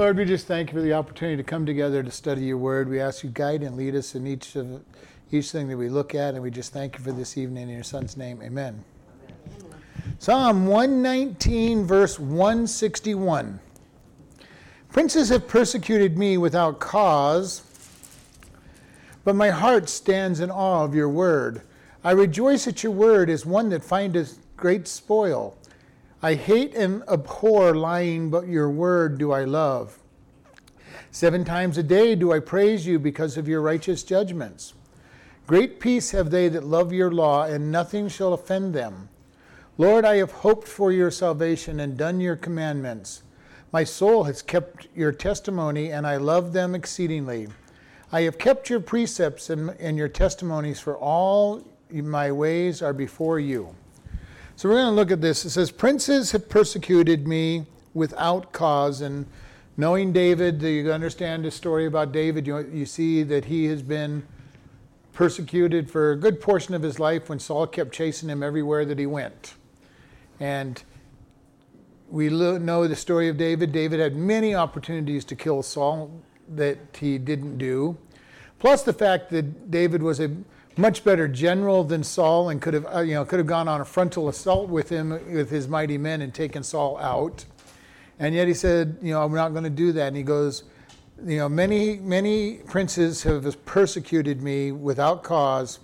Lord, 0.00 0.16
we 0.16 0.24
just 0.24 0.46
thank 0.46 0.72
you 0.72 0.78
for 0.78 0.82
the 0.82 0.94
opportunity 0.94 1.36
to 1.36 1.42
come 1.42 1.66
together 1.66 2.02
to 2.02 2.10
study 2.10 2.40
your 2.40 2.56
word. 2.56 2.88
We 2.88 3.00
ask 3.00 3.22
you 3.22 3.28
guide 3.28 3.62
and 3.62 3.76
lead 3.76 3.94
us 3.94 4.14
in 4.14 4.26
each 4.26 4.56
of 4.56 4.82
each 5.30 5.50
thing 5.50 5.68
that 5.68 5.76
we 5.76 5.90
look 5.90 6.14
at, 6.14 6.32
and 6.32 6.42
we 6.42 6.50
just 6.50 6.72
thank 6.72 6.96
you 6.96 7.04
for 7.04 7.12
this 7.12 7.36
evening 7.36 7.64
in 7.64 7.74
your 7.74 7.84
son's 7.84 8.16
name. 8.16 8.40
Amen. 8.42 8.82
Amen. 9.58 9.74
Psalm 10.18 10.66
119, 10.66 11.84
verse 11.84 12.18
161. 12.18 13.60
Princes 14.90 15.28
have 15.28 15.46
persecuted 15.46 16.16
me 16.16 16.38
without 16.38 16.80
cause, 16.80 17.62
but 19.22 19.36
my 19.36 19.50
heart 19.50 19.90
stands 19.90 20.40
in 20.40 20.50
awe 20.50 20.82
of 20.82 20.94
your 20.94 21.10
word. 21.10 21.60
I 22.02 22.12
rejoice 22.12 22.66
at 22.66 22.82
your 22.82 22.92
word 22.92 23.28
as 23.28 23.44
one 23.44 23.68
that 23.68 23.84
findeth 23.84 24.38
great 24.56 24.88
spoil. 24.88 25.58
I 26.22 26.34
hate 26.34 26.74
and 26.74 27.02
abhor 27.08 27.74
lying, 27.74 28.28
but 28.28 28.46
your 28.46 28.70
word 28.70 29.16
do 29.16 29.32
I 29.32 29.44
love. 29.44 29.98
Seven 31.10 31.44
times 31.44 31.78
a 31.78 31.82
day 31.82 32.14
do 32.14 32.32
I 32.32 32.40
praise 32.40 32.86
you 32.86 32.98
because 32.98 33.38
of 33.38 33.48
your 33.48 33.62
righteous 33.62 34.02
judgments. 34.02 34.74
Great 35.46 35.80
peace 35.80 36.10
have 36.10 36.30
they 36.30 36.48
that 36.48 36.64
love 36.64 36.92
your 36.92 37.10
law, 37.10 37.44
and 37.44 37.72
nothing 37.72 38.08
shall 38.08 38.34
offend 38.34 38.74
them. 38.74 39.08
Lord, 39.78 40.04
I 40.04 40.16
have 40.16 40.30
hoped 40.30 40.68
for 40.68 40.92
your 40.92 41.10
salvation 41.10 41.80
and 41.80 41.96
done 41.96 42.20
your 42.20 42.36
commandments. 42.36 43.22
My 43.72 43.82
soul 43.82 44.24
has 44.24 44.42
kept 44.42 44.88
your 44.94 45.12
testimony, 45.12 45.90
and 45.90 46.06
I 46.06 46.18
love 46.18 46.52
them 46.52 46.74
exceedingly. 46.74 47.48
I 48.12 48.22
have 48.22 48.36
kept 48.36 48.68
your 48.68 48.80
precepts 48.80 49.48
and, 49.48 49.70
and 49.80 49.96
your 49.96 50.08
testimonies, 50.08 50.80
for 50.80 50.98
all 50.98 51.62
my 51.90 52.30
ways 52.30 52.82
are 52.82 52.92
before 52.92 53.40
you. 53.40 53.74
So 54.60 54.68
we're 54.68 54.74
going 54.74 54.88
to 54.88 54.90
look 54.90 55.10
at 55.10 55.22
this. 55.22 55.46
It 55.46 55.50
says, 55.52 55.70
Princes 55.70 56.32
have 56.32 56.50
persecuted 56.50 57.26
me 57.26 57.64
without 57.94 58.52
cause. 58.52 59.00
And 59.00 59.24
knowing 59.78 60.12
David, 60.12 60.60
you 60.60 60.92
understand 60.92 61.46
the 61.46 61.50
story 61.50 61.86
about 61.86 62.12
David, 62.12 62.46
you, 62.46 62.58
you 62.70 62.84
see 62.84 63.22
that 63.22 63.46
he 63.46 63.64
has 63.68 63.80
been 63.82 64.22
persecuted 65.14 65.90
for 65.90 66.12
a 66.12 66.16
good 66.16 66.42
portion 66.42 66.74
of 66.74 66.82
his 66.82 67.00
life 67.00 67.30
when 67.30 67.38
Saul 67.38 67.66
kept 67.68 67.92
chasing 67.92 68.28
him 68.28 68.42
everywhere 68.42 68.84
that 68.84 68.98
he 68.98 69.06
went. 69.06 69.54
And 70.40 70.82
we 72.10 72.28
know 72.28 72.86
the 72.86 72.96
story 72.96 73.30
of 73.30 73.38
David. 73.38 73.72
David 73.72 73.98
had 73.98 74.14
many 74.14 74.54
opportunities 74.54 75.24
to 75.24 75.36
kill 75.36 75.62
Saul 75.62 76.20
that 76.50 76.76
he 76.98 77.16
didn't 77.16 77.56
do. 77.56 77.96
Plus 78.58 78.82
the 78.82 78.92
fact 78.92 79.30
that 79.30 79.70
David 79.70 80.02
was 80.02 80.20
a 80.20 80.36
much 80.80 81.04
better 81.04 81.28
general 81.28 81.84
than 81.84 82.02
Saul 82.02 82.48
and 82.48 82.60
could 82.60 82.74
have, 82.74 82.86
uh, 82.92 83.00
you 83.00 83.14
know, 83.14 83.24
could 83.24 83.38
have 83.38 83.46
gone 83.46 83.68
on 83.68 83.80
a 83.80 83.84
frontal 83.84 84.28
assault 84.28 84.68
with 84.68 84.88
him 84.88 85.10
with 85.32 85.50
his 85.50 85.68
mighty 85.68 85.98
men 85.98 86.22
and 86.22 86.32
taken 86.32 86.62
Saul 86.62 86.98
out. 86.98 87.44
And 88.18 88.34
yet 88.34 88.48
he 88.48 88.54
said, 88.54 88.98
you 89.02 89.12
know, 89.12 89.22
I'm 89.22 89.34
not 89.34 89.50
going 89.52 89.64
to 89.64 89.70
do 89.70 89.92
that. 89.92 90.08
And 90.08 90.16
he 90.16 90.22
goes, 90.22 90.64
you 91.24 91.38
know, 91.38 91.48
many 91.48 91.96
many 91.98 92.58
princes 92.66 93.22
have 93.24 93.64
persecuted 93.64 94.42
me 94.42 94.72
without 94.72 95.22
cause. 95.22 95.80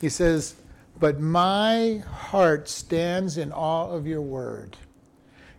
He 0.00 0.08
says, 0.08 0.54
but 1.00 1.20
my 1.20 2.02
heart 2.10 2.68
stands 2.68 3.38
in 3.38 3.52
awe 3.52 3.90
of 3.90 4.06
your 4.06 4.22
word. 4.22 4.76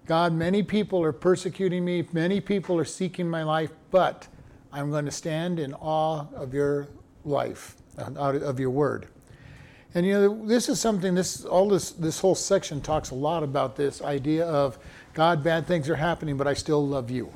God, 0.05 0.33
many 0.33 0.63
people 0.63 1.03
are 1.03 1.13
persecuting 1.13 1.85
me, 1.85 2.05
many 2.11 2.41
people 2.41 2.77
are 2.79 2.85
seeking 2.85 3.29
my 3.29 3.43
life, 3.43 3.71
but 3.91 4.27
I'm 4.73 4.89
going 4.89 5.05
to 5.05 5.11
stand 5.11 5.59
in 5.59 5.73
awe 5.75 6.25
of 6.33 6.53
your 6.53 6.87
life, 7.23 7.75
of 7.99 8.59
your 8.59 8.69
word. 8.69 9.07
And 9.95 10.05
you 10.05 10.13
know, 10.13 10.45
this 10.45 10.69
is 10.69 10.79
something, 10.79 11.15
this, 11.15 11.45
all 11.45 11.67
this, 11.67 11.91
this 11.91 12.19
whole 12.19 12.35
section 12.35 12.79
talks 12.79 13.09
a 13.09 13.15
lot 13.15 13.43
about 13.43 13.75
this 13.75 14.01
idea 14.01 14.45
of 14.45 14.77
God, 15.13 15.43
bad 15.43 15.65
things 15.65 15.89
are 15.89 15.95
happening, 15.95 16.37
but 16.37 16.47
I 16.47 16.53
still 16.53 16.85
love 16.85 17.09
you. 17.09 17.31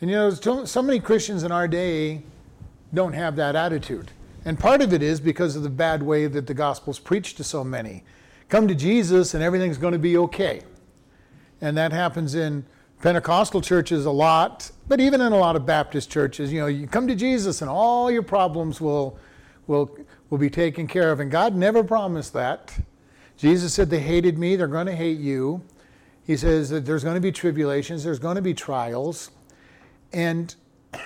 And 0.00 0.10
you 0.10 0.16
know, 0.16 0.30
so 0.30 0.82
many 0.82 1.00
Christians 1.00 1.42
in 1.42 1.52
our 1.52 1.68
day 1.68 2.22
don't 2.94 3.12
have 3.12 3.36
that 3.36 3.56
attitude. 3.56 4.10
And 4.46 4.58
part 4.58 4.82
of 4.82 4.92
it 4.92 5.02
is 5.02 5.20
because 5.20 5.56
of 5.56 5.62
the 5.62 5.70
bad 5.70 6.02
way 6.02 6.26
that 6.26 6.46
the 6.46 6.54
gospel's 6.54 6.98
preached 6.98 7.36
to 7.38 7.44
so 7.44 7.62
many. 7.62 8.04
Come 8.48 8.68
to 8.68 8.74
Jesus 8.74 9.34
and 9.34 9.42
everything's 9.42 9.78
going 9.78 9.92
to 9.92 9.98
be 9.98 10.16
okay 10.16 10.62
and 11.64 11.76
that 11.78 11.92
happens 11.92 12.34
in 12.34 12.64
Pentecostal 13.00 13.62
churches 13.62 14.04
a 14.04 14.10
lot, 14.10 14.70
but 14.86 15.00
even 15.00 15.20
in 15.22 15.32
a 15.32 15.36
lot 15.38 15.56
of 15.56 15.64
Baptist 15.64 16.10
churches. 16.10 16.52
You 16.52 16.60
know, 16.60 16.66
you 16.66 16.86
come 16.86 17.08
to 17.08 17.14
Jesus 17.14 17.62
and 17.62 17.70
all 17.70 18.10
your 18.10 18.22
problems 18.22 18.82
will, 18.82 19.18
will, 19.66 19.96
will 20.30 20.38
be 20.38 20.50
taken 20.50 20.86
care 20.86 21.10
of. 21.10 21.20
And 21.20 21.30
God 21.30 21.54
never 21.54 21.82
promised 21.84 22.32
that. 22.32 22.76
Jesus 23.36 23.74
said, 23.74 23.90
They 23.90 24.00
hated 24.00 24.38
me, 24.38 24.56
they're 24.56 24.66
going 24.66 24.86
to 24.86 24.94
hate 24.94 25.18
you. 25.18 25.62
He 26.26 26.36
says 26.36 26.70
that 26.70 26.86
there's 26.86 27.04
going 27.04 27.16
to 27.16 27.20
be 27.20 27.32
tribulations, 27.32 28.04
there's 28.04 28.18
going 28.18 28.36
to 28.36 28.42
be 28.42 28.54
trials. 28.54 29.30
And 30.12 30.54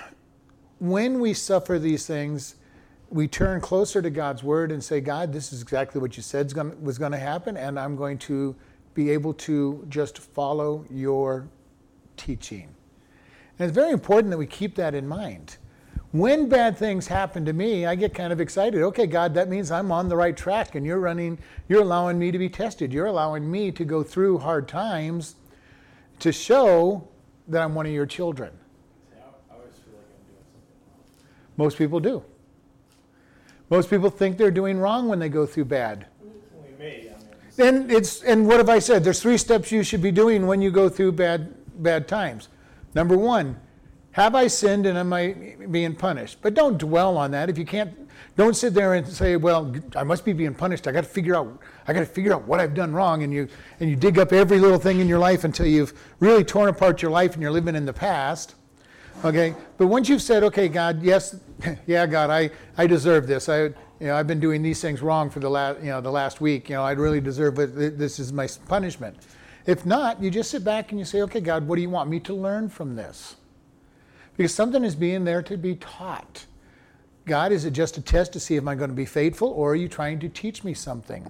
when 0.79 1.19
we 1.19 1.33
suffer 1.33 1.79
these 1.79 2.05
things, 2.05 2.55
we 3.09 3.27
turn 3.27 3.59
closer 3.59 4.01
to 4.01 4.09
God's 4.09 4.43
word 4.43 4.71
and 4.71 4.83
say, 4.83 5.01
God, 5.01 5.33
this 5.33 5.51
is 5.51 5.61
exactly 5.61 5.99
what 5.99 6.15
you 6.15 6.23
said 6.23 6.53
was 6.81 6.97
going 6.97 7.11
to 7.11 7.17
happen, 7.17 7.57
and 7.57 7.79
I'm 7.79 7.95
going 7.95 8.19
to 8.19 8.55
be 8.93 9.09
able 9.09 9.33
to 9.33 9.85
just 9.89 10.19
follow 10.19 10.85
your 10.91 11.47
teaching. 12.17 12.69
And 13.57 13.67
it's 13.67 13.75
very 13.75 13.91
important 13.91 14.29
that 14.31 14.37
we 14.37 14.45
keep 14.45 14.75
that 14.75 14.93
in 14.93 15.07
mind. 15.07 15.57
When 16.11 16.49
bad 16.49 16.75
things 16.75 17.07
happen 17.07 17.45
to 17.45 17.53
me, 17.53 17.85
I 17.85 17.93
get 17.93 18.15
kind 18.15 18.33
of 18.33 18.41
excited. 18.41 18.81
Okay, 18.81 19.05
God, 19.05 19.35
that 19.35 19.47
means 19.47 19.69
I'm 19.69 19.91
on 19.91 20.09
the 20.09 20.15
right 20.15 20.35
track 20.35 20.73
and 20.73 20.83
you're 20.83 20.99
running, 20.99 21.37
you're 21.67 21.83
allowing 21.83 22.17
me 22.17 22.31
to 22.31 22.39
be 22.39 22.49
tested. 22.49 22.91
You're 22.91 23.05
allowing 23.05 23.49
me 23.49 23.71
to 23.71 23.85
go 23.85 24.01
through 24.01 24.39
hard 24.39 24.67
times 24.67 25.35
to 26.19 26.31
show 26.31 27.07
that 27.47 27.61
I'm 27.61 27.75
one 27.75 27.85
of 27.85 27.91
your 27.91 28.07
children. 28.07 28.51
Most 31.57 31.77
people 31.77 31.99
do. 31.99 32.23
Most 33.69 33.89
people 33.89 34.09
think 34.09 34.37
they're 34.37 34.49
doing 34.49 34.79
wrong 34.79 35.07
when 35.07 35.19
they 35.19 35.29
go 35.29 35.45
through 35.45 35.65
bad. 35.65 36.07
And 37.59 37.91
it's 37.91 38.23
and 38.23 38.47
what 38.47 38.57
have 38.57 38.69
I 38.69 38.79
said? 38.79 39.03
There's 39.03 39.21
three 39.21 39.37
steps 39.37 39.71
you 39.71 39.83
should 39.83 40.01
be 40.01 40.11
doing 40.11 40.47
when 40.47 40.61
you 40.61 40.71
go 40.71 40.87
through 40.87 41.11
bad 41.11 41.53
bad 41.83 42.07
times. 42.07 42.47
Number 42.95 43.17
one, 43.17 43.59
have 44.11 44.35
I 44.35 44.47
sinned 44.47 44.85
and 44.85 44.97
am 44.97 45.13
I 45.13 45.55
being 45.69 45.95
punished? 45.95 46.39
But 46.41 46.53
don't 46.53 46.77
dwell 46.77 47.17
on 47.17 47.31
that. 47.31 47.49
If 47.49 47.57
you 47.57 47.65
can't, 47.65 48.09
don't 48.35 48.55
sit 48.55 48.73
there 48.73 48.95
and 48.95 49.07
say, 49.07 49.35
"Well, 49.35 49.73
I 49.95 50.03
must 50.03 50.25
be 50.25 50.33
being 50.33 50.55
punished. 50.55 50.87
I 50.87 50.91
got 50.91 51.03
to 51.03 51.09
figure 51.09 51.35
out. 51.35 51.61
I 51.87 51.93
got 51.93 51.99
to 51.99 52.05
figure 52.05 52.33
out 52.33 52.47
what 52.47 52.59
I've 52.59 52.73
done 52.73 52.93
wrong." 52.93 53.23
And 53.23 53.33
you 53.33 53.47
and 53.79 53.89
you 53.89 53.95
dig 53.95 54.17
up 54.17 54.33
every 54.33 54.59
little 54.59 54.79
thing 54.79 54.99
in 54.99 55.07
your 55.07 55.19
life 55.19 55.43
until 55.43 55.67
you've 55.67 55.93
really 56.19 56.43
torn 56.43 56.69
apart 56.69 57.01
your 57.01 57.11
life 57.11 57.33
and 57.33 57.41
you're 57.41 57.51
living 57.51 57.75
in 57.75 57.85
the 57.85 57.93
past. 57.93 58.55
Okay, 59.23 59.53
but 59.77 59.87
once 59.87 60.09
you've 60.09 60.21
said, 60.21 60.43
"Okay, 60.43 60.69
God, 60.69 61.03
yes, 61.03 61.35
yeah, 61.87 62.07
God, 62.07 62.29
I 62.29 62.49
I 62.77 62.87
deserve 62.87 63.27
this. 63.27 63.47
I 63.47 63.73
you 63.99 64.07
know, 64.07 64.15
I've 64.15 64.27
been 64.27 64.39
doing 64.39 64.61
these 64.61 64.81
things 64.81 65.01
wrong 65.01 65.29
for 65.29 65.39
the 65.39 65.49
last, 65.49 65.81
you 65.81 65.89
know, 65.89 65.99
the 66.01 66.11
last 66.11 66.39
week. 66.39 66.69
You 66.69 66.75
know, 66.75 66.83
I 66.83 66.91
really 66.91 67.19
deserve 67.19 67.59
it. 67.59 67.97
This 67.97 68.17
is 68.17 68.31
my 68.31 68.47
punishment. 68.67 69.17
If 69.65 69.85
not, 69.85 70.23
you 70.23 70.31
just 70.31 70.51
sit 70.51 70.63
back 70.63 70.91
and 70.91 70.99
you 70.99 71.05
say, 71.05 71.21
okay, 71.23 71.41
God, 71.41 71.67
what 71.67 71.75
do 71.75 71.81
you 71.81 71.89
want 71.89 72.09
me 72.09 72.19
to 72.21 72.33
learn 72.33 72.69
from 72.69 72.95
this? 72.95 73.35
Because 74.39 74.53
something 74.53 74.85
is 74.85 74.95
being 74.95 75.25
there 75.25 75.41
to 75.41 75.57
be 75.57 75.75
taught. 75.75 76.45
God, 77.25 77.51
is 77.51 77.65
it 77.65 77.71
just 77.71 77.97
a 77.97 78.01
test 78.01 78.31
to 78.31 78.39
see 78.39 78.55
if 78.55 78.65
I'm 78.65 78.77
going 78.77 78.89
to 78.89 78.95
be 78.95 79.03
faithful, 79.03 79.49
or 79.49 79.73
are 79.73 79.75
you 79.75 79.89
trying 79.89 80.17
to 80.19 80.29
teach 80.29 80.63
me 80.63 80.73
something? 80.73 81.29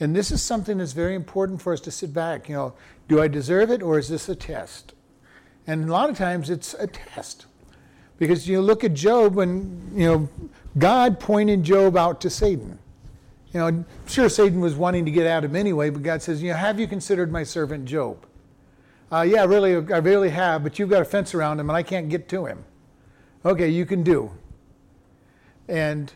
And 0.00 0.16
this 0.16 0.30
is 0.30 0.40
something 0.40 0.78
that's 0.78 0.92
very 0.92 1.14
important 1.16 1.60
for 1.60 1.74
us 1.74 1.82
to 1.82 1.90
sit 1.90 2.14
back. 2.14 2.48
You 2.48 2.54
know, 2.54 2.74
do 3.08 3.20
I 3.20 3.28
deserve 3.28 3.70
it, 3.70 3.82
or 3.82 3.98
is 3.98 4.08
this 4.08 4.26
a 4.30 4.34
test? 4.34 4.94
And 5.66 5.84
a 5.84 5.92
lot 5.92 6.08
of 6.08 6.16
times 6.16 6.48
it's 6.48 6.72
a 6.72 6.86
test. 6.86 7.44
Because 8.16 8.48
you 8.48 8.62
look 8.62 8.84
at 8.84 8.94
Job 8.94 9.36
and, 9.36 9.92
you 9.94 10.06
know, 10.06 10.28
God 10.78 11.20
pointed 11.20 11.62
Job 11.62 11.94
out 11.94 12.22
to 12.22 12.30
Satan. 12.30 12.78
You 13.52 13.60
know, 13.60 13.66
I'm 13.66 13.86
sure 14.06 14.30
Satan 14.30 14.60
was 14.60 14.76
wanting 14.76 15.04
to 15.04 15.10
get 15.10 15.26
at 15.26 15.44
him 15.44 15.54
anyway, 15.54 15.90
but 15.90 16.02
God 16.02 16.22
says, 16.22 16.42
you 16.42 16.52
know, 16.52 16.56
have 16.56 16.80
you 16.80 16.86
considered 16.86 17.30
my 17.30 17.42
servant 17.42 17.84
Job? 17.84 18.24
Uh, 19.14 19.22
yeah, 19.22 19.44
really, 19.44 19.74
I 19.94 19.98
really 19.98 20.30
have, 20.30 20.64
but 20.64 20.76
you've 20.76 20.90
got 20.90 21.00
a 21.00 21.04
fence 21.04 21.34
around 21.34 21.60
him 21.60 21.70
and 21.70 21.76
I 21.76 21.84
can't 21.84 22.08
get 22.08 22.28
to 22.30 22.46
him. 22.46 22.64
Okay, 23.44 23.68
you 23.68 23.86
can 23.86 24.02
do. 24.02 24.32
And 25.68 26.12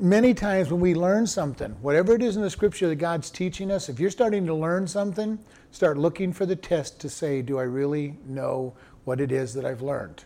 many 0.00 0.34
times 0.34 0.68
when 0.68 0.80
we 0.80 0.96
learn 0.96 1.28
something, 1.28 1.70
whatever 1.80 2.12
it 2.12 2.22
is 2.22 2.34
in 2.34 2.42
the 2.42 2.50
scripture 2.50 2.88
that 2.88 2.96
God's 2.96 3.30
teaching 3.30 3.70
us, 3.70 3.88
if 3.88 4.00
you're 4.00 4.10
starting 4.10 4.46
to 4.46 4.54
learn 4.54 4.88
something, 4.88 5.38
start 5.70 5.96
looking 5.96 6.32
for 6.32 6.44
the 6.44 6.56
test 6.56 6.98
to 7.02 7.08
say, 7.08 7.40
do 7.40 7.56
I 7.56 7.62
really 7.62 8.18
know 8.26 8.74
what 9.04 9.20
it 9.20 9.30
is 9.30 9.54
that 9.54 9.64
I've 9.64 9.82
learned? 9.82 10.24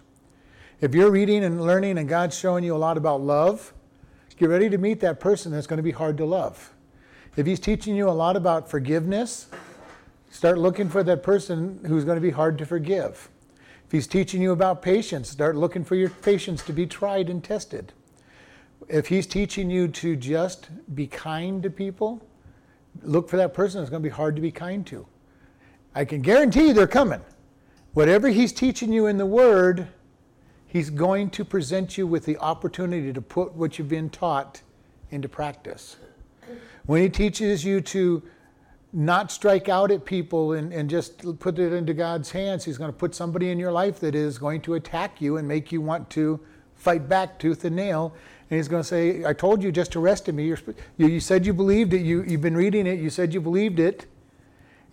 If 0.80 0.94
you're 0.94 1.10
reading 1.10 1.44
and 1.44 1.60
learning 1.60 1.98
and 1.98 2.08
God's 2.08 2.38
showing 2.38 2.64
you 2.64 2.74
a 2.74 2.78
lot 2.78 2.96
about 2.96 3.20
love, 3.20 3.74
get 4.38 4.48
ready 4.48 4.70
to 4.70 4.78
meet 4.78 5.00
that 5.00 5.20
person 5.20 5.52
that's 5.52 5.66
going 5.66 5.76
to 5.76 5.82
be 5.82 5.92
hard 5.92 6.16
to 6.16 6.24
love. 6.24 6.72
If 7.36 7.44
He's 7.44 7.60
teaching 7.60 7.94
you 7.94 8.08
a 8.08 8.12
lot 8.12 8.34
about 8.34 8.70
forgiveness, 8.70 9.48
start 10.34 10.58
looking 10.58 10.88
for 10.88 11.04
that 11.04 11.22
person 11.22 11.78
who's 11.86 12.04
going 12.04 12.16
to 12.16 12.20
be 12.20 12.32
hard 12.32 12.58
to 12.58 12.66
forgive. 12.66 13.30
If 13.86 13.92
He's 13.92 14.08
teaching 14.08 14.42
you 14.42 14.50
about 14.50 14.82
patience, 14.82 15.30
start 15.30 15.54
looking 15.54 15.84
for 15.84 15.94
your 15.94 16.10
patience 16.10 16.64
to 16.64 16.72
be 16.72 16.86
tried 16.86 17.30
and 17.30 17.42
tested. 17.42 17.92
If 18.88 19.06
He's 19.06 19.28
teaching 19.28 19.70
you 19.70 19.86
to 19.86 20.16
just 20.16 20.70
be 20.92 21.06
kind 21.06 21.62
to 21.62 21.70
people, 21.70 22.26
look 23.02 23.28
for 23.28 23.36
that 23.36 23.54
person 23.54 23.80
that's 23.80 23.90
going 23.90 24.02
to 24.02 24.08
be 24.08 24.12
hard 24.12 24.34
to 24.34 24.42
be 24.42 24.50
kind 24.50 24.84
to. 24.88 25.06
I 25.94 26.04
can 26.04 26.20
guarantee 26.20 26.66
you 26.66 26.72
they're 26.72 26.88
coming. 26.88 27.20
Whatever 27.92 28.26
he's 28.28 28.52
teaching 28.52 28.92
you 28.92 29.06
in 29.06 29.18
the 29.18 29.26
Word, 29.26 29.86
he's 30.66 30.90
going 30.90 31.30
to 31.30 31.44
present 31.44 31.96
you 31.96 32.08
with 32.08 32.24
the 32.24 32.36
opportunity 32.38 33.12
to 33.12 33.22
put 33.22 33.54
what 33.54 33.78
you've 33.78 33.88
been 33.88 34.10
taught 34.10 34.62
into 35.12 35.28
practice. 35.28 35.96
When 36.86 37.00
he 37.00 37.08
teaches 37.08 37.64
you 37.64 37.80
to 37.82 38.24
not 38.94 39.32
strike 39.32 39.68
out 39.68 39.90
at 39.90 40.04
people 40.04 40.52
and, 40.52 40.72
and 40.72 40.88
just 40.88 41.38
put 41.40 41.58
it 41.58 41.72
into 41.72 41.92
God's 41.92 42.30
hands, 42.30 42.64
he's 42.64 42.78
going 42.78 42.92
to 42.92 42.96
put 42.96 43.14
somebody 43.14 43.50
in 43.50 43.58
your 43.58 43.72
life 43.72 43.98
that 44.00 44.14
is 44.14 44.38
going 44.38 44.60
to 44.62 44.74
attack 44.74 45.20
you 45.20 45.36
and 45.36 45.48
make 45.48 45.72
you 45.72 45.80
want 45.80 46.08
to 46.10 46.38
fight 46.76 47.08
back 47.08 47.38
tooth 47.38 47.64
and 47.64 47.74
nail. 47.74 48.14
And 48.48 48.56
he's 48.56 48.68
going 48.68 48.82
to 48.82 48.88
say, 48.88 49.24
I 49.24 49.32
told 49.32 49.62
you 49.62 49.72
just 49.72 49.96
arrested 49.96 50.36
me. 50.36 50.46
You're, 50.46 50.58
you, 50.96 51.08
you 51.08 51.20
said 51.20 51.44
you 51.44 51.52
believed 51.52 51.92
it. 51.92 52.02
You, 52.02 52.22
you've 52.22 52.40
been 52.40 52.56
reading 52.56 52.86
it. 52.86 53.00
You 53.00 53.10
said 53.10 53.34
you 53.34 53.40
believed 53.40 53.80
it. 53.80 54.06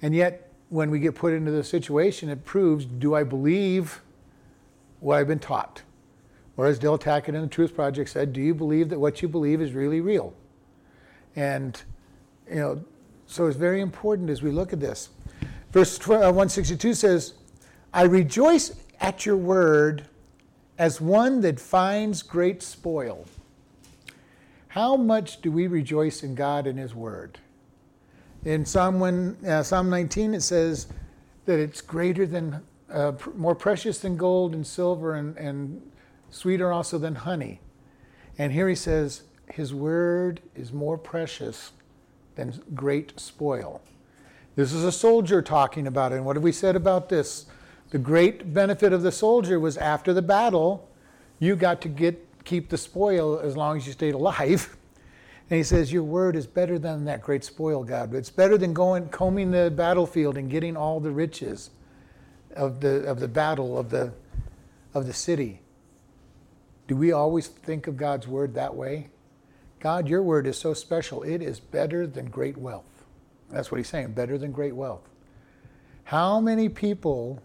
And 0.01 0.15
yet, 0.15 0.51
when 0.69 0.89
we 0.89 0.99
get 0.99 1.13
put 1.13 1.33
into 1.33 1.51
the 1.51 1.63
situation, 1.63 2.29
it 2.29 2.43
proves 2.43 2.85
do 2.85 3.13
I 3.13 3.23
believe 3.23 4.01
what 4.99 5.19
I've 5.19 5.27
been 5.27 5.39
taught? 5.39 5.83
Or 6.57 6.65
as 6.65 6.79
Del 6.79 6.97
Tackett 6.97 7.29
in 7.29 7.41
the 7.41 7.47
Truth 7.47 7.75
Project 7.75 8.09
said, 8.09 8.33
do 8.33 8.41
you 8.41 8.55
believe 8.55 8.89
that 8.89 8.99
what 8.99 9.21
you 9.21 9.27
believe 9.27 9.61
is 9.61 9.73
really 9.73 10.01
real? 10.01 10.33
And, 11.35 11.79
you 12.49 12.55
know, 12.55 12.83
so 13.31 13.47
it's 13.47 13.55
very 13.55 13.79
important 13.79 14.29
as 14.29 14.41
we 14.41 14.51
look 14.51 14.73
at 14.73 14.81
this. 14.81 15.09
Verse 15.71 15.97
162 16.05 16.89
uh, 16.89 16.93
says, 16.93 17.33
I 17.93 18.03
rejoice 18.03 18.75
at 18.99 19.25
your 19.25 19.37
word 19.37 20.05
as 20.77 20.99
one 20.99 21.39
that 21.41 21.59
finds 21.59 22.23
great 22.23 22.61
spoil. 22.61 23.25
How 24.67 24.97
much 24.97 25.41
do 25.41 25.51
we 25.51 25.67
rejoice 25.67 26.23
in 26.23 26.35
God 26.35 26.67
and 26.67 26.79
His 26.79 26.95
Word? 26.95 27.37
In 28.45 28.65
Psalm, 28.65 28.99
one, 28.99 29.37
uh, 29.45 29.63
Psalm 29.63 29.89
19, 29.89 30.33
it 30.33 30.41
says 30.41 30.87
that 31.45 31.59
it's 31.59 31.81
greater 31.81 32.25
than, 32.25 32.61
uh, 32.91 33.11
pr- 33.11 33.31
more 33.31 33.53
precious 33.53 33.99
than 33.99 34.17
gold 34.17 34.53
and 34.53 34.65
silver 34.65 35.15
and, 35.15 35.37
and 35.37 35.81
sweeter 36.31 36.71
also 36.71 36.97
than 36.97 37.15
honey. 37.15 37.59
And 38.37 38.51
here 38.51 38.67
he 38.67 38.75
says, 38.75 39.23
His 39.53 39.73
Word 39.73 40.41
is 40.55 40.73
more 40.73 40.97
precious 40.97 41.73
than 42.41 42.61
great 42.73 43.19
spoil. 43.19 43.81
This 44.55 44.73
is 44.73 44.83
a 44.83 44.91
soldier 44.91 45.41
talking 45.41 45.87
about 45.87 46.11
it. 46.11 46.15
And 46.15 46.25
what 46.25 46.35
have 46.35 46.43
we 46.43 46.51
said 46.51 46.75
about 46.75 47.09
this? 47.09 47.45
The 47.91 47.97
great 47.97 48.53
benefit 48.53 48.93
of 48.93 49.01
the 49.01 49.11
soldier 49.11 49.59
was 49.59 49.77
after 49.77 50.13
the 50.13 50.21
battle, 50.21 50.89
you 51.39 51.55
got 51.55 51.81
to 51.81 51.89
get 51.89 52.27
keep 52.43 52.69
the 52.69 52.77
spoil 52.77 53.39
as 53.39 53.55
long 53.55 53.77
as 53.77 53.85
you 53.85 53.93
stayed 53.93 54.15
alive. 54.15 54.75
And 55.49 55.57
he 55.57 55.63
says, 55.65 55.91
Your 55.91 56.03
word 56.03 56.37
is 56.37 56.47
better 56.47 56.79
than 56.79 57.03
that 57.05 57.21
great 57.21 57.43
spoil, 57.43 57.83
God. 57.83 58.15
It's 58.15 58.29
better 58.29 58.57
than 58.57 58.73
going 58.73 59.09
combing 59.09 59.51
the 59.51 59.69
battlefield 59.69 60.37
and 60.37 60.49
getting 60.49 60.77
all 60.77 61.01
the 61.01 61.11
riches 61.11 61.71
of 62.55 62.79
the 62.79 63.03
of 63.03 63.19
the 63.19 63.27
battle, 63.27 63.77
of 63.77 63.89
the 63.89 64.13
of 64.93 65.07
the 65.07 65.13
city. 65.13 65.59
Do 66.87 66.95
we 66.95 67.11
always 67.11 67.47
think 67.47 67.87
of 67.87 67.97
God's 67.97 68.29
word 68.29 68.53
that 68.53 68.73
way? 68.73 69.09
God, 69.81 70.07
your 70.07 70.23
word 70.23 70.47
is 70.47 70.57
so 70.57 70.73
special. 70.73 71.23
It 71.23 71.41
is 71.41 71.59
better 71.59 72.07
than 72.07 72.29
great 72.29 72.57
wealth. 72.57 72.85
That's 73.49 73.69
what 73.69 73.77
he's 73.77 73.89
saying, 73.89 74.13
better 74.13 74.37
than 74.37 74.53
great 74.53 74.75
wealth. 74.75 75.09
How 76.05 76.39
many 76.39 76.69
people 76.69 77.41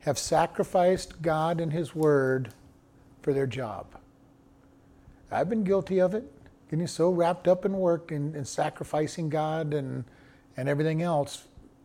have 0.00 0.18
sacrificed 0.18 1.20
God 1.20 1.60
and 1.60 1.72
His 1.72 1.94
Word 1.94 2.48
for 3.20 3.32
their 3.32 3.46
job. 3.46 3.86
I've 5.30 5.50
been 5.50 5.64
guilty 5.64 6.00
of 6.00 6.14
it, 6.14 6.24
getting 6.70 6.86
so 6.86 7.10
wrapped 7.10 7.46
up 7.46 7.66
in 7.66 7.72
work 7.72 8.10
and, 8.10 8.34
and 8.34 8.48
sacrificing 8.48 9.28
God 9.28 9.74
and, 9.74 10.04
and 10.56 10.68
everything 10.68 11.02
else 11.02 11.44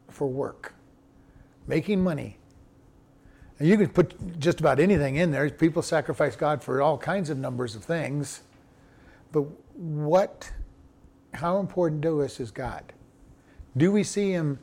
for 0.10 0.28
work, 0.28 0.74
making 1.68 2.02
money. 2.02 2.38
And 3.60 3.68
you 3.68 3.78
can 3.78 3.90
put 3.90 4.40
just 4.40 4.62
about 4.62 4.80
anything 4.80 5.18
in 5.18 5.32
there. 5.32 5.50
People 5.50 5.82
sacrifice 5.82 6.38
God 6.38 6.64
for 6.64 6.82
all 6.82 6.98
kinds 6.98 7.30
of 7.30 7.38
numbers 7.38 7.76
of 7.76 7.84
things. 7.84 8.42
But 9.34 9.42
what, 9.74 10.50
how 11.34 11.60
important 11.60 12.02
to 12.04 12.22
us 12.22 12.40
is 12.40 12.52
God? 12.52 12.94
Do 13.76 13.92
we 13.92 14.04
see 14.04 14.32
Him 14.32 14.60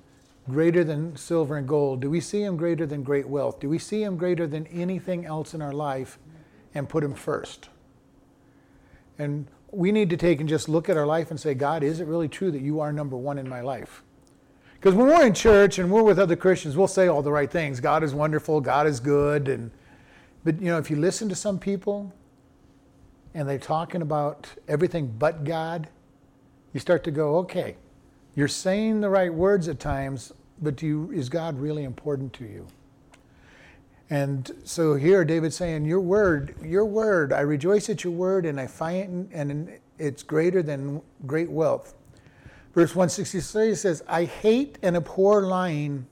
greater 0.50 0.84
than 0.84 1.16
silver 1.16 1.56
and 1.56 1.66
gold? 1.66 2.00
Do 2.00 2.10
we 2.10 2.20
see 2.20 2.42
him 2.42 2.56
greater 2.56 2.86
than 2.86 3.02
great 3.02 3.28
wealth? 3.28 3.60
Do 3.60 3.68
we 3.68 3.78
see 3.78 4.02
him 4.02 4.16
greater 4.16 4.46
than 4.46 4.66
anything 4.68 5.24
else 5.24 5.54
in 5.54 5.62
our 5.62 5.72
life 5.72 6.18
and 6.74 6.88
put 6.88 7.04
him 7.04 7.14
first? 7.14 7.68
And 9.18 9.46
we 9.70 9.92
need 9.92 10.10
to 10.10 10.16
take 10.16 10.40
and 10.40 10.48
just 10.48 10.68
look 10.68 10.88
at 10.88 10.96
our 10.96 11.06
life 11.06 11.30
and 11.30 11.38
say, 11.38 11.54
God, 11.54 11.82
is 11.82 12.00
it 12.00 12.06
really 12.06 12.28
true 12.28 12.50
that 12.50 12.62
you 12.62 12.80
are 12.80 12.92
number 12.92 13.16
one 13.16 13.38
in 13.38 13.48
my 13.48 13.60
life? 13.60 14.02
Because 14.74 14.94
when 14.94 15.08
we're 15.08 15.26
in 15.26 15.34
church 15.34 15.78
and 15.78 15.90
we're 15.90 16.02
with 16.02 16.18
other 16.18 16.36
Christians, 16.36 16.76
we'll 16.76 16.88
say 16.88 17.06
all 17.06 17.22
the 17.22 17.30
right 17.30 17.50
things. 17.50 17.80
God 17.80 18.02
is 18.02 18.14
wonderful, 18.14 18.60
God 18.60 18.86
is 18.86 18.98
good. 18.98 19.48
And, 19.48 19.70
but 20.42 20.60
you 20.60 20.68
know, 20.68 20.78
if 20.78 20.90
you 20.90 20.96
listen 20.96 21.28
to 21.28 21.34
some 21.34 21.58
people 21.58 22.12
and 23.34 23.48
they're 23.48 23.58
talking 23.58 24.02
about 24.02 24.48
everything 24.68 25.14
but 25.18 25.44
God, 25.44 25.88
you 26.72 26.80
start 26.80 27.04
to 27.04 27.10
go, 27.10 27.36
okay, 27.38 27.76
you're 28.34 28.48
saying 28.48 29.00
the 29.00 29.10
right 29.10 29.32
words 29.32 29.68
at 29.68 29.80
times, 29.80 30.32
but 30.60 30.82
you, 30.82 31.10
is 31.12 31.28
God 31.28 31.58
really 31.58 31.84
important 31.84 32.32
to 32.34 32.44
you? 32.44 32.66
And 34.08 34.50
so 34.64 34.94
here 34.94 35.24
David's 35.24 35.54
saying, 35.54 35.84
Your 35.84 36.00
word, 36.00 36.56
your 36.62 36.84
word, 36.84 37.32
I 37.32 37.40
rejoice 37.40 37.88
at 37.88 38.02
your 38.02 38.12
word, 38.12 38.44
and 38.44 38.60
I 38.60 38.66
find 38.66 39.30
and 39.32 39.78
it's 39.98 40.22
greater 40.24 40.62
than 40.62 41.00
great 41.26 41.50
wealth. 41.50 41.94
Verse 42.74 42.90
163 42.94 43.74
says, 43.74 44.02
I 44.08 44.24
hate 44.24 44.78
and 44.82 44.96
abhor 44.96 45.42
lying, 45.42 46.06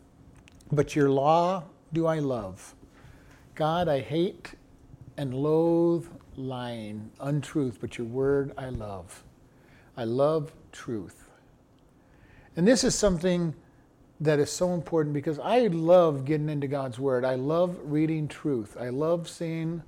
but 0.71 0.95
your 0.95 1.11
law 1.11 1.65
do 1.93 2.07
I 2.07 2.19
love. 2.19 2.75
God, 3.55 3.89
I 3.89 4.01
hate 4.01 4.55
and 5.17 5.35
loathe 5.35 6.07
lying, 6.39 7.11
untruth, 7.21 7.79
but 7.81 7.99
your 7.99 8.07
word 8.07 8.53
I 8.57 8.69
love. 8.71 9.25
I 9.97 10.05
love 10.05 10.53
truth. 10.73 11.29
And 12.57 12.67
this 12.67 12.85
is 12.85 12.95
something 12.95 13.55
that 14.21 14.39
is 14.39 14.51
so 14.51 14.73
important 14.75 15.15
because 15.15 15.39
I 15.39 15.67
love 15.69 16.25
getting 16.25 16.49
into 16.49 16.67
God's 16.67 16.99
Word. 16.99 17.25
I 17.25 17.35
love 17.35 17.79
reading 17.85 18.27
truth. 18.27 18.77
I 18.79 18.89
love 18.89 19.29
seeing 19.29 19.83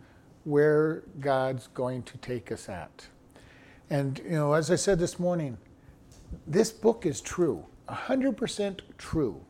where 0.44 1.02
God's 1.18 1.68
going 1.68 2.02
to 2.04 2.18
take 2.18 2.52
us 2.52 2.68
at. 2.68 3.06
And, 3.88 4.20
you 4.24 4.30
know, 4.30 4.52
as 4.52 4.70
I 4.70 4.76
said 4.76 4.98
this 4.98 5.18
morning, 5.18 5.58
this 6.46 6.70
book 6.70 7.06
is 7.06 7.20
true, 7.20 7.66
100% 7.88 8.80
true. 8.98 9.40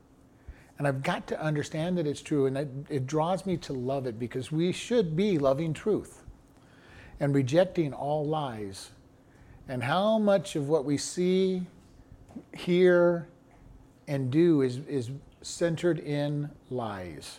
And 0.79 0.89
I've 0.89 1.03
got 1.03 1.27
to 1.27 1.41
understand 1.43 1.99
that 1.99 2.07
it's 2.07 2.23
true, 2.23 2.47
and 2.47 2.57
it, 2.57 2.69
it 2.89 3.07
draws 3.07 3.45
me 3.45 3.59
to 3.59 3.75
love 3.75 4.07
it 4.07 4.19
because 4.19 4.51
we 4.51 4.73
should 4.73 5.15
be 5.15 5.39
loving 5.39 5.75
truth 5.75 6.20
and 7.21 7.35
rejecting 7.35 7.93
all 7.93 8.27
lies. 8.27 8.91
And 9.69 9.83
how 9.85 10.19
much 10.19 10.57
of 10.57 10.69
what 10.69 10.85
we 10.85 10.97
see, 10.97 11.63
hear, 12.55 13.29
and 14.09 14.31
do 14.31 14.63
is, 14.63 14.79
is 14.89 15.11
centered 15.43 16.01
in 16.01 16.51
lies. 16.71 17.39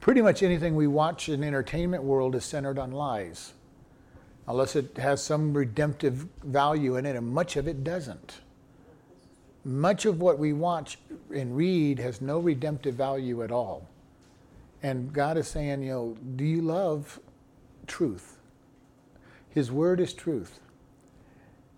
Pretty 0.00 0.22
much 0.22 0.42
anything 0.42 0.74
we 0.74 0.86
watch 0.86 1.28
in 1.28 1.42
the 1.42 1.46
entertainment 1.46 2.02
world 2.02 2.34
is 2.34 2.44
centered 2.44 2.78
on 2.78 2.90
lies, 2.90 3.52
unless 4.48 4.74
it 4.74 4.96
has 4.96 5.22
some 5.22 5.52
redemptive 5.52 6.26
value 6.42 6.96
in 6.96 7.04
it, 7.04 7.14
and 7.14 7.28
much 7.28 7.56
of 7.56 7.68
it 7.68 7.84
doesn't. 7.84 8.40
Much 9.62 10.06
of 10.06 10.22
what 10.22 10.38
we 10.38 10.54
watch 10.54 10.98
and 11.34 11.54
read 11.54 11.98
has 11.98 12.22
no 12.22 12.38
redemptive 12.38 12.94
value 12.94 13.42
at 13.42 13.52
all. 13.52 13.86
And 14.82 15.12
God 15.12 15.36
is 15.36 15.46
saying, 15.46 15.82
you 15.82 15.90
know, 15.90 16.16
do 16.36 16.44
you 16.44 16.62
love 16.62 17.20
truth? 17.86 18.39
His 19.50 19.70
word 19.70 20.00
is 20.00 20.12
truth. 20.12 20.60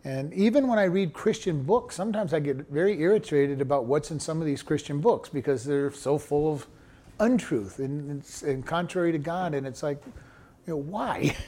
And 0.04 0.32
even 0.34 0.66
when 0.66 0.78
I 0.78 0.84
read 0.84 1.12
Christian 1.12 1.62
books, 1.62 1.94
sometimes 1.94 2.34
I 2.34 2.40
get 2.40 2.68
very 2.68 3.00
irritated 3.00 3.60
about 3.60 3.84
what's 3.84 4.10
in 4.10 4.18
some 4.18 4.40
of 4.40 4.46
these 4.46 4.62
Christian 4.62 5.00
books 5.00 5.28
because 5.28 5.64
they're 5.64 5.92
so 5.92 6.18
full 6.18 6.52
of 6.52 6.66
untruth 7.20 7.78
and, 7.78 8.24
and 8.44 8.66
contrary 8.66 9.12
to 9.12 9.18
God. 9.18 9.54
And 9.54 9.66
it's 9.66 9.82
like, 9.82 10.02
you 10.66 10.74
know, 10.74 10.76
why? 10.76 11.36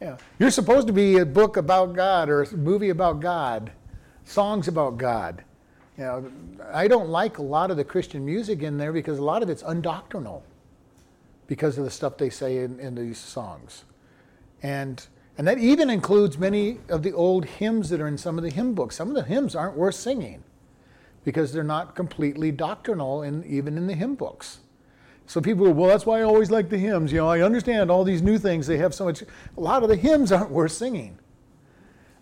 know, 0.00 0.16
you're 0.38 0.50
supposed 0.50 0.86
to 0.88 0.92
be 0.92 1.18
a 1.18 1.26
book 1.26 1.56
about 1.56 1.94
God 1.94 2.28
or 2.28 2.42
a 2.42 2.56
movie 2.56 2.88
about 2.88 3.20
God, 3.20 3.70
songs 4.24 4.68
about 4.68 4.98
God. 4.98 5.44
You 5.96 6.04
know, 6.04 6.32
I 6.72 6.88
don't 6.88 7.10
like 7.10 7.38
a 7.38 7.42
lot 7.42 7.70
of 7.70 7.76
the 7.76 7.84
Christian 7.84 8.24
music 8.24 8.62
in 8.62 8.78
there 8.78 8.92
because 8.92 9.18
a 9.18 9.24
lot 9.24 9.42
of 9.42 9.50
it's 9.50 9.62
undoctrinal 9.62 10.42
because 11.46 11.76
of 11.78 11.84
the 11.84 11.90
stuff 11.90 12.16
they 12.16 12.30
say 12.30 12.58
in, 12.58 12.80
in 12.80 12.94
these 12.94 13.18
songs. 13.18 13.84
And 14.62 15.04
and 15.40 15.48
that 15.48 15.56
even 15.56 15.88
includes 15.88 16.36
many 16.36 16.80
of 16.90 17.02
the 17.02 17.14
old 17.14 17.46
hymns 17.46 17.88
that 17.88 17.98
are 17.98 18.06
in 18.06 18.18
some 18.18 18.36
of 18.36 18.44
the 18.44 18.50
hymn 18.50 18.74
books. 18.74 18.96
Some 18.96 19.08
of 19.08 19.14
the 19.14 19.22
hymns 19.22 19.54
aren't 19.54 19.74
worth 19.74 19.94
singing 19.94 20.44
because 21.24 21.50
they're 21.50 21.64
not 21.64 21.94
completely 21.94 22.52
doctrinal, 22.52 23.22
in, 23.22 23.42
even 23.44 23.78
in 23.78 23.86
the 23.86 23.94
hymn 23.94 24.16
books. 24.16 24.58
So 25.26 25.40
people 25.40 25.64
go, 25.64 25.70
well, 25.70 25.88
that's 25.88 26.04
why 26.04 26.18
I 26.18 26.24
always 26.24 26.50
like 26.50 26.68
the 26.68 26.76
hymns. 26.76 27.10
You 27.10 27.20
know, 27.20 27.28
I 27.28 27.40
understand 27.40 27.90
all 27.90 28.04
these 28.04 28.20
new 28.20 28.36
things. 28.36 28.66
They 28.66 28.76
have 28.76 28.94
so 28.94 29.06
much. 29.06 29.22
A 29.22 29.60
lot 29.60 29.82
of 29.82 29.88
the 29.88 29.96
hymns 29.96 30.30
aren't 30.32 30.50
worth 30.50 30.72
singing. 30.72 31.16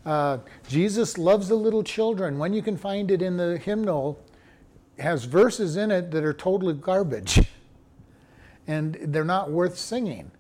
Uh, 0.07 0.39
Jesus 0.69 1.19
loves 1.19 1.49
the 1.49 1.57
little 1.57 1.83
children. 1.83 2.39
When 2.39 2.53
you 2.53 2.63
can 2.63 2.77
find 2.77 3.11
it 3.11 3.21
in 3.21 3.37
the 3.37 3.59
hymnal, 3.59 4.25
has 4.97 5.25
verses 5.25 5.77
in 5.77 5.91
it 5.91 6.13
that 6.13 6.23
are 6.23 6.33
totally 6.33 6.75
garbage 6.75 7.49
and 8.69 8.97
they're 9.01 9.25
not 9.25 9.51
worth 9.51 9.77
singing. 9.77 10.31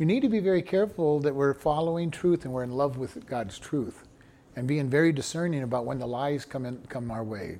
We 0.00 0.06
need 0.06 0.22
to 0.22 0.30
be 0.30 0.40
very 0.40 0.62
careful 0.62 1.20
that 1.20 1.34
we're 1.34 1.52
following 1.52 2.10
truth 2.10 2.46
and 2.46 2.54
we're 2.54 2.62
in 2.62 2.72
love 2.72 2.96
with 2.96 3.26
God's 3.26 3.58
truth 3.58 4.08
and 4.56 4.66
being 4.66 4.88
very 4.88 5.12
discerning 5.12 5.62
about 5.62 5.84
when 5.84 5.98
the 5.98 6.06
lies 6.06 6.46
come 6.46 6.64
in, 6.64 6.78
come 6.88 7.10
our 7.10 7.22
way. 7.22 7.58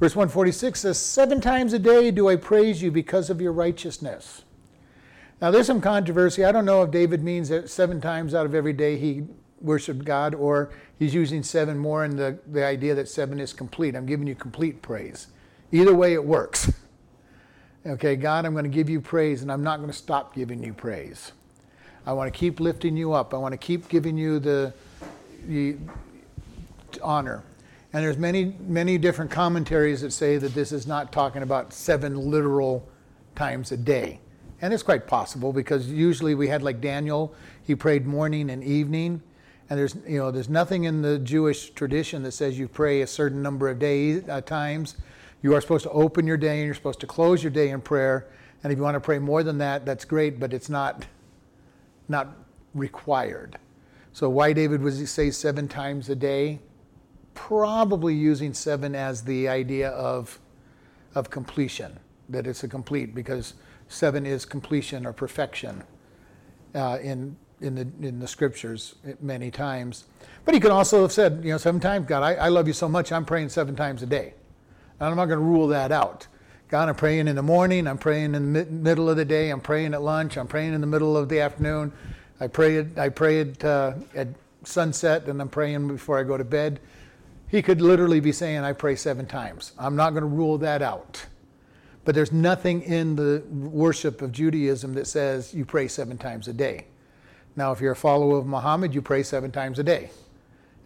Verse 0.00 0.16
146 0.16 0.80
says, 0.80 0.98
Seven 0.98 1.40
times 1.40 1.72
a 1.72 1.78
day 1.78 2.10
do 2.10 2.28
I 2.28 2.34
praise 2.34 2.82
you 2.82 2.90
because 2.90 3.30
of 3.30 3.40
your 3.40 3.52
righteousness. 3.52 4.42
Now, 5.40 5.52
there's 5.52 5.68
some 5.68 5.80
controversy. 5.80 6.44
I 6.44 6.50
don't 6.50 6.64
know 6.64 6.82
if 6.82 6.90
David 6.90 7.22
means 7.22 7.50
that 7.50 7.70
seven 7.70 8.00
times 8.00 8.34
out 8.34 8.44
of 8.44 8.52
every 8.52 8.72
day 8.72 8.98
he 8.98 9.22
worshiped 9.60 10.04
God 10.04 10.34
or 10.34 10.70
he's 10.98 11.14
using 11.14 11.44
seven 11.44 11.78
more 11.78 12.04
in 12.04 12.16
the, 12.16 12.36
the 12.48 12.64
idea 12.64 12.96
that 12.96 13.08
seven 13.08 13.38
is 13.38 13.52
complete. 13.52 13.94
I'm 13.94 14.06
giving 14.06 14.26
you 14.26 14.34
complete 14.34 14.82
praise. 14.82 15.28
Either 15.70 15.94
way, 15.94 16.14
it 16.14 16.24
works. 16.24 16.72
Okay, 17.88 18.16
God, 18.16 18.44
I'm 18.44 18.52
going 18.52 18.64
to 18.64 18.70
give 18.70 18.90
you 18.90 19.00
praise 19.00 19.40
and 19.40 19.50
I'm 19.50 19.62
not 19.62 19.78
going 19.78 19.88
to 19.88 19.96
stop 19.96 20.34
giving 20.34 20.62
you 20.62 20.74
praise. 20.74 21.32
I 22.04 22.12
want 22.12 22.30
to 22.30 22.38
keep 22.38 22.60
lifting 22.60 22.98
you 22.98 23.14
up. 23.14 23.32
I 23.32 23.38
want 23.38 23.52
to 23.52 23.58
keep 23.58 23.88
giving 23.88 24.18
you 24.18 24.38
the, 24.38 24.74
the 25.46 25.76
honor. 27.02 27.42
And 27.94 28.04
there's 28.04 28.18
many, 28.18 28.54
many 28.60 28.98
different 28.98 29.30
commentaries 29.30 30.02
that 30.02 30.10
say 30.10 30.36
that 30.36 30.52
this 30.54 30.70
is 30.70 30.86
not 30.86 31.12
talking 31.12 31.42
about 31.42 31.72
seven 31.72 32.30
literal 32.30 32.86
times 33.34 33.72
a 33.72 33.76
day. 33.78 34.20
And 34.60 34.74
it's 34.74 34.82
quite 34.82 35.06
possible 35.06 35.54
because 35.54 35.88
usually 35.88 36.34
we 36.34 36.48
had 36.48 36.62
like 36.62 36.82
Daniel, 36.82 37.34
he 37.64 37.74
prayed 37.74 38.04
morning 38.06 38.50
and 38.50 38.62
evening. 38.62 39.22
And 39.70 39.78
there's, 39.78 39.96
you 40.06 40.18
know, 40.18 40.30
there's 40.30 40.50
nothing 40.50 40.84
in 40.84 41.00
the 41.00 41.18
Jewish 41.18 41.70
tradition 41.70 42.22
that 42.24 42.32
says 42.32 42.58
you 42.58 42.68
pray 42.68 43.00
a 43.00 43.06
certain 43.06 43.42
number 43.42 43.70
of 43.70 43.78
days, 43.78 44.28
uh, 44.28 44.42
times. 44.42 44.96
You 45.42 45.54
are 45.54 45.60
supposed 45.60 45.84
to 45.84 45.90
open 45.90 46.26
your 46.26 46.36
day 46.36 46.58
and 46.58 46.66
you're 46.66 46.74
supposed 46.74 47.00
to 47.00 47.06
close 47.06 47.42
your 47.42 47.52
day 47.52 47.70
in 47.70 47.80
prayer. 47.80 48.28
And 48.62 48.72
if 48.72 48.78
you 48.78 48.82
want 48.82 48.96
to 48.96 49.00
pray 49.00 49.18
more 49.18 49.42
than 49.42 49.58
that, 49.58 49.86
that's 49.86 50.04
great, 50.04 50.40
but 50.40 50.52
it's 50.52 50.68
not, 50.68 51.06
not 52.08 52.28
required. 52.74 53.58
So 54.12 54.28
why 54.28 54.52
David 54.52 54.82
would 54.82 55.08
say 55.08 55.30
seven 55.30 55.68
times 55.68 56.08
a 56.08 56.16
day? 56.16 56.60
Probably 57.34 58.14
using 58.14 58.52
seven 58.52 58.96
as 58.96 59.22
the 59.22 59.48
idea 59.48 59.90
of, 59.90 60.40
of 61.14 61.30
completion, 61.30 62.00
that 62.28 62.46
it's 62.46 62.64
a 62.64 62.68
complete, 62.68 63.14
because 63.14 63.54
seven 63.86 64.26
is 64.26 64.44
completion 64.44 65.06
or 65.06 65.12
perfection 65.12 65.84
uh, 66.74 66.98
in 67.00 67.36
in 67.60 67.74
the 67.74 68.06
in 68.06 68.20
the 68.20 68.28
scriptures 68.28 68.94
many 69.20 69.50
times. 69.50 70.04
But 70.44 70.54
he 70.54 70.60
could 70.60 70.70
also 70.70 71.02
have 71.02 71.12
said, 71.12 71.40
you 71.42 71.50
know, 71.50 71.58
seven 71.58 71.80
times, 71.80 72.06
God, 72.06 72.22
I, 72.22 72.34
I 72.34 72.48
love 72.48 72.68
you 72.68 72.72
so 72.72 72.88
much, 72.88 73.10
I'm 73.10 73.24
praying 73.24 73.48
seven 73.48 73.74
times 73.74 74.02
a 74.02 74.06
day. 74.06 74.34
And 75.00 75.08
I'm 75.08 75.16
not 75.16 75.26
going 75.26 75.38
to 75.38 75.44
rule 75.44 75.68
that 75.68 75.92
out. 75.92 76.26
God, 76.68 76.88
I'm 76.88 76.96
praying 76.96 77.28
in 77.28 77.36
the 77.36 77.42
morning, 77.42 77.86
I'm 77.86 77.96
praying 77.96 78.34
in 78.34 78.52
the 78.52 78.64
middle 78.66 79.08
of 79.08 79.16
the 79.16 79.24
day, 79.24 79.48
I'm 79.48 79.60
praying 79.60 79.94
at 79.94 80.02
lunch, 80.02 80.36
I'm 80.36 80.46
praying 80.46 80.74
in 80.74 80.82
the 80.82 80.86
middle 80.86 81.16
of 81.16 81.30
the 81.30 81.40
afternoon. 81.40 81.92
I 82.40 82.46
pray 82.46 82.78
at, 82.78 82.98
I 82.98 83.08
pray 83.08 83.40
at, 83.40 83.64
uh, 83.64 83.94
at 84.14 84.28
sunset, 84.64 85.26
and 85.28 85.40
I'm 85.40 85.48
praying 85.48 85.88
before 85.88 86.18
I 86.18 86.24
go 86.24 86.36
to 86.36 86.44
bed. 86.44 86.78
He 87.48 87.62
could 87.62 87.80
literally 87.80 88.20
be 88.20 88.32
saying, 88.32 88.58
I 88.64 88.74
pray 88.74 88.96
seven 88.96 89.24
times. 89.24 89.72
I'm 89.78 89.96
not 89.96 90.10
going 90.10 90.22
to 90.22 90.28
rule 90.28 90.58
that 90.58 90.82
out. 90.82 91.24
But 92.04 92.14
there's 92.14 92.32
nothing 92.32 92.82
in 92.82 93.16
the 93.16 93.42
worship 93.50 94.20
of 94.20 94.32
Judaism 94.32 94.92
that 94.94 95.06
says 95.06 95.54
you 95.54 95.64
pray 95.64 95.88
seven 95.88 96.18
times 96.18 96.48
a 96.48 96.52
day. 96.52 96.86
Now, 97.56 97.72
if 97.72 97.80
you're 97.80 97.92
a 97.92 97.96
follower 97.96 98.36
of 98.36 98.46
Muhammad, 98.46 98.94
you 98.94 99.00
pray 99.00 99.22
seven 99.22 99.50
times 99.50 99.78
a 99.78 99.82
day 99.82 100.10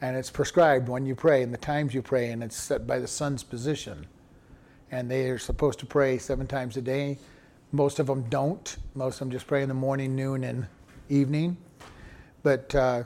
and 0.03 0.17
it's 0.17 0.31
prescribed 0.31 0.89
when 0.89 1.07
you 1.07 1.15
pray 1.15 1.45
and 1.45 1.55
the 1.55 1.59
times 1.59 1.95
you 1.95 2.03
pray, 2.03 2.33
and 2.33 2.43
it's 2.43 2.57
set 2.57 2.87
by 2.89 2.99
the 2.99 3.07
sun's 3.07 3.45
position. 3.45 4.07
And 4.91 5.09
they 5.09 5.31
are 5.31 5.39
supposed 5.39 5.79
to 5.79 5.87
pray 5.87 6.19
seven 6.19 6.47
times 6.47 6.77
a 6.77 6.83
day. 6.83 7.19
Most 7.71 8.01
of 8.01 8.09
them 8.09 8.25
don't. 8.29 8.77
Most 8.95 9.15
of 9.15 9.19
them 9.21 9.31
just 9.31 9.47
pray 9.47 9.63
in 9.63 9.69
the 9.69 9.75
morning, 9.75 10.15
noon, 10.17 10.43
and 10.43 10.67
evening. 11.09 11.57
But 12.43 12.75
uh, 12.75 13.05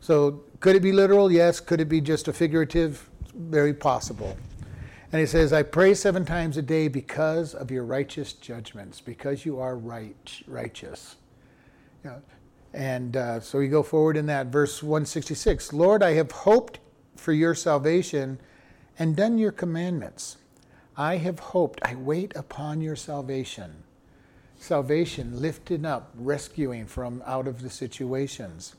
so 0.00 0.42
could 0.60 0.76
it 0.76 0.82
be 0.82 0.92
literal? 0.92 1.32
Yes. 1.32 1.60
Could 1.60 1.80
it 1.80 1.88
be 1.88 2.02
just 2.02 2.28
a 2.28 2.32
figurative? 2.32 3.08
Very 3.34 3.72
possible. 3.72 4.36
And 5.10 5.20
he 5.20 5.26
says, 5.26 5.52
I 5.52 5.62
pray 5.62 5.94
seven 5.94 6.26
times 6.26 6.58
a 6.58 6.62
day 6.62 6.88
because 6.88 7.54
of 7.54 7.70
your 7.70 7.84
righteous 7.84 8.34
judgments, 8.34 9.00
because 9.00 9.46
you 9.46 9.60
are 9.60 9.76
right, 9.76 10.42
righteous. 10.46 11.16
You 12.04 12.10
know, 12.10 12.22
and 12.74 13.16
uh, 13.16 13.38
so 13.38 13.60
we 13.60 13.68
go 13.68 13.84
forward 13.84 14.16
in 14.16 14.26
that, 14.26 14.48
verse 14.48 14.82
166 14.82 15.72
Lord, 15.72 16.02
I 16.02 16.14
have 16.14 16.32
hoped 16.32 16.80
for 17.16 17.32
your 17.32 17.54
salvation 17.54 18.38
and 18.98 19.14
done 19.14 19.38
your 19.38 19.52
commandments. 19.52 20.36
I 20.96 21.16
have 21.16 21.38
hoped, 21.38 21.80
I 21.82 21.94
wait 21.94 22.34
upon 22.36 22.80
your 22.80 22.96
salvation. 22.96 23.84
Salvation, 24.58 25.40
lifted 25.40 25.84
up, 25.84 26.12
rescuing 26.16 26.86
from 26.86 27.22
out 27.26 27.46
of 27.46 27.62
the 27.62 27.70
situations, 27.70 28.76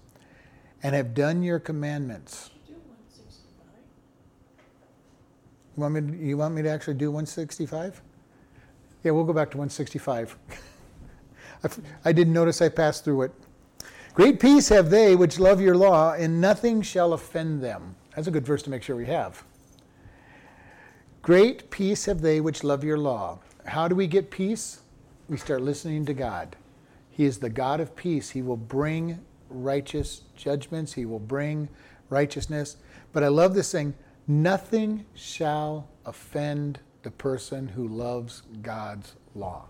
and 0.84 0.96
have 0.96 1.14
done 1.14 1.44
your 1.44 1.60
commandments. 1.60 2.52
You 5.76 5.82
want, 5.82 5.94
me 5.94 6.02
to, 6.02 6.18
you 6.18 6.38
want 6.38 6.56
me 6.56 6.62
to 6.62 6.70
actually 6.70 6.94
do 6.94 7.12
165? 7.12 8.02
Yeah, 9.04 9.12
we'll 9.12 9.26
go 9.26 9.34
back 9.34 9.52
to 9.52 9.58
165. 9.58 10.38
I 12.06 12.12
didn't 12.14 12.34
notice 12.34 12.62
I 12.62 12.70
passed 12.70 13.04
through 13.04 13.24
it. 13.24 13.32
Great 14.16 14.40
peace 14.40 14.70
have 14.70 14.90
they 14.90 15.14
which 15.14 15.40
love 15.40 15.60
your 15.60 15.76
law, 15.76 16.14
and 16.14 16.40
nothing 16.40 16.82
shall 16.82 17.12
offend 17.12 17.62
them. 17.62 17.98
That's 18.16 18.30
a 18.30 18.32
good 18.32 18.46
verse 18.46 18.64
to 18.64 18.70
make 18.70 18.82
sure 18.82 18.96
we 18.96 19.08
have. 19.08 19.44
Great 21.22 21.70
peace 21.70 22.06
have 22.06 22.22
they 22.22 22.40
which 22.40 22.64
love 22.64 22.82
your 22.82 22.98
law. 22.98 23.40
How 23.66 23.90
do 23.90 23.96
we 23.96 24.08
get 24.08 24.32
peace? 24.32 24.80
We 25.28 25.36
start 25.36 25.64
listening 25.64 26.06
to 26.06 26.14
God. 26.14 26.56
He 27.10 27.26
is 27.26 27.40
the 27.40 27.50
God 27.50 27.82
of 27.82 27.94
peace. 27.98 28.30
He 28.30 28.42
will 28.42 28.56
bring 28.56 29.20
righteous 29.50 30.22
judgments, 30.38 30.94
He 30.94 31.06
will 31.06 31.20
bring 31.20 31.68
righteousness. 32.10 32.78
But 33.12 33.26
I 33.26 33.28
love 33.28 33.54
this 33.54 33.74
thing 33.74 33.96
nothing 34.28 35.06
shall 35.14 35.90
offend 36.06 36.80
the 37.04 37.12
person 37.12 37.68
who 37.68 37.90
loves 37.90 38.44
God's 38.62 39.16
law. 39.34 39.66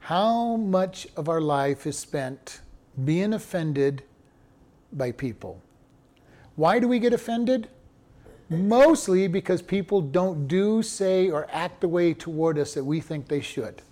How 0.00 0.56
much 0.56 1.08
of 1.16 1.30
our 1.30 1.40
life 1.40 1.86
is 1.86 1.98
spent 1.98 2.60
being 3.04 3.32
offended 3.32 4.02
by 4.92 5.12
people. 5.12 5.62
Why 6.54 6.78
do 6.78 6.88
we 6.88 6.98
get 6.98 7.12
offended? 7.12 7.68
Mostly 8.48 9.28
because 9.28 9.60
people 9.60 10.00
don't 10.00 10.46
do, 10.46 10.82
say, 10.82 11.28
or 11.30 11.48
act 11.50 11.80
the 11.80 11.88
way 11.88 12.14
toward 12.14 12.58
us 12.58 12.74
that 12.74 12.84
we 12.84 13.00
think 13.00 13.28
they 13.28 13.40
should. 13.40 13.82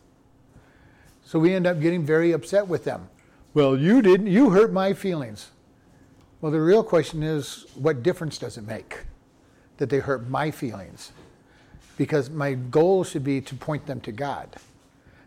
So 1.25 1.39
we 1.39 1.53
end 1.53 1.67
up 1.67 1.81
getting 1.81 2.05
very 2.05 2.33
upset 2.33 2.69
with 2.69 2.85
them. 2.85 3.09
Well, 3.53 3.77
you 3.79 4.03
didn't, 4.03 4.29
you 4.29 4.51
hurt 4.51 4.73
my 4.73 4.93
feelings. 4.93 5.51
Well, 6.41 6.53
the 6.53 6.61
real 6.61 6.85
question 6.85 7.23
is 7.23 7.67
what 7.75 8.03
difference 8.03 8.39
does 8.39 8.57
it 8.59 8.67
make 8.67 9.05
that 9.79 9.91
they 9.91 9.99
hurt 9.99 10.29
my 10.29 10.51
feelings? 10.51 11.13
Because 11.97 12.31
my 12.31 12.55
goal 12.55 13.05
should 13.05 13.25
be 13.25 13.41
to 13.41 13.55
point 13.55 13.87
them 13.87 14.01
to 14.03 14.13
God. 14.13 14.57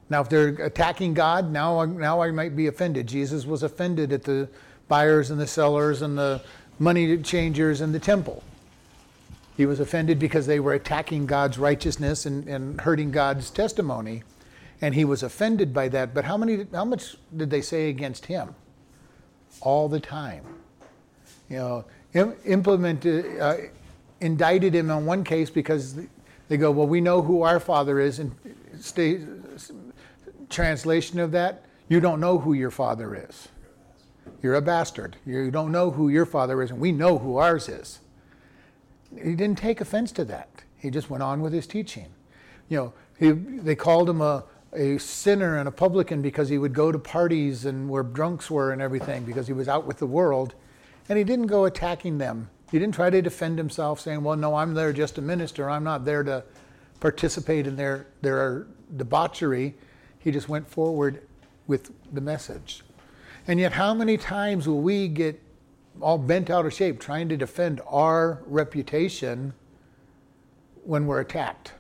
Now, 0.10 0.22
if 0.22 0.30
they're 0.30 0.50
attacking 0.64 1.14
God, 1.14 1.52
now, 1.52 1.84
now 1.84 2.22
I 2.22 2.32
might 2.32 2.56
be 2.56 2.68
offended. 2.68 3.08
Jesus 3.08 3.46
was 3.46 3.64
offended 3.64 4.14
at 4.14 4.24
the 4.24 4.48
buyers 4.88 5.32
and 5.32 5.40
the 5.40 5.48
sellers 5.48 6.02
and 6.02 6.18
the 6.18 6.42
money 6.80 7.18
changers 7.18 7.82
in 7.82 7.92
the 7.92 8.00
temple. 8.00 8.44
He 9.58 9.66
was 9.66 9.80
offended 9.80 10.20
because 10.20 10.46
they 10.46 10.60
were 10.60 10.74
attacking 10.74 11.26
God's 11.26 11.58
righteousness 11.58 12.26
and, 12.26 12.48
and 12.48 12.80
hurting 12.80 13.12
God's 13.12 13.50
testimony. 13.50 14.24
And 14.82 14.94
he 14.94 15.04
was 15.04 15.24
offended 15.24 15.74
by 15.74 15.90
that. 15.90 16.14
But 16.14 16.26
how, 16.26 16.38
many, 16.38 16.68
how 16.72 16.86
much 16.86 17.16
did 17.36 17.50
they 17.50 17.62
say 17.62 17.90
against 17.90 18.28
him? 18.28 18.54
All 19.62 19.90
the 19.90 20.00
time. 20.00 20.44
You 21.50 21.58
know, 21.58 21.86
implemented, 22.46 23.40
uh, 23.40 23.56
indicted 24.22 24.76
him 24.76 24.92
on 24.92 25.06
one 25.06 25.24
case 25.24 25.50
because 25.50 25.96
they 26.48 26.58
go, 26.58 26.70
well, 26.72 26.88
we 26.88 27.02
know 27.02 27.22
who 27.22 27.42
our 27.42 27.60
father 27.60 28.00
is, 28.00 28.20
and 28.20 28.34
stay, 28.80 29.20
translation 30.50 31.20
of 31.20 31.32
that, 31.32 31.66
you 31.89 32.00
don't 32.00 32.20
know 32.20 32.38
who 32.39 32.54
your 32.54 32.72
father 32.72 33.16
is. 33.16 33.48
You're 34.42 34.56
a 34.56 34.62
bastard. 34.62 35.16
You 35.25 35.51
don't 35.51 35.72
know 35.72 35.92
who 35.92 36.10
your 36.10 36.25
father 36.25 36.62
is, 36.62 36.72
and 36.72 36.80
we 36.80 36.92
know 36.92 37.18
who 37.18 37.38
ours 37.38 37.70
is. 37.70 38.00
He 39.16 39.36
didn't 39.36 39.58
take 39.58 39.82
offense 39.82 40.12
to 40.13 40.25
that. 40.25 40.50
He 40.77 40.89
just 40.89 41.10
went 41.10 41.24
on 41.24 41.42
with 41.42 41.54
his 41.54 41.66
teaching. 41.66 42.08
You 42.70 42.77
know, 42.77 42.94
he, 43.18 43.32
they 43.32 43.75
called 43.75 44.10
him 44.10 44.22
a, 44.22 44.44
a 44.74 44.98
sinner 44.98 45.58
and 45.58 45.68
a 45.68 45.72
publican 45.72 46.22
because 46.22 46.50
he 46.50 46.58
would 46.58 46.74
go 46.74 46.92
to 46.92 47.00
parties 47.00 47.66
and 47.66 47.89
where 47.89 48.04
drunks 48.04 48.51
were 48.51 48.72
and 48.72 48.82
everything 48.82 49.24
because 49.24 49.48
he 49.48 49.54
was 49.54 49.68
out 49.68 49.86
with 49.86 49.98
the 49.98 50.06
world. 50.06 50.54
And 51.10 51.18
he 51.18 51.24
didn't 51.24 51.48
go 51.48 51.66
attacking 51.66 52.18
them. 52.18 52.50
He 52.70 52.80
didn't 52.80 52.96
try 52.96 53.10
to 53.10 53.22
defend 53.22 53.58
himself 53.58 54.01
saying, 54.01 54.24
well, 54.24 54.36
no, 54.36 54.56
I'm 54.56 54.74
there 54.74 54.92
just 54.92 55.18
a 55.18 55.22
minister. 55.22 55.70
I'm 55.70 55.86
not 55.86 56.04
there 56.04 56.22
to 56.24 56.44
participate 57.00 57.66
in 57.66 57.77
their, 57.77 58.08
their 58.22 58.68
debauchery. 58.98 59.75
He 60.20 60.32
just 60.32 60.50
went 60.50 60.68
forward 60.68 61.22
with 61.68 61.92
the 62.14 62.22
message. 62.22 62.84
And 63.48 63.60
yet, 63.60 63.74
how 63.74 63.94
many 63.94 64.18
times 64.18 64.68
will 64.68 64.82
we 64.82 65.08
get 65.08 65.42
all 66.02 66.18
bent 66.18 66.50
out 66.50 66.66
of 66.66 66.74
shape 66.74 67.00
trying 67.00 67.30
to 67.30 67.38
defend 67.38 67.82
our 67.88 68.42
reputation 68.46 69.54
when 70.84 71.06
we're 71.06 71.20
attacked 71.20 71.74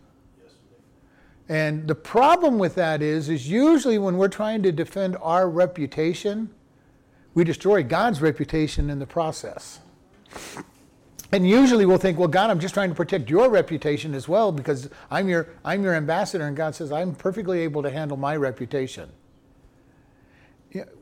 And 1.49 1.87
the 1.87 1.95
problem 1.95 2.59
with 2.59 2.75
that 2.75 3.01
is, 3.01 3.29
is 3.29 3.49
usually 3.49 3.97
when 3.97 4.17
we're 4.17 4.27
trying 4.27 4.63
to 4.63 4.71
defend 4.71 5.15
our 5.21 5.49
reputation, 5.49 6.49
we 7.33 7.43
destroy 7.45 7.83
God's 7.83 8.21
reputation 8.21 8.89
in 8.89 8.99
the 8.99 9.05
process. 9.05 9.79
And 11.31 11.47
usually 11.47 11.85
we'll 11.85 11.97
think, 11.97 12.17
well, 12.17 12.29
God, 12.29 12.49
I'm 12.49 12.59
just 12.59 12.73
trying 12.73 12.89
to 12.89 12.95
protect 12.95 13.29
your 13.29 13.49
reputation 13.49 14.13
as 14.13 14.29
well 14.29 14.51
because 14.51 14.89
I'm 15.11 15.27
your, 15.27 15.49
I'm 15.65 15.83
your 15.83 15.93
ambassador. 15.93 16.47
And 16.47 16.55
God 16.55 16.73
says, 16.73 16.91
I'm 16.91 17.13
perfectly 17.13 17.59
able 17.59 17.83
to 17.83 17.91
handle 17.91 18.15
my 18.15 18.35
reputation. 18.37 19.09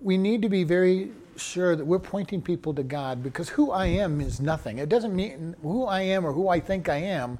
We 0.01 0.17
need 0.17 0.41
to 0.41 0.49
be 0.49 0.63
very 0.63 1.11
sure 1.37 1.75
that 1.75 1.85
we're 1.85 1.99
pointing 1.99 2.41
people 2.41 2.73
to 2.73 2.83
God 2.83 3.21
because 3.21 3.49
who 3.49 3.71
I 3.71 3.87
am 3.87 4.21
is 4.21 4.39
nothing. 4.39 4.79
It 4.79 4.89
doesn't 4.89 5.15
mean 5.15 5.55
who 5.61 5.85
I 5.85 6.01
am 6.01 6.25
or 6.25 6.31
who 6.31 6.49
I 6.49 6.59
think 6.59 6.89
I 6.89 6.97
am 6.97 7.37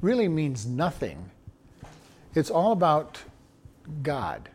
really 0.00 0.28
means 0.28 0.66
nothing. 0.66 1.30
It's 2.34 2.50
all 2.50 2.72
about 2.72 3.22
God. 4.02 4.48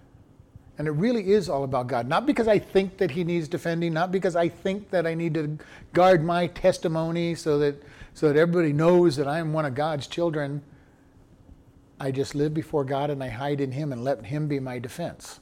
And 0.80 0.88
it 0.88 0.92
really 0.92 1.34
is 1.34 1.50
all 1.50 1.66
about 1.66 1.88
God. 1.88 2.08
Not 2.08 2.26
because 2.26 2.48
I 2.48 2.58
think 2.58 2.98
that 2.98 3.12
He 3.12 3.26
needs 3.26 3.50
defending, 3.50 3.94
not 3.94 4.14
because 4.14 4.38
I 4.38 4.48
think 4.48 4.90
that 4.92 5.06
I 5.06 5.14
need 5.14 5.34
to 5.34 5.60
guard 5.92 6.24
my 6.24 6.48
testimony 6.48 7.36
so 7.36 7.60
that, 7.60 7.84
so 8.14 8.30
that 8.30 8.40
everybody 8.40 8.72
knows 8.72 9.18
that 9.18 9.28
I 9.28 9.40
am 9.40 9.52
one 9.52 9.66
of 9.66 9.76
God's 9.76 10.08
children. 10.08 10.62
I 12.00 12.12
just 12.12 12.34
live 12.34 12.54
before 12.54 12.86
God 12.86 13.10
and 13.10 13.22
I 13.22 13.28
hide 13.28 13.60
in 13.60 13.74
Him 13.74 13.92
and 13.92 14.06
let 14.06 14.26
Him 14.26 14.48
be 14.48 14.62
my 14.62 14.80
defense. 14.80 15.42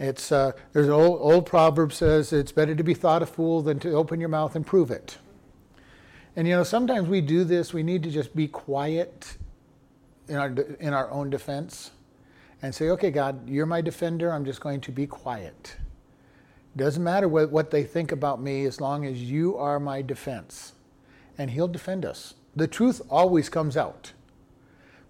It's, 0.00 0.32
uh, 0.32 0.50
there's 0.72 0.88
an 0.88 0.92
old, 0.92 1.20
old 1.20 1.46
proverb 1.46 1.92
says 1.92 2.32
it's 2.32 2.52
better 2.52 2.74
to 2.74 2.82
be 2.82 2.94
thought 2.94 3.22
a 3.22 3.26
fool 3.26 3.62
than 3.62 3.78
to 3.80 3.92
open 3.92 4.18
your 4.18 4.28
mouth 4.28 4.56
and 4.56 4.66
prove 4.66 4.90
it. 4.90 5.18
And 6.34 6.48
you 6.48 6.56
know, 6.56 6.64
sometimes 6.64 7.08
we 7.08 7.20
do 7.20 7.44
this, 7.44 7.72
we 7.72 7.84
need 7.84 8.02
to 8.02 8.10
just 8.10 8.34
be 8.34 8.48
quiet 8.48 9.38
in 10.26 10.36
our, 10.36 10.48
in 10.80 10.92
our 10.92 11.08
own 11.08 11.30
defense 11.30 11.92
and 12.62 12.74
say, 12.74 12.90
okay, 12.90 13.10
God, 13.10 13.48
you're 13.48 13.66
my 13.66 13.80
defender, 13.80 14.32
I'm 14.32 14.44
just 14.44 14.60
going 14.60 14.80
to 14.82 14.92
be 14.92 15.06
quiet. 15.06 15.76
Doesn't 16.76 17.02
matter 17.02 17.28
what, 17.28 17.50
what 17.50 17.70
they 17.70 17.84
think 17.84 18.12
about 18.12 18.40
me 18.40 18.64
as 18.64 18.80
long 18.80 19.04
as 19.04 19.22
you 19.22 19.56
are 19.56 19.80
my 19.80 20.02
defense. 20.02 20.72
And 21.36 21.50
He'll 21.50 21.68
defend 21.68 22.04
us. 22.04 22.34
The 22.54 22.66
truth 22.66 23.00
always 23.08 23.48
comes 23.48 23.76
out. 23.76 24.12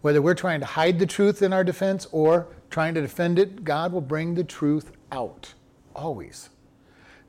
Whether 0.01 0.23
we're 0.23 0.35
trying 0.35 0.61
to 0.61 0.67
hide 0.67 0.99
the 0.99 1.07
truth 1.07 1.43
in 1.43 1.53
our 1.53 1.65
defense 1.65 2.07
or 2.13 2.49
trying 2.71 2.95
to 2.95 3.01
defend 3.01 3.39
it, 3.39 3.65
God 3.65 3.93
will 3.93 4.01
bring 4.01 4.35
the 4.35 4.45
truth 4.45 4.93
out. 5.11 5.55
Always. 5.95 6.51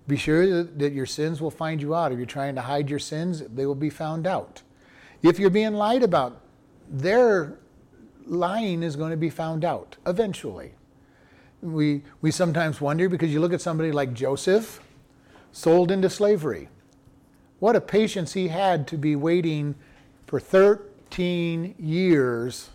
Be 0.08 0.18
sure 0.18 0.64
that 0.64 0.94
your 0.94 1.06
sins 1.06 1.42
will 1.42 1.52
find 1.52 1.82
you 1.82 1.96
out. 1.96 2.12
If 2.12 2.18
you're 2.18 2.26
trying 2.26 2.56
to 2.56 2.62
hide 2.62 2.90
your 2.90 3.00
sins, 3.00 3.44
they 3.54 3.66
will 3.66 3.76
be 3.76 3.90
found 3.90 4.28
out. 4.28 4.62
If 5.22 5.40
you're 5.40 5.50
being 5.50 5.74
lied 5.74 6.04
about, 6.04 6.42
their 6.90 7.60
lying 8.30 8.84
is 8.84 8.96
going 8.96 9.12
to 9.12 9.18
be 9.18 9.30
found 9.30 9.66
out 9.66 9.98
eventually. 10.06 10.74
We, 11.62 12.04
we 12.22 12.32
sometimes 12.32 12.80
wonder 12.80 13.10
because 13.10 13.34
you 13.34 13.42
look 13.42 13.54
at 13.54 13.62
somebody 13.62 13.92
like 13.92 14.14
Joseph, 14.14 14.80
sold 15.52 15.92
into 15.92 16.10
slavery. 16.10 16.70
What 17.60 17.76
a 17.76 17.82
patience 17.82 18.34
he 18.34 18.48
had 18.48 18.88
to 18.88 18.98
be 18.98 19.16
waiting 19.16 19.76
for 20.28 20.40
13 20.40 21.76
years 21.78 22.70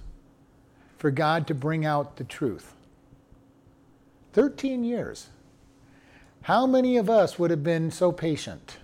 for 0.99 1.11
God 1.11 1.47
to 1.47 1.55
bring 1.55 1.87
out 1.87 2.17
the 2.17 2.25
truth. 2.25 2.75
13 4.33 4.85
years. 4.85 5.29
How 6.43 6.67
many 6.67 6.99
of 6.99 7.09
us 7.09 7.39
would 7.39 7.51
have 7.51 7.63
been 7.63 7.91
so 7.91 8.13
patient? 8.13 8.77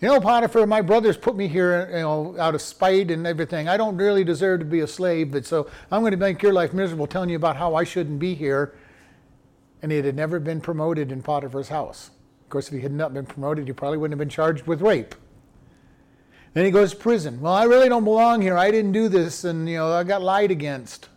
You 0.00 0.06
know, 0.06 0.20
Potiphar, 0.20 0.64
my 0.66 0.80
brothers 0.80 1.16
put 1.16 1.34
me 1.34 1.48
here 1.48 1.88
you 1.90 2.02
know, 2.02 2.36
out 2.38 2.54
of 2.54 2.62
spite 2.62 3.10
and 3.10 3.26
everything. 3.26 3.68
I 3.68 3.76
don't 3.76 3.96
really 3.96 4.22
deserve 4.22 4.60
to 4.60 4.64
be 4.64 4.80
a 4.80 4.86
slave, 4.86 5.32
but 5.32 5.44
so 5.44 5.68
I'm 5.90 6.02
going 6.02 6.12
to 6.12 6.16
make 6.16 6.40
your 6.40 6.52
life 6.52 6.72
miserable 6.72 7.08
telling 7.08 7.30
you 7.30 7.36
about 7.36 7.56
how 7.56 7.74
I 7.74 7.82
shouldn't 7.82 8.20
be 8.20 8.34
here. 8.34 8.76
And 9.82 9.90
he 9.90 9.98
had 9.98 10.14
never 10.14 10.38
been 10.38 10.60
promoted 10.60 11.10
in 11.10 11.22
Potiphar's 11.22 11.68
house. 11.68 12.10
Of 12.42 12.50
course, 12.50 12.68
if 12.68 12.74
he 12.74 12.80
had 12.80 12.92
not 12.92 13.12
been 13.12 13.26
promoted, 13.26 13.66
he 13.66 13.72
probably 13.72 13.98
wouldn't 13.98 14.12
have 14.12 14.24
been 14.24 14.28
charged 14.28 14.66
with 14.68 14.82
rape. 14.82 15.16
Then 16.54 16.64
he 16.64 16.70
goes 16.70 16.92
to 16.92 16.96
prison. 16.96 17.40
Well, 17.40 17.52
I 17.52 17.64
really 17.64 17.88
don't 17.88 18.04
belong 18.04 18.40
here. 18.40 18.56
I 18.56 18.70
didn't 18.70 18.92
do 18.92 19.08
this, 19.08 19.44
and 19.44 19.68
you 19.68 19.76
know, 19.76 19.92
I 19.92 20.04
got 20.04 20.22
lied 20.22 20.50
against. 20.50 21.08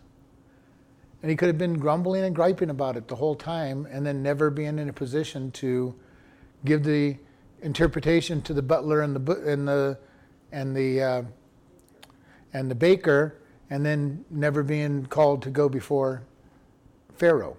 And 1.22 1.30
he 1.30 1.36
could 1.36 1.46
have 1.46 1.58
been 1.58 1.78
grumbling 1.78 2.24
and 2.24 2.34
griping 2.34 2.70
about 2.70 2.96
it 2.96 3.06
the 3.06 3.16
whole 3.16 3.36
time, 3.36 3.86
and 3.90 4.04
then 4.04 4.22
never 4.22 4.50
being 4.50 4.78
in 4.78 4.88
a 4.88 4.92
position 4.92 5.52
to 5.52 5.94
give 6.64 6.82
the 6.82 7.16
interpretation 7.62 8.42
to 8.42 8.54
the 8.54 8.62
butler 8.62 9.00
and 9.00 9.16
the 9.16 9.32
and 9.46 9.66
the 9.66 9.98
and 10.50 10.76
the 10.76 11.02
uh, 11.02 11.22
and 12.52 12.70
the 12.70 12.74
baker, 12.74 13.38
and 13.70 13.84
then 13.84 14.24
never 14.30 14.62
being 14.62 15.06
called 15.06 15.42
to 15.42 15.50
go 15.50 15.68
before 15.68 16.22
Pharaoh. 17.14 17.56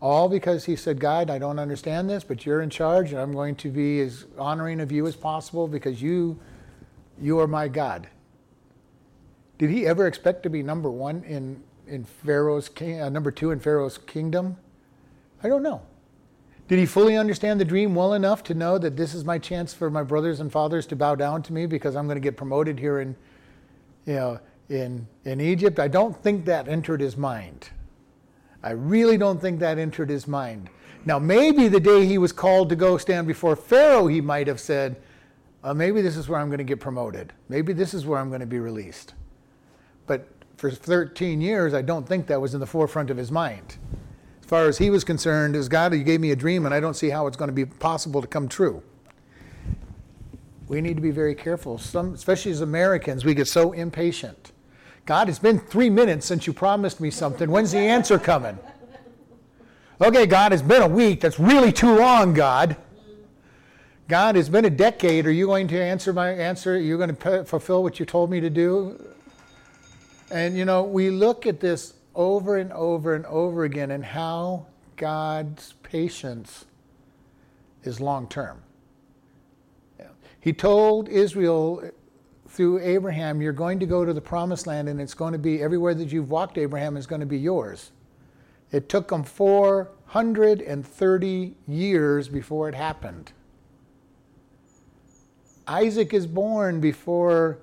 All 0.00 0.28
because 0.28 0.64
he 0.64 0.76
said, 0.76 1.00
God, 1.00 1.30
I 1.30 1.38
don't 1.38 1.58
understand 1.58 2.10
this, 2.10 2.22
but 2.22 2.44
you're 2.44 2.60
in 2.60 2.68
charge, 2.68 3.12
and 3.12 3.20
I'm 3.20 3.32
going 3.32 3.56
to 3.56 3.70
be 3.70 4.00
as 4.00 4.26
honoring 4.38 4.80
of 4.80 4.92
you 4.92 5.06
as 5.06 5.16
possible 5.16 5.68
because 5.68 6.02
you 6.02 6.38
you 7.20 7.38
are 7.40 7.46
my 7.46 7.68
God. 7.68 8.08
Did 9.58 9.70
he 9.70 9.86
ever 9.86 10.06
expect 10.06 10.42
to 10.42 10.50
be 10.50 10.62
number 10.62 10.90
one 10.90 11.24
in, 11.24 11.62
in 11.86 12.04
Pharaoh's 12.04 12.68
king, 12.68 13.00
uh, 13.00 13.08
number 13.08 13.30
two 13.30 13.52
in 13.52 13.60
Pharaoh's 13.60 13.96
kingdom? 13.96 14.56
I 15.42 15.48
don't 15.48 15.62
know. 15.62 15.80
Did 16.68 16.78
he 16.80 16.86
fully 16.86 17.16
understand 17.16 17.60
the 17.60 17.64
dream 17.64 17.94
well 17.94 18.14
enough 18.14 18.42
to 18.44 18.54
know 18.54 18.76
that 18.78 18.96
this 18.96 19.14
is 19.14 19.24
my 19.24 19.38
chance 19.38 19.72
for 19.72 19.88
my 19.88 20.02
brothers 20.02 20.40
and 20.40 20.50
fathers 20.50 20.86
to 20.86 20.96
bow 20.96 21.14
down 21.14 21.42
to 21.44 21.52
me 21.52 21.66
because 21.66 21.94
I'm 21.94 22.06
going 22.06 22.16
to 22.16 22.20
get 22.20 22.36
promoted 22.36 22.78
here 22.78 23.00
in, 23.00 23.14
you 24.04 24.14
know, 24.14 24.40
in, 24.68 25.06
in 25.24 25.40
Egypt? 25.40 25.78
I 25.78 25.88
don't 25.88 26.16
think 26.22 26.44
that 26.46 26.66
entered 26.66 27.00
his 27.00 27.16
mind. 27.16 27.70
I 28.62 28.70
really 28.70 29.16
don't 29.16 29.40
think 29.40 29.60
that 29.60 29.78
entered 29.78 30.10
his 30.10 30.26
mind. 30.26 30.68
Now, 31.04 31.20
maybe 31.20 31.68
the 31.68 31.78
day 31.78 32.04
he 32.04 32.18
was 32.18 32.32
called 32.32 32.68
to 32.70 32.76
go 32.76 32.98
stand 32.98 33.28
before 33.28 33.54
Pharaoh, 33.54 34.08
he 34.08 34.20
might 34.20 34.48
have 34.48 34.58
said, 34.58 34.96
uh, 35.62 35.72
maybe 35.72 36.02
this 36.02 36.16
is 36.16 36.28
where 36.28 36.40
I'm 36.40 36.48
going 36.48 36.58
to 36.58 36.64
get 36.64 36.80
promoted. 36.80 37.32
Maybe 37.48 37.72
this 37.72 37.94
is 37.94 38.06
where 38.06 38.18
I'm 38.18 38.28
going 38.28 38.40
to 38.40 38.46
be 38.46 38.58
released. 38.58 39.14
But 40.06 40.26
for 40.56 40.70
13 40.70 41.40
years, 41.40 41.74
I 41.74 41.82
don't 41.82 42.06
think 42.08 42.26
that 42.26 42.40
was 42.40 42.54
in 42.54 42.60
the 42.60 42.66
forefront 42.66 43.10
of 43.10 43.16
his 43.16 43.30
mind. 43.30 43.76
As 44.46 44.50
far 44.50 44.66
as 44.66 44.78
he 44.78 44.90
was 44.90 45.02
concerned, 45.02 45.56
as 45.56 45.68
God, 45.68 45.92
you 45.92 46.04
gave 46.04 46.20
me 46.20 46.30
a 46.30 46.36
dream, 46.36 46.66
and 46.66 46.72
I 46.72 46.78
don't 46.78 46.94
see 46.94 47.10
how 47.10 47.26
it's 47.26 47.36
going 47.36 47.48
to 47.48 47.52
be 47.52 47.64
possible 47.64 48.22
to 48.22 48.28
come 48.28 48.46
true. 48.46 48.80
We 50.68 50.80
need 50.80 50.94
to 50.94 51.00
be 51.00 51.10
very 51.10 51.34
careful. 51.34 51.78
Some, 51.78 52.14
especially 52.14 52.52
as 52.52 52.60
Americans, 52.60 53.24
we 53.24 53.34
get 53.34 53.48
so 53.48 53.72
impatient. 53.72 54.52
God, 55.04 55.28
it's 55.28 55.40
been 55.40 55.58
three 55.58 55.90
minutes 55.90 56.26
since 56.26 56.46
you 56.46 56.52
promised 56.52 57.00
me 57.00 57.10
something. 57.10 57.50
When's 57.50 57.72
the 57.72 57.78
answer 57.78 58.20
coming? 58.20 58.56
Okay, 60.00 60.26
God, 60.26 60.52
it's 60.52 60.62
been 60.62 60.82
a 60.82 60.88
week. 60.88 61.22
That's 61.22 61.40
really 61.40 61.72
too 61.72 61.96
long, 61.98 62.32
God. 62.32 62.76
God, 64.06 64.36
it's 64.36 64.48
been 64.48 64.64
a 64.64 64.70
decade. 64.70 65.26
Are 65.26 65.32
you 65.32 65.46
going 65.46 65.66
to 65.66 65.82
answer 65.82 66.12
my 66.12 66.30
answer? 66.30 66.76
Are 66.76 66.78
you 66.78 66.96
going 66.98 67.16
to 67.16 67.44
fulfill 67.44 67.82
what 67.82 67.98
you 67.98 68.06
told 68.06 68.30
me 68.30 68.38
to 68.38 68.50
do? 68.50 69.12
And 70.30 70.56
you 70.56 70.64
know, 70.64 70.84
we 70.84 71.10
look 71.10 71.46
at 71.46 71.58
this 71.58 71.94
over 72.16 72.56
and 72.56 72.72
over 72.72 73.14
and 73.14 73.24
over 73.26 73.62
again 73.62 73.92
and 73.92 74.04
how 74.04 74.66
God's 74.96 75.74
patience 75.82 76.64
is 77.84 78.00
long 78.00 78.28
term. 78.28 78.62
He 80.40 80.52
told 80.52 81.08
Israel 81.08 81.90
through 82.48 82.78
Abraham, 82.78 83.42
You're 83.42 83.52
going 83.52 83.80
to 83.80 83.86
go 83.86 84.04
to 84.04 84.12
the 84.12 84.20
promised 84.20 84.66
land, 84.66 84.88
and 84.88 85.00
it's 85.00 85.14
going 85.14 85.32
to 85.32 85.38
be 85.38 85.62
everywhere 85.62 85.94
that 85.94 86.12
you've 86.12 86.30
walked, 86.30 86.58
Abraham, 86.58 86.96
is 86.96 87.06
going 87.06 87.20
to 87.20 87.26
be 87.26 87.38
yours. 87.38 87.92
It 88.72 88.88
took 88.88 89.06
them 89.08 89.22
430 89.24 91.54
years 91.68 92.28
before 92.28 92.68
it 92.68 92.74
happened. 92.74 93.30
Isaac 95.68 96.14
is 96.14 96.28
born 96.28 96.80
before, 96.80 97.58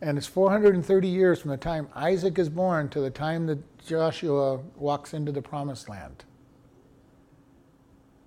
and 0.00 0.16
it's 0.16 0.26
430 0.26 1.08
years 1.08 1.38
from 1.40 1.50
the 1.50 1.58
time 1.58 1.88
Isaac 1.94 2.38
is 2.38 2.48
born 2.48 2.88
to 2.90 3.00
the 3.00 3.10
time 3.10 3.46
that 3.46 3.58
Joshua 3.86 4.58
walks 4.76 5.14
into 5.14 5.32
the 5.32 5.42
promised 5.42 5.88
land. 5.88 6.24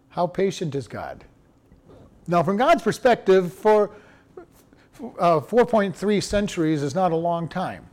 How 0.10 0.26
patient 0.26 0.74
is 0.74 0.88
God? 0.88 1.26
Now, 2.28 2.44
from 2.44 2.58
God's 2.58 2.82
perspective, 2.82 3.54
for 3.54 3.92
uh, 5.20 5.40
4.3 5.40 6.24
centuries 6.24 6.82
is 6.82 6.96
not 6.96 7.12
a 7.12 7.16
long 7.16 7.48
time. 7.48 7.88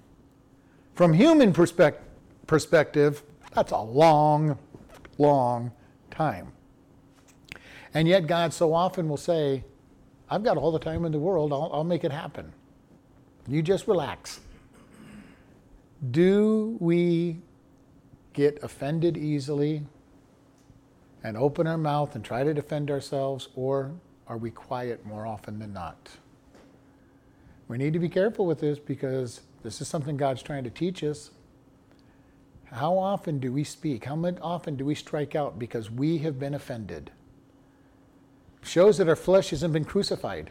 From 0.94 1.12
human 1.12 1.52
perspective, 1.52 2.02
perspective, 2.46 3.22
that's 3.54 3.72
a 3.72 3.80
long, 3.80 4.58
long 5.18 5.72
time. 6.10 6.52
And 7.94 8.06
yet, 8.06 8.26
God 8.26 8.52
so 8.52 8.72
often 8.72 9.08
will 9.08 9.16
say, 9.16 9.64
I've 10.28 10.44
got 10.44 10.56
all 10.56 10.70
the 10.70 10.78
time 10.78 11.04
in 11.04 11.12
the 11.12 11.18
world. 11.18 11.52
I'll, 11.52 11.70
I'll 11.72 11.84
make 11.84 12.04
it 12.04 12.12
happen. 12.12 12.52
You 13.48 13.62
just 13.62 13.88
relax. 13.88 14.40
Do 16.10 16.76
we 16.80 17.38
get 18.36 18.62
offended 18.62 19.16
easily 19.16 19.82
and 21.24 21.38
open 21.38 21.66
our 21.66 21.78
mouth 21.78 22.14
and 22.14 22.22
try 22.22 22.44
to 22.44 22.52
defend 22.52 22.90
ourselves, 22.90 23.48
or 23.56 23.92
are 24.28 24.36
we 24.36 24.50
quiet 24.50 25.04
more 25.04 25.26
often 25.26 25.58
than 25.58 25.72
not? 25.72 26.10
We 27.66 27.78
need 27.78 27.94
to 27.94 27.98
be 27.98 28.10
careful 28.10 28.46
with 28.46 28.60
this 28.60 28.78
because 28.78 29.40
this 29.64 29.80
is 29.80 29.88
something 29.88 30.18
God's 30.18 30.42
trying 30.42 30.64
to 30.64 30.70
teach 30.70 31.02
us. 31.02 31.30
How 32.66 32.96
often 32.98 33.38
do 33.38 33.50
we 33.50 33.64
speak? 33.64 34.04
How 34.04 34.16
often 34.42 34.76
do 34.76 34.84
we 34.84 34.94
strike 34.94 35.34
out 35.34 35.58
because 35.58 35.90
we 35.90 36.18
have 36.18 36.38
been 36.38 36.54
offended? 36.54 37.10
Shows 38.62 38.98
that 38.98 39.08
our 39.08 39.16
flesh 39.16 39.50
hasn't 39.50 39.72
been 39.72 39.84
crucified. 39.84 40.50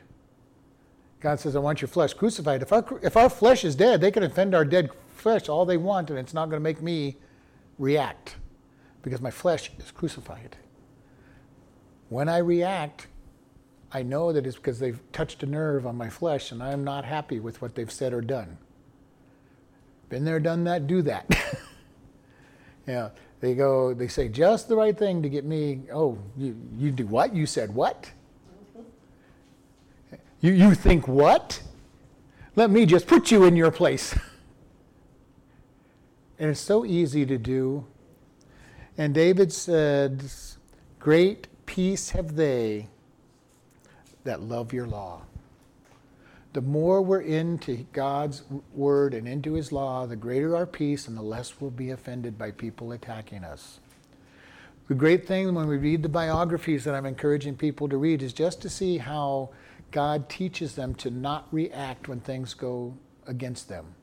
God 1.20 1.40
says, 1.40 1.56
I 1.56 1.60
want 1.60 1.82
your 1.82 1.88
flesh 1.88 2.14
crucified. 2.14 2.64
If 2.64 2.74
our, 2.74 2.84
if 3.04 3.16
our 3.16 3.30
flesh 3.30 3.64
is 3.64 3.76
dead, 3.76 4.02
they 4.02 4.12
can 4.12 4.24
offend 4.24 4.56
our 4.56 4.66
dead 4.66 4.90
flesh 5.14 5.50
all 5.50 5.66
they 5.66 5.78
want, 5.78 6.10
and 6.10 6.18
it's 6.18 6.34
not 6.34 6.50
going 6.50 6.60
to 6.60 6.64
make 6.64 6.82
me 6.82 7.18
react 7.78 8.36
because 9.02 9.22
my 9.22 9.32
flesh 9.32 9.72
is 9.80 9.92
crucified. 9.92 10.56
When 12.10 12.30
I 12.30 12.38
react, 12.38 13.08
I 13.92 14.04
know 14.04 14.34
that 14.34 14.46
it's 14.46 14.56
because 14.56 14.80
they've 14.80 15.00
touched 15.12 15.44
a 15.44 15.46
nerve 15.46 15.86
on 15.86 15.96
my 15.96 16.10
flesh 16.10 16.52
and 16.52 16.62
I'm 16.62 16.84
not 16.84 17.06
happy 17.06 17.40
with 17.40 17.62
what 17.62 17.76
they've 17.76 17.92
said 17.92 18.14
or 18.14 18.22
done. 18.22 18.58
Been 20.10 20.26
there, 20.26 20.40
done 20.40 20.64
that, 20.66 20.88
do 20.88 21.02
that. 21.04 21.26
yeah, 22.88 23.10
they 23.40 23.56
go, 23.56 23.94
they 23.94 24.08
say 24.08 24.28
just 24.28 24.68
the 24.68 24.76
right 24.76 24.98
thing 24.98 25.22
to 25.24 25.30
get 25.30 25.46
me. 25.46 25.82
Oh, 25.94 26.18
you, 26.38 26.56
you 26.78 26.92
do 26.92 27.08
what? 27.08 27.36
You 27.36 27.46
said 27.46 27.74
what? 27.74 28.12
You, 30.42 30.52
you 30.52 30.76
think 30.76 31.08
what? 31.08 31.62
Let 32.56 32.70
me 32.70 32.86
just 32.86 33.08
put 33.08 33.32
you 33.32 33.46
in 33.46 33.56
your 33.56 33.72
place. 33.72 34.18
and 36.40 36.50
it's 36.50 36.60
so 36.60 36.86
easy 36.86 37.26
to 37.26 37.38
do. 37.38 37.86
And 38.98 39.14
David 39.14 39.52
said, 39.52 40.24
Great 41.00 41.48
peace 41.66 42.12
have 42.12 42.36
they 42.36 42.88
that 44.24 44.42
love 44.42 44.74
your 44.74 44.88
law. 44.88 45.22
The 46.54 46.62
more 46.62 47.02
we're 47.02 47.22
into 47.22 47.86
God's 47.92 48.44
word 48.74 49.14
and 49.14 49.28
into 49.28 49.54
his 49.54 49.72
law, 49.72 50.06
the 50.06 50.16
greater 50.16 50.56
our 50.56 50.66
peace 50.66 51.08
and 51.08 51.18
the 51.18 51.22
less 51.22 51.60
we'll 51.60 51.70
be 51.70 51.92
offended 51.92 52.38
by 52.38 52.52
people 52.52 52.94
attacking 52.94 53.44
us. 53.44 53.80
The 54.88 54.94
great 54.94 55.28
thing 55.28 55.54
when 55.54 55.68
we 55.68 55.78
read 55.78 56.02
the 56.02 56.10
biographies 56.10 56.84
that 56.84 56.96
I'm 56.96 57.06
encouraging 57.06 57.58
people 57.58 57.90
to 57.90 57.98
read 57.98 58.22
is 58.22 58.34
just 58.34 58.62
to 58.62 58.70
see 58.70 58.98
how 58.98 59.50
God 59.92 60.30
teaches 60.30 60.76
them 60.76 60.96
to 60.96 61.10
not 61.10 61.48
react 61.52 62.08
when 62.08 62.20
things 62.20 62.54
go 62.54 62.96
against 63.28 63.68
them. 63.68 63.96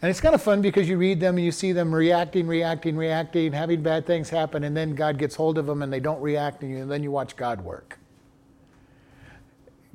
And 0.00 0.10
it's 0.10 0.20
kind 0.20 0.34
of 0.34 0.42
fun 0.42 0.62
because 0.62 0.88
you 0.88 0.96
read 0.96 1.18
them 1.18 1.36
and 1.36 1.44
you 1.44 1.50
see 1.50 1.72
them 1.72 1.92
reacting, 1.92 2.46
reacting, 2.46 2.96
reacting, 2.96 3.52
having 3.52 3.82
bad 3.82 4.06
things 4.06 4.30
happen, 4.30 4.62
and 4.62 4.76
then 4.76 4.94
God 4.94 5.18
gets 5.18 5.34
hold 5.34 5.58
of 5.58 5.66
them 5.66 5.82
and 5.82 5.92
they 5.92 5.98
don't 5.98 6.20
react, 6.20 6.62
and 6.62 6.90
then 6.90 7.02
you 7.02 7.10
watch 7.10 7.36
God 7.36 7.62
work. 7.62 7.98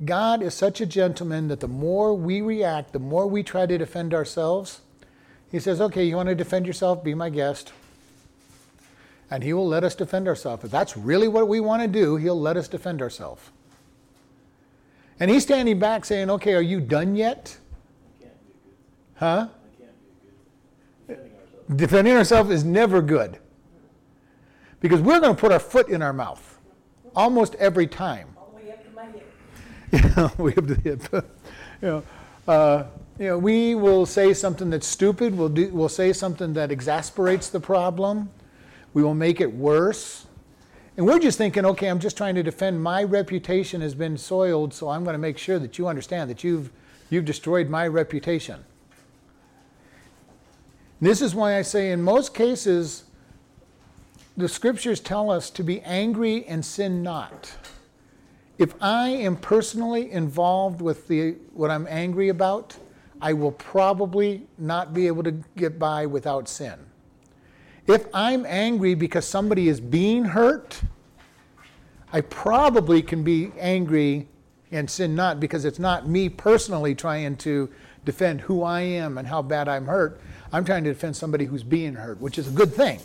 God 0.04 0.42
is 0.42 0.54
such 0.54 0.80
a 0.80 0.86
gentleman 0.86 1.48
that 1.48 1.60
the 1.60 1.68
more 1.68 2.14
we 2.14 2.42
react, 2.42 2.92
the 2.92 2.98
more 2.98 3.26
we 3.26 3.42
try 3.42 3.64
to 3.64 3.78
defend 3.78 4.12
ourselves, 4.12 4.80
He 5.50 5.58
says, 5.58 5.80
Okay, 5.80 6.04
you 6.04 6.16
want 6.16 6.28
to 6.28 6.34
defend 6.34 6.66
yourself? 6.66 7.02
Be 7.02 7.14
my 7.14 7.30
guest. 7.30 7.72
And 9.30 9.42
He 9.42 9.54
will 9.54 9.66
let 9.66 9.84
us 9.84 9.94
defend 9.94 10.28
ourselves. 10.28 10.64
If 10.64 10.70
that's 10.70 10.96
really 10.96 11.28
what 11.28 11.48
we 11.48 11.60
want 11.60 11.80
to 11.80 11.88
do, 11.88 12.16
He'll 12.16 12.38
let 12.38 12.58
us 12.58 12.68
defend 12.68 13.00
ourselves. 13.00 13.50
And 15.18 15.30
He's 15.30 15.44
standing 15.44 15.78
back 15.78 16.04
saying, 16.04 16.28
Okay, 16.28 16.52
are 16.54 16.60
you 16.60 16.80
done 16.80 17.16
yet? 17.16 17.56
Huh? 19.14 19.48
Defending 21.74 22.14
ourselves 22.14 22.50
is 22.50 22.64
never 22.64 23.00
good. 23.00 23.38
Because 24.80 25.00
we're 25.00 25.20
going 25.20 25.34
to 25.34 25.40
put 25.40 25.50
our 25.50 25.58
foot 25.58 25.88
in 25.88 26.02
our 26.02 26.12
mouth 26.12 26.58
almost 27.16 27.54
every 27.56 27.86
time. 27.86 28.28
Yeah, 29.92 30.30
we 30.38 30.52
have 30.54 30.66
the 30.66 30.74
hip. 30.74 31.02
you 31.12 31.22
know, 31.88 32.02
uh, 32.48 32.84
you 33.16 33.26
know, 33.26 33.38
we 33.38 33.76
will 33.76 34.06
say 34.06 34.34
something 34.34 34.68
that's 34.68 34.88
stupid. 34.88 35.38
We'll 35.38 35.48
do, 35.48 35.68
we'll 35.68 35.88
say 35.88 36.12
something 36.12 36.52
that 36.54 36.72
exasperates 36.72 37.48
the 37.48 37.60
problem. 37.60 38.28
We 38.92 39.04
will 39.04 39.14
make 39.14 39.40
it 39.40 39.54
worse. 39.54 40.26
And 40.96 41.06
we're 41.06 41.20
just 41.20 41.38
thinking, 41.38 41.64
okay, 41.64 41.86
I'm 41.86 42.00
just 42.00 42.16
trying 42.16 42.34
to 42.34 42.42
defend 42.42 42.82
my 42.82 43.04
reputation 43.04 43.80
has 43.82 43.94
been 43.94 44.18
soiled, 44.18 44.74
so 44.74 44.88
I'm 44.88 45.04
going 45.04 45.14
to 45.14 45.18
make 45.18 45.38
sure 45.38 45.60
that 45.60 45.78
you 45.78 45.86
understand 45.86 46.28
that 46.30 46.42
you've 46.42 46.70
you've 47.10 47.24
destroyed 47.24 47.68
my 47.68 47.86
reputation. 47.86 48.64
This 51.04 51.20
is 51.20 51.34
why 51.34 51.58
I 51.58 51.62
say 51.62 51.92
in 51.92 52.02
most 52.02 52.34
cases 52.34 53.04
the 54.36 54.48
scriptures 54.48 55.00
tell 55.00 55.30
us 55.30 55.50
to 55.50 55.62
be 55.62 55.80
angry 55.82 56.44
and 56.46 56.64
sin 56.64 57.02
not 57.02 57.54
if 58.58 58.74
I 58.80 59.08
am 59.08 59.36
personally 59.36 60.12
involved 60.12 60.80
with 60.80 61.08
the, 61.08 61.32
what 61.52 61.70
I'm 61.70 61.86
angry 61.88 62.28
about, 62.28 62.76
I 63.20 63.32
will 63.32 63.52
probably 63.52 64.46
not 64.58 64.94
be 64.94 65.06
able 65.06 65.22
to 65.24 65.32
get 65.56 65.78
by 65.78 66.06
without 66.06 66.48
sin. 66.48 66.78
If 67.86 68.06
I'm 68.14 68.46
angry 68.46 68.94
because 68.94 69.26
somebody 69.26 69.68
is 69.68 69.80
being 69.80 70.24
hurt, 70.24 70.80
I 72.12 72.20
probably 72.20 73.02
can 73.02 73.24
be 73.24 73.50
angry 73.58 74.28
and 74.70 74.88
sin 74.88 75.14
not 75.14 75.40
because 75.40 75.64
it's 75.64 75.78
not 75.78 76.08
me 76.08 76.28
personally 76.28 76.94
trying 76.94 77.36
to 77.38 77.68
defend 78.04 78.40
who 78.40 78.62
I 78.62 78.82
am 78.82 79.18
and 79.18 79.26
how 79.26 79.42
bad 79.42 79.68
I'm 79.68 79.86
hurt. 79.86 80.20
I'm 80.54 80.64
trying 80.64 80.84
to 80.84 80.90
defend 80.90 81.16
somebody 81.16 81.46
who's 81.46 81.64
being 81.64 81.94
hurt, 81.94 82.20
which 82.20 82.38
is 82.38 82.46
a 82.46 82.52
good 82.52 82.72
thing. 82.72 83.00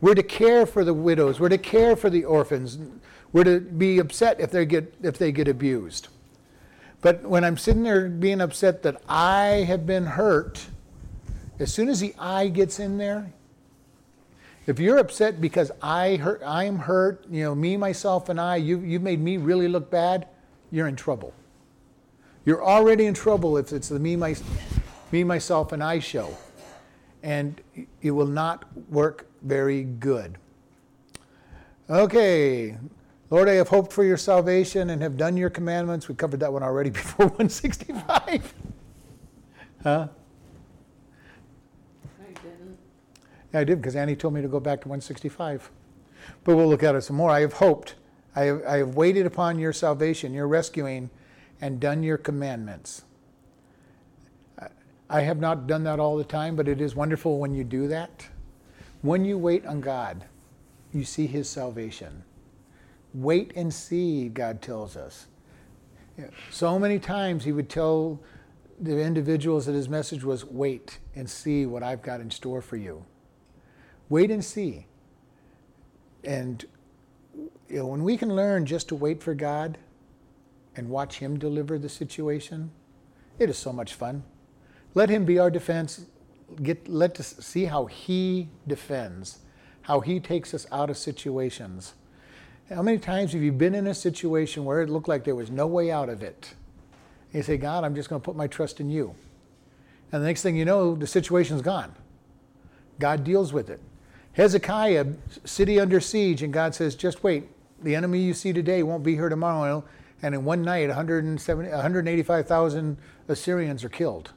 We're 0.00 0.14
to 0.14 0.22
care 0.22 0.64
for 0.64 0.82
the 0.82 0.94
widows, 0.94 1.38
we're 1.38 1.50
to 1.50 1.58
care 1.58 1.94
for 1.94 2.08
the 2.08 2.24
orphans. 2.24 2.78
We're 3.34 3.44
to 3.44 3.60
be 3.60 3.98
upset 3.98 4.40
if 4.40 4.50
they 4.50 4.64
get 4.64 4.94
if 5.02 5.18
they 5.18 5.30
get 5.30 5.46
abused. 5.46 6.08
But 7.02 7.22
when 7.22 7.44
I'm 7.44 7.58
sitting 7.58 7.82
there 7.82 8.08
being 8.08 8.40
upset 8.40 8.82
that 8.84 9.02
I 9.06 9.66
have 9.68 9.84
been 9.84 10.06
hurt, 10.06 10.64
as 11.58 11.74
soon 11.74 11.90
as 11.90 12.00
the 12.00 12.14
I 12.18 12.48
gets 12.48 12.78
in 12.78 12.96
there, 12.96 13.30
if 14.66 14.78
you're 14.78 14.96
upset 14.96 15.42
because 15.42 15.70
I 15.82 16.16
hurt, 16.16 16.40
I'm 16.46 16.78
hurt, 16.78 17.26
you 17.28 17.42
know, 17.42 17.54
me, 17.54 17.76
myself, 17.76 18.30
and 18.30 18.40
I, 18.40 18.56
you, 18.56 18.80
you've 18.80 19.02
made 19.02 19.20
me 19.20 19.36
really 19.36 19.68
look 19.68 19.90
bad, 19.90 20.28
you're 20.70 20.88
in 20.88 20.96
trouble. 20.96 21.34
You're 22.46 22.64
already 22.64 23.04
in 23.04 23.12
trouble 23.12 23.58
if 23.58 23.70
it's 23.72 23.90
the 23.90 23.98
me, 23.98 24.16
my, 24.16 24.34
me, 25.12 25.24
myself, 25.24 25.72
and 25.72 25.82
I 25.82 25.98
show. 25.98 26.34
And 27.24 27.60
it 28.02 28.10
will 28.10 28.26
not 28.26 28.66
work 28.90 29.26
very 29.42 29.82
good. 29.82 30.36
Okay, 31.90 32.76
Lord, 33.30 33.48
I 33.48 33.54
have 33.54 33.68
hoped 33.68 33.92
for 33.92 34.04
your 34.04 34.18
salvation 34.18 34.90
and 34.90 35.00
have 35.00 35.16
done 35.16 35.36
your 35.36 35.48
commandments. 35.48 36.06
We 36.06 36.14
covered 36.14 36.40
that 36.40 36.52
one 36.52 36.62
already 36.62 36.90
before 37.00 37.26
165. 37.26 38.54
huh? 39.82 40.08
I 42.20 42.26
didn't. 42.42 42.78
Yeah, 43.52 43.60
I 43.60 43.64
did 43.64 43.80
because 43.80 43.96
Annie 43.96 44.16
told 44.16 44.34
me 44.34 44.42
to 44.42 44.48
go 44.48 44.60
back 44.60 44.82
to 44.82 44.88
165. 44.88 45.70
But 46.44 46.56
we'll 46.56 46.68
look 46.68 46.82
at 46.82 46.94
it 46.94 47.00
some 47.00 47.16
more. 47.16 47.30
I 47.30 47.40
have 47.40 47.54
hoped. 47.54 47.94
I 48.36 48.42
have, 48.42 48.62
I 48.66 48.76
have 48.78 48.96
waited 48.96 49.24
upon 49.24 49.58
your 49.58 49.72
salvation, 49.72 50.34
your 50.34 50.46
rescuing, 50.46 51.08
and 51.60 51.80
done 51.80 52.02
your 52.02 52.18
commandments. 52.18 53.04
I 55.14 55.20
have 55.20 55.38
not 55.38 55.68
done 55.68 55.84
that 55.84 56.00
all 56.00 56.16
the 56.16 56.24
time, 56.24 56.56
but 56.56 56.66
it 56.66 56.80
is 56.80 56.96
wonderful 56.96 57.38
when 57.38 57.54
you 57.54 57.62
do 57.62 57.86
that. 57.86 58.26
When 59.02 59.24
you 59.24 59.38
wait 59.38 59.64
on 59.64 59.80
God, 59.80 60.24
you 60.92 61.04
see 61.04 61.28
his 61.28 61.48
salvation. 61.48 62.24
Wait 63.12 63.52
and 63.54 63.72
see, 63.72 64.28
God 64.28 64.60
tells 64.60 64.96
us. 64.96 65.28
So 66.50 66.80
many 66.80 66.98
times 66.98 67.44
he 67.44 67.52
would 67.52 67.70
tell 67.70 68.18
the 68.80 68.98
individuals 68.98 69.66
that 69.66 69.74
his 69.74 69.88
message 69.88 70.24
was 70.24 70.44
wait 70.44 70.98
and 71.14 71.30
see 71.30 71.64
what 71.64 71.84
I've 71.84 72.02
got 72.02 72.20
in 72.20 72.28
store 72.28 72.60
for 72.60 72.76
you. 72.76 73.04
Wait 74.08 74.32
and 74.32 74.44
see. 74.44 74.88
And 76.24 76.64
you 77.68 77.76
know, 77.76 77.86
when 77.86 78.02
we 78.02 78.16
can 78.16 78.34
learn 78.34 78.66
just 78.66 78.88
to 78.88 78.96
wait 78.96 79.22
for 79.22 79.32
God 79.32 79.78
and 80.74 80.88
watch 80.88 81.20
him 81.20 81.38
deliver 81.38 81.78
the 81.78 81.88
situation, 81.88 82.72
it 83.38 83.48
is 83.48 83.56
so 83.56 83.72
much 83.72 83.94
fun. 83.94 84.24
Let 84.94 85.10
him 85.10 85.24
be 85.24 85.38
our 85.38 85.50
defense. 85.50 86.06
Get, 86.62 86.88
let 86.88 87.18
us 87.18 87.34
see 87.40 87.64
how 87.64 87.86
he 87.86 88.48
defends, 88.66 89.38
how 89.82 90.00
he 90.00 90.20
takes 90.20 90.54
us 90.54 90.66
out 90.70 90.90
of 90.90 90.96
situations 90.96 91.94
how 92.72 92.82
many 92.82 92.98
times 92.98 93.32
have 93.32 93.42
you 93.42 93.50
been 93.52 93.74
in 93.74 93.88
a 93.88 93.94
situation 93.94 94.64
where 94.64 94.80
it 94.80 94.88
looked 94.88 95.08
like 95.08 95.24
there 95.24 95.34
was 95.34 95.50
no 95.50 95.66
way 95.66 95.90
out 95.90 96.08
of 96.08 96.22
it? 96.22 96.54
And 97.26 97.34
you 97.34 97.42
say, 97.42 97.58
God, 97.58 97.84
I'm 97.84 97.94
just 97.94 98.08
going 98.08 98.18
to 98.20 98.24
put 98.24 98.36
my 98.36 98.46
trust 98.46 98.80
in 98.80 98.88
you. 98.88 99.14
And 100.10 100.22
the 100.22 100.26
next 100.26 100.40
thing 100.42 100.56
you 100.56 100.64
know, 100.64 100.94
the 100.94 101.06
situation's 101.06 101.60
gone. 101.60 101.94
God 102.98 103.22
deals 103.22 103.52
with 103.52 103.68
it. 103.68 103.80
Hezekiah, 104.32 105.08
city 105.44 105.78
under 105.78 106.00
siege, 106.00 106.42
and 106.42 106.50
God 106.52 106.74
says, 106.74 106.94
just 106.94 107.22
wait. 107.22 107.48
The 107.82 107.94
enemy 107.94 108.20
you 108.20 108.32
see 108.32 108.54
today 108.54 108.82
won't 108.82 109.04
be 109.04 109.14
here 109.14 109.28
tomorrow. 109.28 109.84
And 110.22 110.34
in 110.34 110.44
one 110.44 110.62
night, 110.62 110.88
185,000 110.88 112.98
Assyrians 113.28 113.84
are 113.84 113.90
killed. 113.90 114.32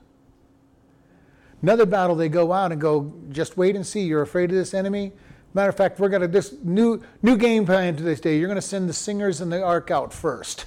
Another 1.61 1.85
battle, 1.85 2.15
they 2.15 2.29
go 2.29 2.53
out 2.53 2.71
and 2.71 2.79
go, 2.79 3.13
just 3.29 3.57
wait 3.57 3.75
and 3.75 3.85
see. 3.85 4.01
You're 4.01 4.21
afraid 4.21 4.51
of 4.51 4.55
this 4.55 4.73
enemy? 4.73 5.11
Matter 5.53 5.69
of 5.69 5.75
fact, 5.75 5.99
we're 5.99 6.09
going 6.09 6.21
to 6.21 6.27
this 6.27 6.53
new 6.63 7.01
new 7.21 7.35
game 7.37 7.65
plan 7.65 7.95
to 7.95 8.03
this 8.03 8.19
day. 8.19 8.37
You're 8.37 8.47
going 8.47 8.55
to 8.55 8.61
send 8.61 8.87
the 8.87 8.93
singers 8.93 9.41
and 9.41 9.51
the 9.51 9.63
ark 9.63 9.89
out 9.89 10.13
first, 10.13 10.65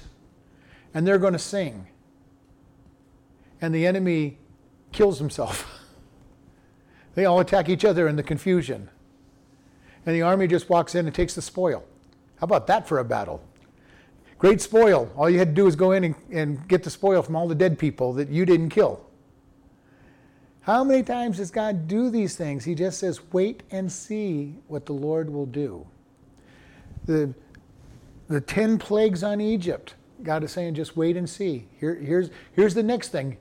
and 0.93 1.07
they're 1.07 1.19
going 1.19 1.33
to 1.33 1.39
sing. 1.39 1.87
And 3.61 3.73
the 3.73 3.85
enemy 3.85 4.39
kills 4.91 5.19
himself. 5.19 5.77
They 7.13 7.25
all 7.25 7.41
attack 7.41 7.67
each 7.67 7.83
other 7.83 8.07
in 8.07 8.15
the 8.15 8.23
confusion. 8.23 8.89
And 10.05 10.15
the 10.15 10.21
army 10.21 10.47
just 10.47 10.69
walks 10.69 10.95
in 10.95 11.07
and 11.07 11.13
takes 11.13 11.35
the 11.35 11.41
spoil. 11.41 11.83
How 12.39 12.45
about 12.45 12.67
that 12.67 12.87
for 12.87 12.99
a 12.99 13.03
battle? 13.03 13.43
Great 14.37 14.61
spoil. 14.61 15.11
All 15.17 15.29
you 15.29 15.37
had 15.37 15.49
to 15.49 15.53
do 15.53 15.65
was 15.65 15.75
go 15.75 15.91
in 15.91 16.05
and, 16.05 16.15
and 16.31 16.67
get 16.69 16.83
the 16.83 16.89
spoil 16.89 17.21
from 17.21 17.35
all 17.35 17.49
the 17.49 17.53
dead 17.53 17.77
people 17.77 18.13
that 18.13 18.29
you 18.29 18.45
didn't 18.45 18.69
kill. 18.69 19.05
How 20.61 20.83
many 20.83 21.01
times 21.01 21.37
does 21.37 21.49
God 21.49 21.87
do 21.87 22.09
these 22.09 22.35
things? 22.35 22.63
He 22.63 22.75
just 22.75 22.99
says, 22.99 23.19
wait 23.31 23.63
and 23.71 23.91
see 23.91 24.55
what 24.67 24.85
the 24.85 24.93
Lord 24.93 25.29
will 25.29 25.47
do. 25.47 25.87
The, 27.05 27.33
the 28.27 28.41
10 28.41 28.77
plagues 28.77 29.23
on 29.23 29.41
Egypt, 29.41 29.95
God 30.21 30.43
is 30.43 30.51
saying, 30.51 30.75
just 30.75 30.95
wait 30.95 31.17
and 31.17 31.27
see. 31.27 31.67
Here, 31.79 31.95
here's, 31.95 32.29
here's 32.53 32.75
the 32.75 32.83
next 32.83 33.09
thing. 33.09 33.37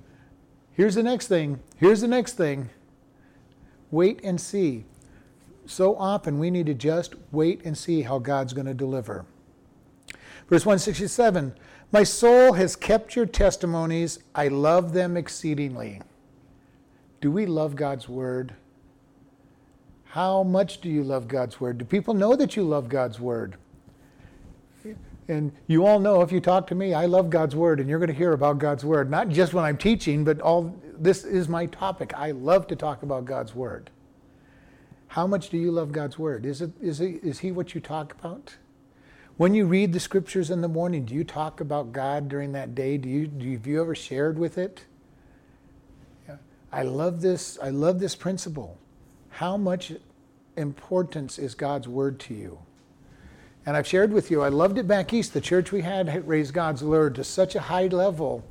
Here's 0.73 0.95
the 0.95 1.03
next 1.03 1.27
thing. 1.27 1.61
Here's 1.77 2.01
the 2.01 2.09
next 2.09 2.35
thing. 2.35 2.71
Wait 3.91 4.21
and 4.25 4.41
see. 4.41 4.85
So 5.67 5.97
often 5.97 6.39
we 6.39 6.51
need 6.51 6.67
to 6.67 6.75
just 6.75 7.15
wait 7.33 7.63
and 7.67 7.77
see 7.77 8.01
how 8.01 8.19
God's 8.19 8.55
going 8.55 8.67
to 8.67 8.75
deliver. 8.75 9.27
Verse 10.49 10.65
167 10.65 11.55
My 11.93 12.03
soul 12.03 12.55
has 12.55 12.77
kept 12.77 13.15
your 13.15 13.27
testimonies. 13.27 14.21
I 14.35 14.49
love 14.49 14.95
them 14.95 15.19
exceedingly. 15.19 16.01
Do 17.21 17.31
we 17.31 17.47
love 17.47 17.77
God's 17.77 18.09
word? 18.09 18.55
How 20.05 20.43
much 20.43 20.81
do 20.81 20.89
you 20.89 21.05
love 21.05 21.29
God's 21.29 21.61
word? 21.61 21.79
Do 21.79 21.85
people 21.85 22.15
know 22.15 22.35
that 22.35 22.57
you 22.57 22.65
love 22.65 22.89
God's 22.89 23.21
word? 23.21 23.57
And 25.29 25.53
you 25.69 25.87
all 25.87 26.01
know 26.01 26.23
if 26.23 26.33
you 26.33 26.41
talk 26.41 26.67
to 26.69 26.75
me, 26.75 26.93
I 26.93 27.07
love 27.07 27.31
God's 27.31 27.55
word, 27.55 27.79
and 27.79 27.89
you're 27.89 28.01
going 28.01 28.09
to 28.09 28.15
hear 28.15 28.33
about 28.33 28.59
God's 28.59 28.85
word, 28.85 29.09
not 29.09 29.29
just 29.29 29.55
when 29.55 29.65
I'm 29.65 29.77
teaching, 29.77 30.25
but 30.25 30.41
all 30.41 30.77
this 30.99 31.23
is 31.23 31.49
my 31.49 31.67
topic. 31.67 32.13
I 32.17 32.33
love 32.33 32.67
to 32.67 32.77
talk 32.77 33.05
about 33.05 33.27
God's 33.27 33.55
word. 33.55 33.91
How 35.07 35.29
much 35.29 35.51
do 35.51 35.57
you 35.57 35.71
love 35.71 35.93
God's 35.93 36.19
word? 36.19 36.45
Is, 36.45 36.61
it, 36.61 36.73
is, 36.81 37.01
it, 37.01 37.23
is 37.23 37.39
He 37.39 37.53
what 37.53 37.77
you 37.77 37.81
talk 37.81 38.13
about? 38.19 38.57
When 39.37 39.55
you 39.55 39.67
read 39.67 39.93
the 39.93 40.01
scriptures 40.01 40.51
in 40.51 40.63
the 40.63 40.69
morning, 40.69 41.05
do 41.05 41.15
you 41.15 41.23
talk 41.23 41.61
about 41.61 41.93
God 41.93 42.29
during 42.29 42.51
that 42.53 42.75
day? 42.75 42.97
Do 42.97 43.09
you, 43.09 43.29
do 43.29 43.47
you, 43.47 43.53
have 43.53 43.67
you 43.69 43.81
ever 43.81 43.95
shared 43.95 44.37
with 44.37 44.59
it? 44.59 44.85
I 46.73 46.83
love 46.83 47.21
this. 47.21 47.59
I 47.63 47.71
love 47.71 47.99
this 47.99 48.15
principle. 48.15 48.79
How 49.31 49.57
much 49.57 49.93
importance 50.57 51.39
is 51.39 51.55
God's 51.55 51.89
word 51.89 52.21
to 52.21 52.35
you? 52.35 52.59
And 53.67 53.77
I've 53.77 53.87
shared 53.87 54.13
with 54.13 54.31
you, 54.31 54.43
I 54.43 54.49
loved 54.49 54.79
it 54.79 54.89
back 54.89 55.13
east. 55.13 55.35
The 55.35 55.41
church 55.41 55.71
we 55.71 55.83
had 55.83 56.27
raised 56.27 56.55
God's 56.55 56.83
word 56.83 57.15
to 57.17 57.25
such 57.25 57.55
a 57.55 57.61
high 57.61 57.87
level 57.89 58.45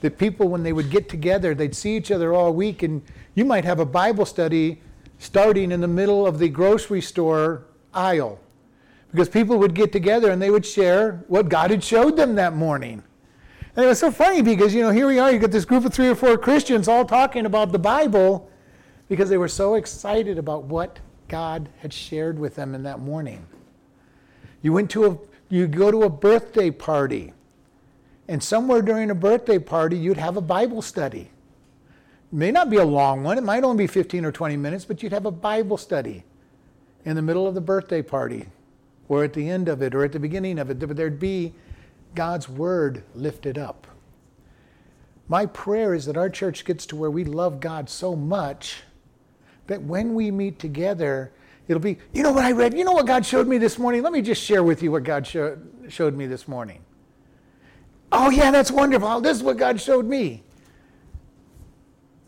that 0.00 0.18
people, 0.18 0.48
when 0.48 0.62
they 0.62 0.72
would 0.72 0.90
get 0.90 1.08
together, 1.08 1.54
they'd 1.54 1.74
see 1.74 1.96
each 1.96 2.10
other 2.10 2.32
all 2.34 2.52
week, 2.52 2.82
and 2.82 3.02
you 3.34 3.44
might 3.44 3.64
have 3.64 3.80
a 3.80 3.84
Bible 3.84 4.26
study 4.26 4.80
starting 5.18 5.72
in 5.72 5.80
the 5.80 5.88
middle 5.88 6.26
of 6.26 6.38
the 6.38 6.48
grocery 6.48 7.00
store 7.00 7.64
aisle 7.94 8.38
because 9.10 9.28
people 9.28 9.58
would 9.58 9.74
get 9.74 9.92
together 9.92 10.30
and 10.30 10.40
they 10.42 10.50
would 10.50 10.66
share 10.66 11.24
what 11.28 11.48
God 11.48 11.70
had 11.70 11.82
showed 11.82 12.16
them 12.16 12.34
that 12.34 12.54
morning. 12.54 13.02
And 13.76 13.84
it 13.84 13.88
was 13.88 13.98
so 13.98 14.10
funny 14.10 14.40
because, 14.40 14.74
you 14.74 14.80
know, 14.80 14.90
here 14.90 15.06
we 15.06 15.18
are, 15.18 15.30
you 15.30 15.38
got 15.38 15.50
this 15.50 15.66
group 15.66 15.84
of 15.84 15.92
three 15.92 16.08
or 16.08 16.14
four 16.14 16.38
Christians 16.38 16.88
all 16.88 17.04
talking 17.04 17.44
about 17.44 17.72
the 17.72 17.78
Bible 17.78 18.50
because 19.08 19.28
they 19.28 19.36
were 19.36 19.48
so 19.48 19.74
excited 19.74 20.38
about 20.38 20.64
what 20.64 20.98
God 21.28 21.68
had 21.80 21.92
shared 21.92 22.38
with 22.38 22.54
them 22.54 22.74
in 22.74 22.82
that 22.84 23.00
morning. 23.00 23.46
You 24.62 24.72
went 24.72 24.90
to 24.92 25.06
a, 25.06 25.18
you 25.50 25.66
go 25.66 25.90
to 25.90 26.04
a 26.04 26.08
birthday 26.08 26.70
party, 26.70 27.34
and 28.28 28.42
somewhere 28.42 28.80
during 28.80 29.10
a 29.10 29.14
birthday 29.14 29.58
party, 29.58 29.98
you'd 29.98 30.16
have 30.16 30.38
a 30.38 30.40
Bible 30.40 30.80
study. 30.80 31.30
It 32.32 32.36
may 32.36 32.50
not 32.50 32.70
be 32.70 32.78
a 32.78 32.84
long 32.84 33.22
one, 33.22 33.36
it 33.36 33.44
might 33.44 33.62
only 33.62 33.84
be 33.84 33.86
15 33.86 34.24
or 34.24 34.32
20 34.32 34.56
minutes, 34.56 34.86
but 34.86 35.02
you'd 35.02 35.12
have 35.12 35.26
a 35.26 35.30
Bible 35.30 35.76
study 35.76 36.24
in 37.04 37.14
the 37.14 37.22
middle 37.22 37.46
of 37.46 37.54
the 37.54 37.60
birthday 37.60 38.00
party, 38.00 38.46
or 39.10 39.22
at 39.22 39.34
the 39.34 39.50
end 39.50 39.68
of 39.68 39.82
it, 39.82 39.94
or 39.94 40.02
at 40.02 40.12
the 40.12 40.18
beginning 40.18 40.58
of 40.58 40.70
it. 40.70 40.78
But 40.78 40.96
there'd 40.96 41.20
be 41.20 41.52
God's 42.16 42.48
word 42.48 43.04
lifted 43.14 43.56
up. 43.56 43.86
My 45.28 45.46
prayer 45.46 45.94
is 45.94 46.06
that 46.06 46.16
our 46.16 46.30
church 46.30 46.64
gets 46.64 46.86
to 46.86 46.96
where 46.96 47.10
we 47.10 47.24
love 47.24 47.60
God 47.60 47.88
so 47.88 48.16
much 48.16 48.82
that 49.66 49.82
when 49.82 50.14
we 50.14 50.30
meet 50.30 50.58
together, 50.58 51.32
it'll 51.68 51.82
be, 51.82 51.98
you 52.12 52.22
know 52.22 52.32
what 52.32 52.44
I 52.44 52.52
read? 52.52 52.74
You 52.74 52.84
know 52.84 52.92
what 52.92 53.06
God 53.06 53.26
showed 53.26 53.46
me 53.46 53.58
this 53.58 53.78
morning? 53.78 54.02
Let 54.02 54.12
me 54.12 54.22
just 54.22 54.42
share 54.42 54.62
with 54.62 54.82
you 54.82 54.92
what 54.92 55.04
God 55.04 55.26
show, 55.26 55.58
showed 55.88 56.14
me 56.14 56.26
this 56.26 56.48
morning. 56.48 56.80
Oh, 58.12 58.30
yeah, 58.30 58.50
that's 58.50 58.70
wonderful. 58.70 59.20
This 59.20 59.36
is 59.36 59.42
what 59.42 59.56
God 59.56 59.80
showed 59.80 60.06
me. 60.06 60.42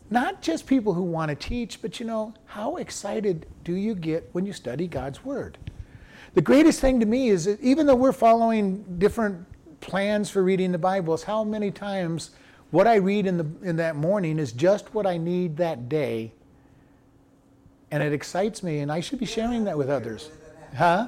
Not 0.09 0.41
just 0.41 0.67
people 0.67 0.93
who 0.93 1.03
want 1.03 1.29
to 1.29 1.35
teach, 1.35 1.81
but 1.81 1.99
you 1.99 2.05
know, 2.05 2.33
how 2.45 2.77
excited 2.77 3.45
do 3.63 3.73
you 3.73 3.95
get 3.95 4.29
when 4.33 4.45
you 4.45 4.53
study 4.53 4.87
God's 4.87 5.23
Word? 5.23 5.57
The 6.33 6.41
greatest 6.41 6.81
thing 6.81 6.99
to 6.99 7.05
me 7.05 7.29
is 7.29 7.45
that 7.45 7.61
even 7.61 7.85
though 7.87 7.95
we're 7.95 8.11
following 8.11 8.83
different 8.99 9.45
plans 9.81 10.29
for 10.29 10.43
reading 10.43 10.71
the 10.71 10.77
Bible 10.77 11.13
is 11.13 11.23
how 11.23 11.43
many 11.43 11.71
times 11.71 12.31
what 12.71 12.87
I 12.87 12.95
read 12.95 13.25
in, 13.25 13.37
the, 13.37 13.47
in 13.63 13.77
that 13.77 13.95
morning 13.95 14.39
is 14.39 14.51
just 14.51 14.93
what 14.93 15.05
I 15.05 15.17
need 15.17 15.57
that 15.57 15.89
day. 15.89 16.31
And 17.91 18.03
it 18.03 18.13
excites 18.13 18.61
me, 18.61 18.79
and 18.79 18.91
I 18.91 18.99
should 18.99 19.19
be 19.19 19.25
sharing 19.25 19.63
that 19.63 19.77
with 19.77 19.89
others. 19.89 20.29
Huh? 20.75 21.07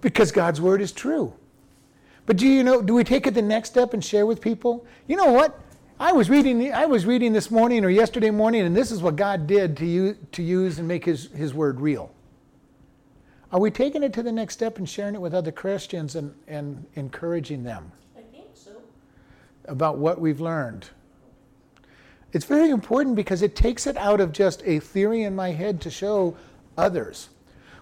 Because 0.00 0.32
God's 0.32 0.60
word 0.60 0.80
is 0.80 0.92
true. 0.92 1.34
But 2.26 2.38
do 2.38 2.46
you 2.46 2.64
know, 2.64 2.80
do 2.80 2.94
we 2.94 3.04
take 3.04 3.26
it 3.26 3.34
the 3.34 3.42
next 3.42 3.70
step 3.70 3.92
and 3.92 4.02
share 4.02 4.24
with 4.24 4.40
people? 4.40 4.86
You 5.06 5.16
know 5.16 5.32
what? 5.32 5.60
I 6.00 6.12
was 6.12 6.30
reading, 6.30 6.72
I 6.72 6.86
was 6.86 7.04
reading 7.04 7.32
this 7.34 7.50
morning 7.50 7.84
or 7.84 7.90
yesterday 7.90 8.30
morning, 8.30 8.62
and 8.62 8.74
this 8.74 8.90
is 8.90 9.02
what 9.02 9.16
God 9.16 9.46
did 9.46 9.76
to, 9.76 9.86
you, 9.86 10.16
to 10.32 10.42
use 10.42 10.78
and 10.78 10.88
make 10.88 11.04
his, 11.04 11.30
his 11.32 11.52
word 11.52 11.80
real. 11.80 12.13
Are 13.54 13.60
we 13.60 13.70
taking 13.70 14.02
it 14.02 14.12
to 14.14 14.22
the 14.24 14.32
next 14.32 14.54
step 14.54 14.78
and 14.78 14.88
sharing 14.88 15.14
it 15.14 15.20
with 15.20 15.32
other 15.32 15.52
Christians 15.52 16.16
and, 16.16 16.34
and 16.48 16.84
encouraging 16.94 17.62
them? 17.62 17.92
I 18.18 18.22
think 18.22 18.48
so. 18.52 18.72
About 19.66 19.96
what 19.96 20.20
we've 20.20 20.40
learned. 20.40 20.90
It's 22.32 22.46
very 22.46 22.70
important 22.70 23.14
because 23.14 23.42
it 23.42 23.54
takes 23.54 23.86
it 23.86 23.96
out 23.96 24.20
of 24.20 24.32
just 24.32 24.60
a 24.66 24.80
theory 24.80 25.22
in 25.22 25.36
my 25.36 25.52
head 25.52 25.80
to 25.82 25.90
show 25.90 26.36
others. 26.76 27.28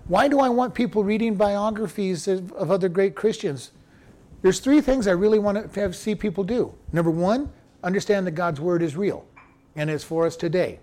Why 0.09 0.29
do 0.29 0.41
I 0.41 0.51
want 0.51 0.75
people 0.75 1.05
reading 1.05 1.37
biographies 1.37 2.29
of, 2.29 2.53
of 2.53 2.71
other 2.71 2.91
great 2.91 3.15
Christians? 3.15 3.71
There's 4.43 4.61
three 4.61 4.83
things 4.83 5.07
I 5.07 5.13
really 5.13 5.39
want 5.39 5.73
to 5.73 5.81
have, 5.81 5.97
see 5.97 6.15
people 6.15 6.45
do. 6.45 6.75
Number 6.93 7.11
one, 7.11 7.51
understand 7.83 8.27
that 8.27 8.33
God's 8.33 8.61
word 8.61 8.83
is 8.83 8.95
real 8.95 9.25
and 9.75 9.89
is 9.89 10.05
for 10.05 10.27
us 10.27 10.37
today. 10.37 10.81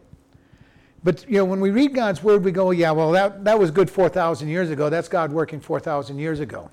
But 1.03 1.25
you 1.29 1.38
know, 1.38 1.45
when 1.45 1.62
we 1.62 1.71
read 1.71 1.93
God's 1.93 2.21
word, 2.21 2.43
we 2.43 2.51
go, 2.51 2.71
yeah, 2.71 2.91
well, 2.91 3.12
that, 3.12 3.43
that 3.45 3.57
was 3.57 3.71
good 3.71 3.89
4,000 3.89 4.47
years 4.47 4.69
ago. 4.69 4.89
That's 4.89 5.07
God 5.07 5.31
working 5.31 5.59
4,000 5.59 6.19
years 6.19 6.39
ago. 6.39 6.69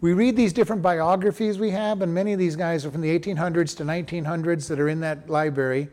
We 0.00 0.12
read 0.12 0.36
these 0.36 0.52
different 0.52 0.82
biographies 0.82 1.58
we 1.58 1.70
have, 1.70 2.02
and 2.02 2.12
many 2.12 2.32
of 2.32 2.38
these 2.38 2.56
guys 2.56 2.84
are 2.84 2.90
from 2.90 3.00
the 3.02 3.18
1800s 3.18 3.76
to 3.76 3.84
1900s 3.84 4.68
that 4.68 4.80
are 4.80 4.88
in 4.88 5.00
that 5.00 5.30
library. 5.30 5.88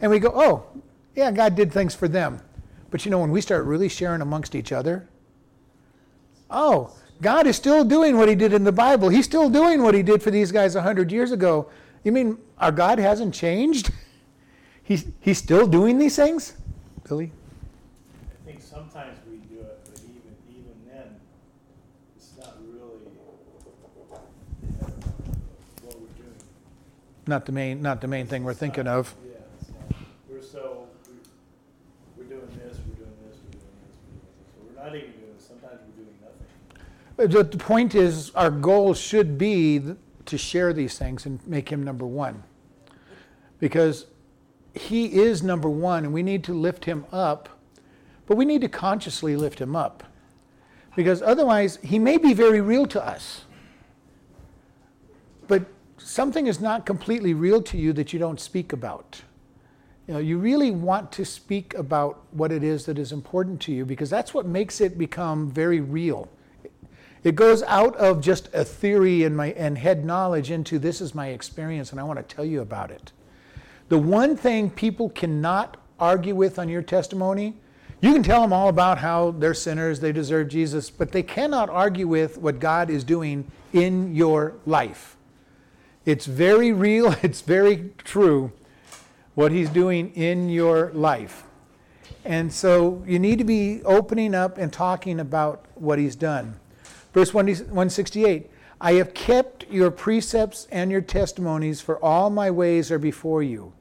And 0.00 0.10
we 0.10 0.18
go, 0.18 0.32
oh, 0.34 0.66
yeah, 1.14 1.30
God 1.30 1.54
did 1.54 1.72
things 1.72 1.94
for 1.94 2.08
them. 2.08 2.40
But 2.90 3.04
you 3.04 3.10
know, 3.10 3.18
when 3.18 3.30
we 3.30 3.40
start 3.40 3.64
really 3.64 3.88
sharing 3.88 4.20
amongst 4.20 4.54
each 4.54 4.72
other, 4.72 5.08
oh, 6.50 6.92
God 7.20 7.46
is 7.46 7.56
still 7.56 7.84
doing 7.84 8.16
what 8.16 8.28
he 8.28 8.34
did 8.34 8.52
in 8.52 8.64
the 8.64 8.72
Bible. 8.72 9.08
He's 9.08 9.24
still 9.24 9.48
doing 9.48 9.82
what 9.82 9.94
he 9.94 10.02
did 10.02 10.22
for 10.22 10.30
these 10.30 10.50
guys 10.50 10.74
100 10.74 11.12
years 11.12 11.30
ago. 11.30 11.70
You 12.02 12.10
mean 12.10 12.38
our 12.58 12.72
God 12.72 12.98
hasn't 12.98 13.34
changed? 13.34 13.90
He's, 14.84 15.06
he's 15.20 15.38
still 15.38 15.68
doing 15.68 15.96
these 15.96 16.16
things? 16.16 16.54
Billy? 17.12 17.30
I 17.30 18.46
think 18.46 18.62
sometimes 18.62 19.18
we 19.30 19.36
do 19.54 19.60
it, 19.60 19.80
but 19.84 20.00
even, 20.00 20.34
even 20.48 20.72
then, 20.90 21.20
it's 22.16 22.32
not 22.38 22.56
really 22.66 23.04
uh, 24.80 24.86
what 25.82 26.00
we're 26.00 26.06
doing. 26.16 26.32
Not 27.26 27.44
the 27.44 27.52
main, 27.52 27.82
not 27.82 28.00
the 28.00 28.08
main 28.08 28.26
thing 28.26 28.44
we're 28.44 28.54
thinking 28.54 28.86
of. 28.88 29.14
Yeah, 29.26 29.34
it's 29.60 29.68
not, 29.68 29.98
we're 30.26 30.40
so, 30.40 30.88
we're, 32.16 32.24
we're 32.24 32.30
doing 32.30 32.48
this, 32.64 32.78
we're 32.78 32.94
doing 32.94 33.12
this, 33.28 33.36
we're 33.44 33.58
doing 33.60 33.76
this, 33.82 33.92
we're 34.06 34.16
doing 34.16 34.32
this. 34.32 34.48
So 34.54 34.60
we're 34.64 34.82
not 34.82 34.96
even 34.96 35.10
doing, 35.10 35.36
sometimes 35.36 35.80
we're 35.86 36.04
doing 36.04 36.16
nothing. 36.22 37.30
The, 37.30 37.44
the 37.44 37.62
point 37.62 37.94
is, 37.94 38.30
our 38.30 38.50
goal 38.50 38.94
should 38.94 39.36
be 39.36 39.82
to 40.24 40.38
share 40.38 40.72
these 40.72 40.96
things 40.96 41.26
and 41.26 41.46
make 41.46 41.68
him 41.68 41.82
number 41.82 42.06
one. 42.06 42.42
Because 43.60 44.06
he 44.74 45.20
is 45.20 45.42
number 45.42 45.68
one, 45.68 46.04
and 46.04 46.12
we 46.12 46.22
need 46.22 46.44
to 46.44 46.54
lift 46.54 46.84
him 46.84 47.04
up, 47.12 47.48
but 48.26 48.36
we 48.36 48.44
need 48.44 48.60
to 48.62 48.68
consciously 48.68 49.36
lift 49.36 49.60
him 49.60 49.76
up. 49.76 50.04
Because 50.96 51.22
otherwise, 51.22 51.78
he 51.82 51.98
may 51.98 52.18
be 52.18 52.34
very 52.34 52.60
real 52.60 52.86
to 52.86 53.04
us. 53.04 53.42
But 55.48 55.64
something 55.98 56.46
is 56.46 56.60
not 56.60 56.86
completely 56.86 57.34
real 57.34 57.62
to 57.62 57.76
you 57.76 57.92
that 57.94 58.12
you 58.12 58.18
don't 58.18 58.40
speak 58.40 58.72
about. 58.72 59.22
You 60.06 60.14
know, 60.14 60.20
you 60.20 60.38
really 60.38 60.70
want 60.70 61.12
to 61.12 61.24
speak 61.24 61.74
about 61.74 62.22
what 62.32 62.50
it 62.50 62.64
is 62.64 62.86
that 62.86 62.98
is 62.98 63.12
important 63.12 63.60
to 63.62 63.72
you 63.72 63.84
because 63.84 64.10
that's 64.10 64.34
what 64.34 64.46
makes 64.46 64.80
it 64.80 64.98
become 64.98 65.50
very 65.50 65.80
real. 65.80 66.28
It 67.22 67.36
goes 67.36 67.62
out 67.62 67.94
of 67.96 68.20
just 68.20 68.52
a 68.52 68.64
theory 68.64 69.22
and, 69.22 69.36
my, 69.36 69.52
and 69.52 69.78
head 69.78 70.04
knowledge 70.04 70.50
into 70.50 70.78
this 70.78 71.00
is 71.00 71.14
my 71.14 71.28
experience 71.28 71.92
and 71.92 72.00
I 72.00 72.02
want 72.02 72.18
to 72.18 72.34
tell 72.34 72.44
you 72.44 72.60
about 72.60 72.90
it. 72.90 73.12
The 73.92 73.98
one 73.98 74.38
thing 74.38 74.70
people 74.70 75.10
cannot 75.10 75.76
argue 76.00 76.34
with 76.34 76.58
on 76.58 76.70
your 76.70 76.80
testimony. 76.80 77.58
You 78.00 78.14
can 78.14 78.22
tell 78.22 78.40
them 78.40 78.50
all 78.50 78.70
about 78.70 78.96
how 78.96 79.32
they're 79.32 79.52
sinners, 79.52 80.00
they 80.00 80.12
deserve 80.12 80.48
Jesus, 80.48 80.88
but 80.88 81.12
they 81.12 81.22
cannot 81.22 81.68
argue 81.68 82.08
with 82.08 82.38
what 82.38 82.58
God 82.58 82.88
is 82.88 83.04
doing 83.04 83.50
in 83.74 84.14
your 84.14 84.54
life. 84.64 85.18
It's 86.06 86.24
very 86.24 86.72
real, 86.72 87.14
it's 87.22 87.42
very 87.42 87.90
true 87.98 88.50
what 89.34 89.52
He's 89.52 89.68
doing 89.68 90.10
in 90.14 90.48
your 90.48 90.90
life. 90.94 91.44
And 92.24 92.50
so 92.50 93.04
you 93.06 93.18
need 93.18 93.36
to 93.40 93.44
be 93.44 93.82
opening 93.82 94.34
up 94.34 94.56
and 94.56 94.72
talking 94.72 95.20
about 95.20 95.66
what 95.74 95.98
He's 95.98 96.16
done. 96.16 96.58
Verse 97.12 97.34
168 97.34 98.50
I 98.80 98.94
have 98.94 99.12
kept 99.12 99.70
your 99.70 99.90
precepts 99.90 100.66
and 100.72 100.90
your 100.90 101.02
testimonies, 101.02 101.82
for 101.82 102.02
all 102.02 102.30
my 102.30 102.50
ways 102.50 102.90
are 102.90 102.98
before 102.98 103.42
you. 103.42 103.74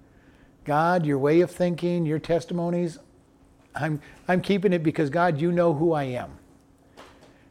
God, 0.64 1.06
your 1.06 1.18
way 1.18 1.42
of 1.42 1.52
thinking, 1.52 2.06
your 2.06 2.20
testimonies, 2.20 3.00
I'm, 3.76 4.02
I'm 4.28 4.42
keeping 4.42 4.74
it 4.74 4.84
because, 4.84 5.10
God, 5.10 5.40
you 5.40 5.52
know 5.52 5.74
who 5.74 5.94
I 5.94 6.04
am. 6.04 6.32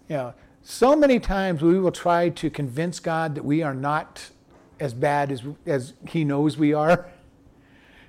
You 0.09 0.16
know, 0.16 0.35
so 0.62 0.94
many 0.94 1.18
times 1.18 1.62
we 1.62 1.79
will 1.79 1.92
try 1.92 2.29
to 2.31 2.51
convince 2.51 3.01
God 3.01 3.35
that 3.35 3.44
we 3.44 3.62
are 3.62 3.75
not 3.75 4.31
as 4.79 4.94
bad 4.94 5.33
as, 5.33 5.42
as 5.66 5.94
He 6.07 6.25
knows 6.25 6.57
we 6.57 6.73
are. 6.73 7.07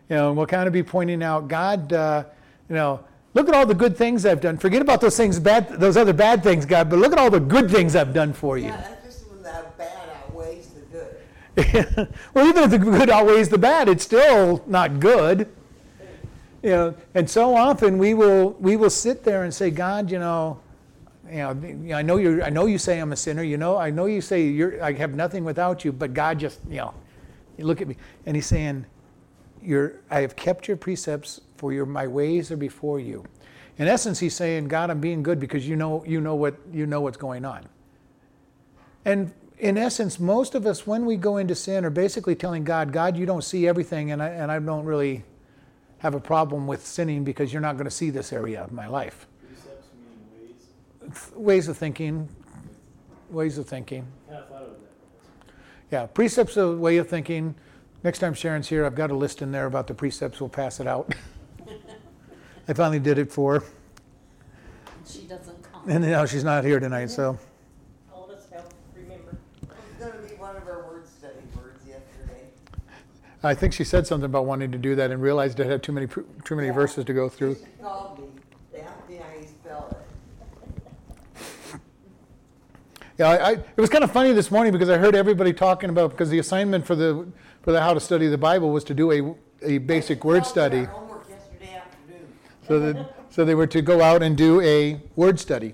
You 0.09 0.15
know, 0.17 0.27
and 0.29 0.37
we'll 0.37 0.47
kind 0.47 0.67
of 0.67 0.73
be 0.73 0.83
pointing 0.83 1.23
out, 1.23 1.47
God, 1.47 1.93
uh, 1.93 2.25
you 2.67 2.75
know, 2.75 2.99
look 3.33 3.47
at 3.47 3.55
all 3.55 3.65
the 3.65 3.73
good 3.73 3.95
things 3.95 4.25
I've 4.25 4.41
done. 4.41 4.57
Forget 4.57 4.81
about 4.81 4.99
those 4.99 5.15
things 5.15 5.39
bad, 5.39 5.69
those 5.79 5.95
other 5.95 6.13
bad 6.13 6.43
things, 6.43 6.65
God, 6.65 6.89
but 6.89 6.99
look 6.99 7.13
at 7.13 7.17
all 7.17 7.29
the 7.29 7.39
good 7.39 7.71
things 7.71 7.95
I've 7.95 8.13
done 8.13 8.33
for 8.33 8.57
you. 8.57 8.65
Yeah, 8.65 8.77
that's 8.77 9.05
just 9.05 9.29
when 9.29 9.41
the 9.41 9.65
bad 9.77 10.09
outweighs 10.23 10.67
the 10.67 10.81
good. 10.81 11.15
well, 12.33 12.47
even 12.47 12.63
if 12.63 12.71
the 12.71 12.77
good 12.77 13.09
outweighs 13.09 13.49
the 13.49 13.57
bad, 13.57 13.89
it's 13.89 14.03
still 14.03 14.63
not 14.67 14.99
good. 14.99 15.51
You 16.63 16.69
know, 16.69 16.95
and 17.15 17.29
so 17.29 17.55
often 17.55 17.97
we 17.97 18.13
will 18.13 18.51
we 18.59 18.75
will 18.75 18.89
sit 18.89 19.23
there 19.23 19.43
and 19.43 19.53
say, 19.53 19.71
God, 19.71 20.11
you 20.11 20.19
know, 20.19 20.59
you 21.29 21.37
know, 21.37 21.95
I 21.95 22.01
know 22.01 22.17
you 22.17 22.43
I 22.43 22.49
know 22.49 22.67
you 22.67 22.77
say 22.77 22.99
I'm 22.99 23.11
a 23.11 23.15
sinner. 23.15 23.43
You 23.43 23.57
know, 23.57 23.77
I 23.77 23.89
know 23.89 24.05
you 24.05 24.21
say 24.21 24.45
you're 24.47 24.83
I 24.83 24.93
have 24.93 25.15
nothing 25.15 25.43
without 25.43 25.83
you, 25.83 25.91
but 25.91 26.13
God 26.13 26.39
just 26.39 26.59
you 26.69 26.77
know, 26.77 26.93
you 27.57 27.65
look 27.65 27.81
at 27.81 27.87
me, 27.87 27.97
and 28.25 28.35
He's 28.35 28.45
saying, 28.45 28.85
"You're 29.61 29.95
I 30.11 30.21
have 30.21 30.35
kept 30.35 30.67
your 30.67 30.77
precepts, 30.77 31.41
for 31.57 31.73
your 31.73 31.87
my 31.87 32.05
ways 32.05 32.51
are 32.51 32.57
before 32.57 32.99
you." 32.99 33.25
In 33.77 33.87
essence, 33.87 34.19
He's 34.19 34.35
saying, 34.35 34.67
God, 34.67 34.91
I'm 34.91 34.99
being 34.99 35.23
good 35.23 35.39
because 35.39 35.67
you 35.67 35.75
know 35.75 36.03
you 36.05 36.21
know 36.21 36.35
what 36.35 36.55
you 36.71 36.85
know 36.85 37.01
what's 37.01 37.17
going 37.17 37.45
on. 37.45 37.67
And 39.05 39.33
in 39.61 39.77
essence, 39.77 40.19
most 40.19 40.55
of 40.55 40.65
us, 40.65 40.85
when 40.87 41.05
we 41.05 41.15
go 41.15 41.37
into 41.37 41.55
sin, 41.55 41.85
are 41.85 41.89
basically 41.91 42.35
telling 42.35 42.63
God, 42.63 42.91
God, 42.91 43.15
you 43.15 43.25
don't 43.25 43.43
see 43.43 43.67
everything, 43.67 44.11
and 44.11 44.21
I, 44.21 44.29
and 44.29 44.51
I 44.51 44.59
don't 44.59 44.85
really 44.85 45.23
have 45.99 46.15
a 46.15 46.19
problem 46.19 46.65
with 46.65 46.85
sinning 46.85 47.23
because 47.23 47.53
you're 47.53 47.61
not 47.61 47.73
going 47.73 47.85
to 47.85 47.91
see 47.91 48.09
this 48.09 48.33
area 48.33 48.63
of 48.63 48.71
my 48.71 48.87
life. 48.87 49.27
Precepts 49.47 49.87
mean 49.93 50.47
ways. 51.05 51.31
Ways 51.35 51.67
of 51.67 51.77
thinking, 51.77 52.27
ways 53.29 53.57
of 53.59 53.67
thinking. 53.67 54.05
Kind 54.27 54.43
of 54.43 54.51
of 54.51 54.69
that. 54.69 55.53
Yeah, 55.91 56.05
precepts 56.07 56.57
a 56.57 56.75
way 56.75 56.97
of 56.97 57.07
thinking. 57.07 57.53
Next 58.03 58.17
time 58.17 58.33
Sharon's 58.33 58.67
here, 58.67 58.83
I've 58.83 58.95
got 58.95 59.11
a 59.11 59.15
list 59.15 59.43
in 59.43 59.51
there 59.51 59.67
about 59.67 59.85
the 59.85 59.93
precepts. 59.93 60.39
We'll 60.39 60.49
pass 60.49 60.79
it 60.79 60.87
out. 60.87 61.13
I 62.67 62.73
finally 62.73 62.99
did 62.99 63.19
it 63.19 63.31
for 63.31 63.59
her, 63.59 63.65
She 65.05 65.27
doesn't 65.27 65.61
come. 65.71 65.83
and 65.87 66.03
now 66.03 66.25
she's 66.25 66.43
not 66.43 66.63
here 66.63 66.79
tonight, 66.79 67.11
so. 67.11 67.37
All 68.11 68.23
of 68.25 68.31
us 68.31 68.47
have, 68.51 68.65
remember. 68.95 69.37
It 69.61 69.69
was 69.99 70.11
gonna 70.11 70.27
be 70.27 70.35
one 70.35 70.55
of 70.55 70.67
our 70.67 70.87
word 70.87 71.05
study 71.07 71.35
words 71.55 71.83
yesterday. 71.85 72.45
I 73.43 73.55
think 73.55 73.73
she 73.73 73.83
said 73.83 74.05
something 74.05 74.25
about 74.25 74.45
wanting 74.45 74.71
to 74.71 74.77
do 74.77 74.95
that 74.95 75.09
and 75.09 75.21
realized 75.21 75.59
it 75.59 75.65
had 75.67 75.81
too 75.81 75.91
many 75.91 76.07
too 76.07 76.55
many 76.55 76.67
Yeah. 76.67 76.73
verses 76.73 77.05
to 77.05 77.13
go 77.13 77.27
through. 77.27 77.55
She 77.55 77.61
called 77.81 78.19
me, 78.19 78.25
they 78.71 78.81
asked 78.81 79.09
me 79.09 79.15
how 79.15 79.39
you 79.39 79.47
spell 79.47 79.97
it. 81.73 81.79
Yeah, 83.17 83.29
I, 83.29 83.49
I, 83.49 83.51
it 83.53 83.77
was 83.77 83.89
kind 83.89 84.03
of 84.03 84.11
funny 84.11 84.31
this 84.31 84.51
morning 84.51 84.71
because 84.71 84.89
I 84.89 84.97
heard 84.97 85.15
everybody 85.15 85.53
talking 85.53 85.89
about 85.89 86.11
because 86.11 86.29
the 86.29 86.39
assignment 86.39 86.85
for 86.85 86.95
the 86.95 87.27
for 87.61 87.71
the 87.71 87.81
how 87.81 87.93
to 87.93 87.99
study 87.99 88.27
the 88.27 88.37
Bible 88.37 88.69
was 88.71 88.83
to 88.85 88.93
do 88.93 89.11
a 89.11 89.35
a 89.63 89.77
basic 89.79 90.23
word 90.23 90.45
study. 90.45 90.83
Homework 90.83 91.27
yesterday 91.29 91.75
afternoon. 91.75 92.27
So 92.67 92.79
that 92.79 93.15
so 93.29 93.43
they 93.45 93.55
were 93.55 93.67
to 93.67 93.81
go 93.81 94.01
out 94.01 94.21
and 94.21 94.37
do 94.37 94.61
a 94.61 95.01
word 95.15 95.39
study. 95.39 95.73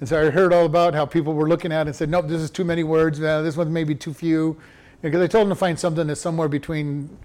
And 0.00 0.08
so 0.08 0.20
I 0.26 0.30
heard 0.30 0.52
all 0.52 0.66
about 0.66 0.94
how 0.94 1.06
people 1.06 1.34
were 1.34 1.48
looking 1.48 1.70
at 1.72 1.82
it 1.82 1.90
and 1.90 1.96
said, 1.96 2.08
"Nope, 2.10 2.26
this 2.26 2.40
is 2.42 2.50
too 2.50 2.64
many 2.64 2.82
words. 2.82 3.20
Uh, 3.22 3.42
this 3.42 3.56
one's 3.56 3.70
maybe 3.70 3.94
too 3.94 4.12
few." 4.12 4.56
Because 5.02 5.20
I 5.20 5.26
told 5.26 5.44
him 5.44 5.48
to 5.50 5.56
find 5.56 5.78
something 5.78 6.06
that's 6.06 6.20
somewhere 6.20 6.48
between 6.48 7.18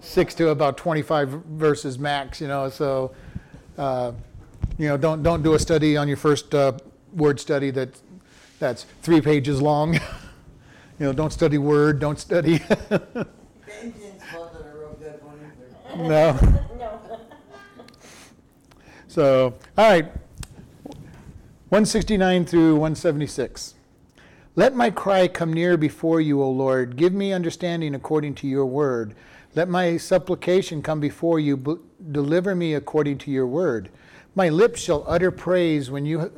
six 0.00 0.34
to 0.34 0.48
about 0.48 0.76
25 0.76 1.28
verses 1.28 1.98
max. 1.98 2.40
You 2.40 2.48
know, 2.48 2.70
so 2.70 3.12
uh, 3.76 4.12
you 4.78 4.88
know, 4.88 4.96
don't 4.96 5.22
don't 5.22 5.42
do 5.42 5.54
a 5.54 5.58
study 5.58 5.96
on 5.96 6.08
your 6.08 6.16
first 6.16 6.54
uh, 6.54 6.72
word 7.12 7.40
study 7.40 7.70
that 7.72 7.90
that's 8.58 8.84
three 9.02 9.20
pages 9.20 9.60
long. 9.60 9.94
you 9.94 10.00
know, 11.00 11.12
don't 11.12 11.32
study 11.32 11.58
word. 11.58 11.98
Don't 11.98 12.18
study. 12.18 12.58
Vengeance 12.58 14.22
wasn't 14.34 14.66
a 14.66 14.78
real 14.78 14.96
good 14.98 15.22
one 15.22 15.52
either. 15.92 16.08
no. 16.08 16.60
No. 16.78 17.00
So, 19.06 19.54
all 19.78 19.88
right, 19.88 20.06
169 21.68 22.46
through 22.46 22.72
176. 22.72 23.74
Let 24.56 24.76
my 24.76 24.90
cry 24.90 25.26
come 25.26 25.52
near 25.52 25.76
before 25.76 26.20
you, 26.20 26.40
O 26.40 26.48
Lord. 26.48 26.96
Give 26.96 27.12
me 27.12 27.32
understanding 27.32 27.92
according 27.92 28.36
to 28.36 28.46
your 28.46 28.66
word. 28.66 29.16
Let 29.56 29.68
my 29.68 29.96
supplication 29.96 30.80
come 30.80 31.00
before 31.00 31.40
you. 31.40 31.82
Deliver 32.12 32.54
me 32.54 32.74
according 32.74 33.18
to 33.18 33.32
your 33.32 33.48
word. 33.48 33.88
My 34.36 34.48
lips 34.48 34.80
shall 34.80 35.04
utter 35.08 35.32
praise 35.32 35.90
when 35.90 36.06
you, 36.06 36.30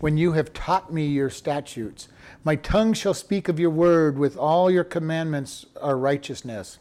when 0.00 0.16
you 0.16 0.32
have 0.32 0.54
taught 0.54 0.90
me 0.90 1.08
your 1.08 1.28
statutes. 1.28 2.08
My 2.42 2.56
tongue 2.56 2.94
shall 2.94 3.12
speak 3.12 3.48
of 3.48 3.60
your 3.60 3.68
word. 3.68 4.18
With 4.18 4.38
all 4.38 4.70
your 4.70 4.84
commandments 4.84 5.66
are 5.78 5.98
righteousness. 5.98 6.78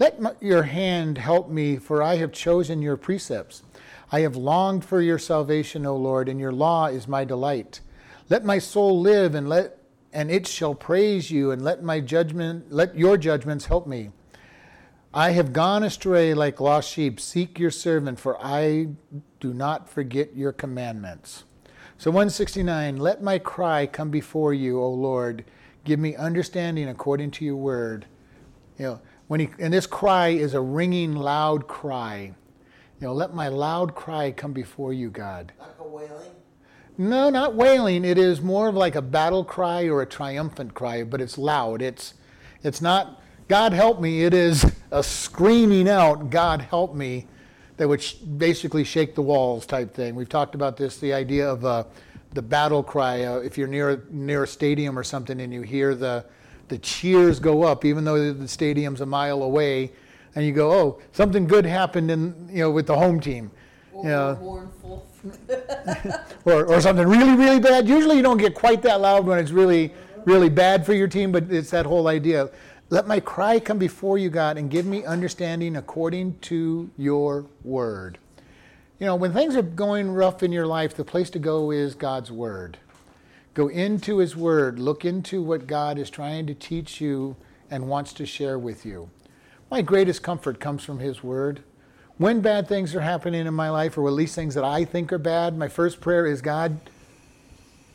Let 0.00 0.20
my, 0.20 0.32
your 0.40 0.64
hand 0.64 1.16
help 1.16 1.48
me, 1.48 1.76
for 1.76 2.02
I 2.02 2.16
have 2.16 2.32
chosen 2.32 2.82
your 2.82 2.96
precepts. 2.96 3.62
I 4.10 4.20
have 4.20 4.34
longed 4.34 4.84
for 4.84 5.00
your 5.00 5.20
salvation, 5.20 5.86
O 5.86 5.96
Lord, 5.96 6.28
and 6.28 6.40
your 6.40 6.50
law 6.50 6.86
is 6.86 7.06
my 7.06 7.24
delight. 7.24 7.80
Let 8.28 8.44
my 8.44 8.58
soul 8.58 9.00
live 9.00 9.36
and 9.36 9.48
let 9.48 9.78
and 10.14 10.30
it 10.30 10.46
shall 10.46 10.74
praise 10.74 11.30
you, 11.30 11.50
and 11.50 11.62
let 11.62 11.82
my 11.82 12.00
judgment 12.00 12.72
let 12.72 12.96
your 12.96 13.18
judgments 13.18 13.66
help 13.66 13.86
me. 13.86 14.12
I 15.12 15.30
have 15.30 15.52
gone 15.52 15.82
astray 15.82 16.34
like 16.34 16.60
lost 16.60 16.90
sheep. 16.90 17.20
Seek 17.20 17.58
your 17.58 17.70
servant, 17.70 18.18
for 18.18 18.36
I 18.42 18.88
do 19.40 19.52
not 19.52 19.88
forget 19.88 20.36
your 20.36 20.52
commandments. 20.52 21.44
So 21.98 22.10
169, 22.10 22.96
let 22.96 23.22
my 23.22 23.38
cry 23.38 23.86
come 23.86 24.10
before 24.10 24.54
you, 24.54 24.80
O 24.80 24.90
Lord. 24.90 25.44
Give 25.84 26.00
me 26.00 26.16
understanding 26.16 26.88
according 26.88 27.30
to 27.32 27.44
your 27.44 27.56
word. 27.56 28.06
You 28.78 28.84
know, 28.84 29.00
when 29.28 29.40
he, 29.40 29.50
and 29.58 29.72
this 29.72 29.86
cry 29.86 30.28
is 30.28 30.54
a 30.54 30.60
ringing, 30.60 31.14
loud 31.14 31.68
cry. 31.68 32.34
You 33.00 33.06
know, 33.06 33.12
let 33.12 33.34
my 33.34 33.48
loud 33.48 33.94
cry 33.94 34.32
come 34.32 34.52
before 34.52 34.92
you, 34.92 35.10
God. 35.10 35.52
Like 35.58 35.70
a 35.78 35.88
wailing. 35.88 36.33
No, 36.96 37.28
not 37.28 37.54
wailing. 37.54 38.04
It 38.04 38.18
is 38.18 38.40
more 38.40 38.68
of 38.68 38.76
like 38.76 38.94
a 38.94 39.02
battle 39.02 39.44
cry 39.44 39.88
or 39.88 40.02
a 40.02 40.06
triumphant 40.06 40.74
cry, 40.74 41.02
but 41.02 41.20
it's 41.20 41.36
loud. 41.36 41.82
It's, 41.82 42.14
it's 42.62 42.80
not, 42.80 43.20
God 43.48 43.72
help 43.72 44.00
me. 44.00 44.22
It 44.24 44.32
is 44.32 44.64
a 44.92 45.02
screaming 45.02 45.88
out, 45.88 46.30
God 46.30 46.60
help 46.62 46.94
me, 46.94 47.26
that 47.76 47.88
would 47.88 48.00
sh- 48.00 48.14
basically 48.14 48.84
shake 48.84 49.16
the 49.16 49.22
walls 49.22 49.66
type 49.66 49.92
thing. 49.92 50.14
We've 50.14 50.28
talked 50.28 50.54
about 50.54 50.76
this, 50.76 50.98
the 50.98 51.12
idea 51.12 51.48
of 51.50 51.64
uh, 51.64 51.84
the 52.32 52.42
battle 52.42 52.84
cry. 52.84 53.24
Uh, 53.24 53.38
if 53.38 53.58
you're 53.58 53.66
near, 53.66 54.04
near 54.10 54.44
a 54.44 54.46
stadium 54.46 54.96
or 54.96 55.02
something 55.02 55.40
and 55.40 55.52
you 55.52 55.62
hear 55.62 55.96
the, 55.96 56.24
the 56.68 56.78
cheers 56.78 57.40
go 57.40 57.64
up, 57.64 57.84
even 57.84 58.04
though 58.04 58.32
the 58.32 58.46
stadium's 58.46 59.00
a 59.00 59.06
mile 59.06 59.42
away, 59.42 59.90
and 60.36 60.46
you 60.46 60.52
go, 60.52 60.70
oh, 60.72 61.00
something 61.10 61.46
good 61.48 61.66
happened 61.66 62.10
in, 62.12 62.48
you 62.48 62.58
know, 62.58 62.70
with 62.70 62.86
the 62.86 62.96
home 62.96 63.18
team. 63.18 63.50
Or 63.92 64.06
Yeah. 64.08 64.36
mournful. 64.40 65.08
or, 66.44 66.66
or 66.66 66.80
something 66.80 67.06
really, 67.06 67.34
really 67.34 67.60
bad. 67.60 67.88
Usually 67.88 68.16
you 68.16 68.22
don't 68.22 68.38
get 68.38 68.54
quite 68.54 68.82
that 68.82 69.00
loud 69.00 69.26
when 69.26 69.38
it's 69.38 69.50
really, 69.50 69.92
really 70.24 70.48
bad 70.48 70.84
for 70.84 70.92
your 70.92 71.08
team, 71.08 71.32
but 71.32 71.50
it's 71.50 71.70
that 71.70 71.86
whole 71.86 72.08
idea. 72.08 72.50
Let 72.90 73.06
my 73.06 73.20
cry 73.20 73.58
come 73.60 73.78
before 73.78 74.18
you, 74.18 74.30
God, 74.30 74.58
and 74.58 74.70
give 74.70 74.86
me 74.86 75.04
understanding 75.04 75.76
according 75.76 76.38
to 76.40 76.90
your 76.96 77.46
word. 77.62 78.18
You 78.98 79.06
know, 79.06 79.16
when 79.16 79.32
things 79.32 79.56
are 79.56 79.62
going 79.62 80.12
rough 80.12 80.42
in 80.42 80.52
your 80.52 80.66
life, 80.66 80.94
the 80.94 81.04
place 81.04 81.30
to 81.30 81.38
go 81.38 81.70
is 81.70 81.94
God's 81.94 82.30
word. 82.30 82.78
Go 83.54 83.68
into 83.68 84.18
his 84.18 84.36
word, 84.36 84.78
look 84.78 85.04
into 85.04 85.42
what 85.42 85.66
God 85.66 85.98
is 85.98 86.10
trying 86.10 86.46
to 86.46 86.54
teach 86.54 87.00
you 87.00 87.36
and 87.70 87.88
wants 87.88 88.12
to 88.14 88.26
share 88.26 88.58
with 88.58 88.84
you. 88.84 89.10
My 89.70 89.80
greatest 89.82 90.22
comfort 90.22 90.60
comes 90.60 90.84
from 90.84 90.98
his 90.98 91.22
word. 91.22 91.62
When 92.16 92.40
bad 92.40 92.68
things 92.68 92.94
are 92.94 93.00
happening 93.00 93.46
in 93.46 93.54
my 93.54 93.70
life, 93.70 93.98
or 93.98 94.06
at 94.06 94.14
least 94.14 94.36
things 94.36 94.54
that 94.54 94.62
I 94.62 94.84
think 94.84 95.12
are 95.12 95.18
bad, 95.18 95.58
my 95.58 95.66
first 95.66 96.00
prayer 96.00 96.26
is 96.26 96.40
God, 96.40 96.78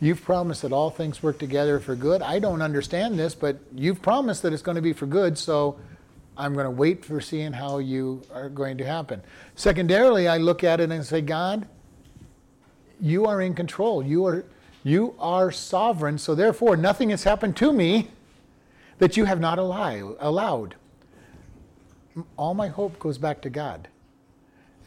you've 0.02 0.22
promised 0.22 0.64
that 0.64 0.74
all 0.74 0.90
things 0.90 1.24
work 1.24 1.40
together 1.40 1.80
for 1.80 1.96
good. 1.96 2.22
I 2.22 2.40
don't 2.40 2.62
understand 2.62 3.18
this, 3.18 3.34
but 3.34 3.60
you've 3.74 4.02
promised 4.02 4.42
that 4.42 4.52
it's 4.52 4.62
going 4.62 4.76
to 4.76 4.82
be 4.82 4.92
for 4.92 5.06
good, 5.06 5.38
so 5.38 5.80
I'm 6.36 6.54
going 6.54 6.66
to 6.66 6.72
wait 6.72 7.06
for 7.06 7.22
seeing 7.22 7.54
how 7.54 7.78
you 7.78 8.22
are 8.34 8.50
going 8.50 8.78
to 8.80 8.86
happen. 8.86 9.22
Secondarily, 9.56 10.28
I 10.28 10.38
look 10.38 10.66
at 10.66 10.82
it 10.82 10.92
and 10.92 11.06
say, 11.06 11.22
God, 11.22 11.66
you 13.00 13.26
are 13.26 13.42
in 13.42 13.54
control. 13.54 14.04
You 14.04 14.26
are, 14.26 14.46
you 14.84 15.16
are 15.18 15.50
sovereign. 15.50 16.18
So 16.18 16.36
therefore, 16.36 16.76
nothing 16.76 17.10
has 17.12 17.24
happened 17.24 17.56
to 17.58 17.72
me 17.72 18.10
that 18.98 19.16
you 19.16 19.24
have 19.26 19.40
not 19.40 19.60
allow, 19.60 20.18
allowed. 20.20 20.76
All 22.38 22.54
my 22.54 22.68
hope 22.68 23.00
goes 23.00 23.18
back 23.18 23.42
to 23.44 23.50
God. 23.50 23.88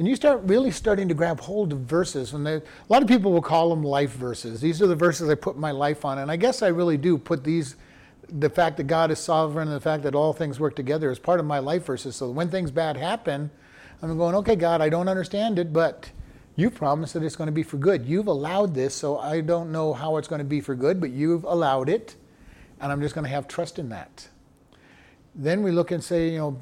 And 0.03 0.09
you 0.09 0.17
start 0.17 0.41
really 0.43 0.73
starting 0.73 1.07
to 1.07 1.15
grab 1.15 1.39
hold 1.39 1.73
of 1.73 1.79
verses. 1.83 2.33
And 2.33 2.45
they, 2.45 2.57
a 2.57 2.63
lot 2.89 3.03
of 3.03 3.09
people 3.09 3.31
will 3.31 3.41
call 3.41 3.71
them 3.71 3.85
life 3.85 4.11
verses. 4.11 4.61
These 4.61 4.83
are 4.83 4.89
the 4.89 4.97
verses 4.97 5.31
I 5.31 5.37
put 5.37 5.57
my 5.57 5.71
life 5.71 6.05
on. 6.05 6.19
And 6.19 6.29
I 6.29 6.35
guess 6.35 6.61
I 6.61 6.67
really 6.67 6.97
do 6.97 7.17
put 7.17 7.45
these, 7.45 7.77
the 8.29 8.51
fact 8.51 8.79
that 8.79 8.89
God 8.89 9.13
is 9.13 9.21
sovereign 9.21 9.69
and 9.69 9.77
the 9.77 9.81
fact 9.81 10.03
that 10.03 10.17
all 10.17 10.33
things 10.33 10.59
work 10.59 10.75
together 10.75 11.09
as 11.09 11.21
part 11.21 11.39
of 11.39 11.47
my 11.47 11.61
life 11.61 11.87
verses. 11.87 12.17
So 12.17 12.29
when 12.33 12.51
things 12.51 12.73
bad 12.73 12.97
happen, 12.97 13.49
I'm 14.03 14.19
going, 14.19 14.35
okay, 14.35 14.57
God, 14.57 14.81
I 14.81 14.89
don't 14.89 15.07
understand 15.07 15.61
it, 15.61 15.73
but 15.73 16.11
you 16.57 16.69
promised 16.69 17.15
that 17.15 17.23
it's 17.23 17.37
going 17.37 17.47
to 17.47 17.53
be 17.53 17.63
for 17.63 17.77
good. 17.77 18.05
You've 18.05 18.27
allowed 18.27 18.75
this, 18.75 18.97
so 18.97 19.19
I 19.19 19.41
don't 19.41 19.71
know 19.71 19.93
how 19.93 20.17
it's 20.17 20.27
going 20.27 20.41
to 20.41 20.45
be 20.45 20.61
for 20.61 20.75
good, 20.75 21.01
but 21.01 21.11
you've 21.11 21.45
allowed 21.45 21.89
it, 21.89 22.17
and 22.81 22.91
I'm 22.91 23.01
just 23.01 23.15
going 23.15 23.25
to 23.25 23.31
have 23.31 23.47
trust 23.47 23.79
in 23.79 23.91
that. 23.91 24.27
Then 25.37 25.63
we 25.63 25.71
look 25.71 25.93
and 25.93 26.03
say, 26.03 26.31
you 26.31 26.39
know, 26.39 26.59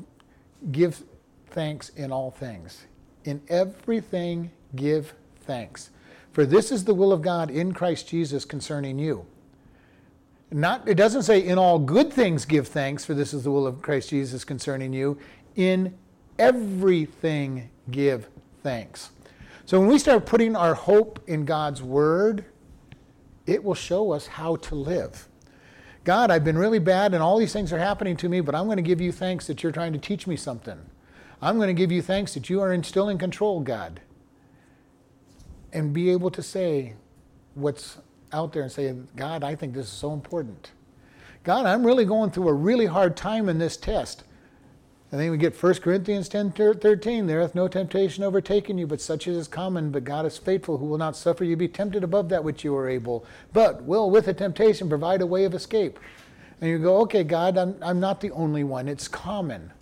give 0.71 1.03
thanks 1.47 1.89
in 1.89 2.13
all 2.13 2.31
things. 2.31 2.85
In 3.25 3.43
everything, 3.49 4.51
give 4.75 5.15
thanks. 5.43 5.91
For 6.33 6.47
this 6.47 6.71
is 6.71 6.85
the 6.85 6.95
will 6.95 7.13
of 7.13 7.23
God 7.23 7.51
in 7.51 7.73
Christ 7.73 8.09
Jesus 8.09 8.45
concerning 8.45 8.99
you. 8.99 9.27
Not, 10.53 10.89
it 10.89 10.95
doesn't 10.95 11.23
say 11.23 11.45
in 11.45 11.59
all 11.59 11.79
good 11.79 12.13
things 12.13 12.45
give 12.45 12.69
thanks, 12.69 13.05
for 13.05 13.15
this 13.15 13.33
is 13.33 13.45
the 13.45 13.51
will 13.51 13.67
of 13.67 13.83
Christ 13.83 14.11
Jesus 14.11 14.45
concerning 14.45 14.93
you. 14.93 15.19
In 15.55 15.97
everything 16.39 17.71
give 17.91 18.29
thanks. 18.63 19.11
So 19.65 19.79
when 19.79 19.89
we 19.89 19.99
start 19.99 20.27
putting 20.27 20.57
our 20.57 20.75
hope 20.75 21.23
in 21.29 21.45
God's 21.45 21.83
word, 21.83 22.45
it 23.47 23.63
will 23.63 23.75
show 23.75 24.13
us 24.13 24.27
how 24.27 24.57
to 24.57 24.75
live. 24.75 25.29
God, 26.03 26.31
I've 26.31 26.45
been 26.45 26.59
really 26.59 26.79
bad 26.79 27.15
and 27.15 27.23
all 27.23 27.39
these 27.39 27.53
things 27.53 27.73
are 27.73 27.79
happening 27.79 28.17
to 28.17 28.29
me, 28.29 28.41
but 28.41 28.55
I'm 28.55 28.65
going 28.65 28.79
to 28.79 28.83
give 28.83 29.01
you 29.01 29.13
thanks 29.13 29.47
that 29.47 29.63
you're 29.63 29.71
trying 29.71 29.93
to 29.93 29.99
teach 29.99 30.27
me 30.27 30.37
something. 30.37 30.79
I'm 31.43 31.57
going 31.57 31.69
to 31.69 31.75
give 31.75 31.91
you 31.91 32.03
thanks 32.03 32.35
that 32.35 32.51
you 32.51 32.61
are 32.61 32.83
still 32.83 33.09
in 33.09 33.19
control, 33.19 33.61
God. 33.61 34.01
And 35.73 35.93
be 35.93 36.11
able 36.11 36.31
to 36.33 36.43
say 36.43 36.95
what's 37.55 37.99
out 38.33 38.53
there 38.53 38.63
and 38.63 38.73
say, 38.73 38.95
God, 39.17 39.43
I 39.43 39.55
think 39.55 39.75
this 39.75 39.87
is 39.87 39.93
so 39.93 40.13
important. 40.13 40.73
God, 41.43 41.65
I'm 41.65 41.87
really 41.87 42.05
going 42.05 42.31
through 42.31 42.49
a 42.49 42.53
really 42.53 42.87
hard 42.87 43.17
time 43.17 43.49
in 43.49 43.59
this 43.59 43.77
test. 43.77 44.25
And 45.11 45.21
then 45.21 45.31
we 45.31 45.39
get 45.39 45.61
1 45.61 45.75
Corinthians 45.75 46.29
10 46.29 46.53
13. 46.53 47.27
There 47.27 47.41
hath 47.41 47.55
no 47.55 47.67
temptation 47.67 48.23
overtaken 48.23 48.79
you, 48.79 48.87
but 48.87 49.01
such 49.01 49.27
as 49.27 49.37
is 49.37 49.49
common. 49.49 49.91
But 49.91 50.05
God 50.05 50.25
is 50.25 50.39
faithful, 50.39 50.79
who 50.79 50.87
will 50.87 50.99
not 50.99 51.17
suffer 51.17 51.43
you 51.43 51.57
be 51.57 51.67
tempted 51.67 52.05
above 52.05 52.29
that 52.29 52.45
which 52.45 52.63
you 52.63 52.77
are 52.77 52.89
able, 52.89 53.25
but 53.53 53.83
will 53.83 54.11
with 54.11 54.27
the 54.27 54.35
temptation 54.35 54.89
provide 54.89 55.21
a 55.21 55.27
way 55.27 55.45
of 55.45 55.55
escape. 55.55 55.99
And 56.61 56.71
you 56.71 56.79
go, 56.79 56.99
okay, 57.01 57.25
God, 57.25 57.57
I'm, 57.57 57.75
I'm 57.83 57.99
not 57.99 58.21
the 58.21 58.31
only 58.33 58.63
one. 58.63 58.87
It's 58.87 59.09
common. 59.09 59.73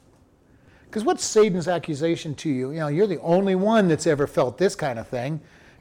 Because 0.88 1.04
what's 1.04 1.22
Satan's 1.22 1.68
accusation 1.68 2.34
to 2.36 2.48
you? 2.48 2.70
You 2.70 2.80
know, 2.80 2.88
you're 2.88 3.06
the 3.06 3.20
only 3.20 3.54
one 3.54 3.88
that's 3.88 4.06
ever 4.06 4.26
felt 4.26 4.56
this 4.56 4.74
kind 4.74 4.98
of 4.98 5.06
thing. 5.06 5.34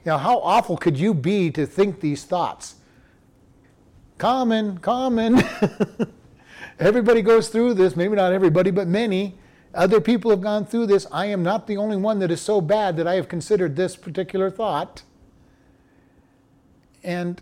You 0.04 0.12
know, 0.12 0.18
how 0.18 0.38
awful 0.40 0.76
could 0.76 0.98
you 0.98 1.14
be 1.14 1.50
to 1.52 1.64
think 1.64 2.00
these 2.00 2.24
thoughts? 2.24 2.74
Common, 4.18 4.78
common. 4.78 5.42
Everybody 6.78 7.22
goes 7.22 7.48
through 7.48 7.74
this, 7.74 7.96
maybe 7.96 8.16
not 8.16 8.32
everybody, 8.32 8.70
but 8.70 8.86
many. 8.86 9.34
Other 9.74 10.00
people 10.00 10.30
have 10.30 10.40
gone 10.40 10.64
through 10.64 10.86
this. 10.86 11.06
I 11.10 11.26
am 11.26 11.42
not 11.42 11.66
the 11.66 11.76
only 11.76 11.96
one 11.96 12.18
that 12.20 12.30
is 12.30 12.40
so 12.40 12.60
bad 12.60 12.96
that 12.98 13.06
I 13.06 13.14
have 13.14 13.28
considered 13.28 13.76
this 13.76 13.96
particular 13.96 14.50
thought. 14.50 15.02
And 17.02 17.40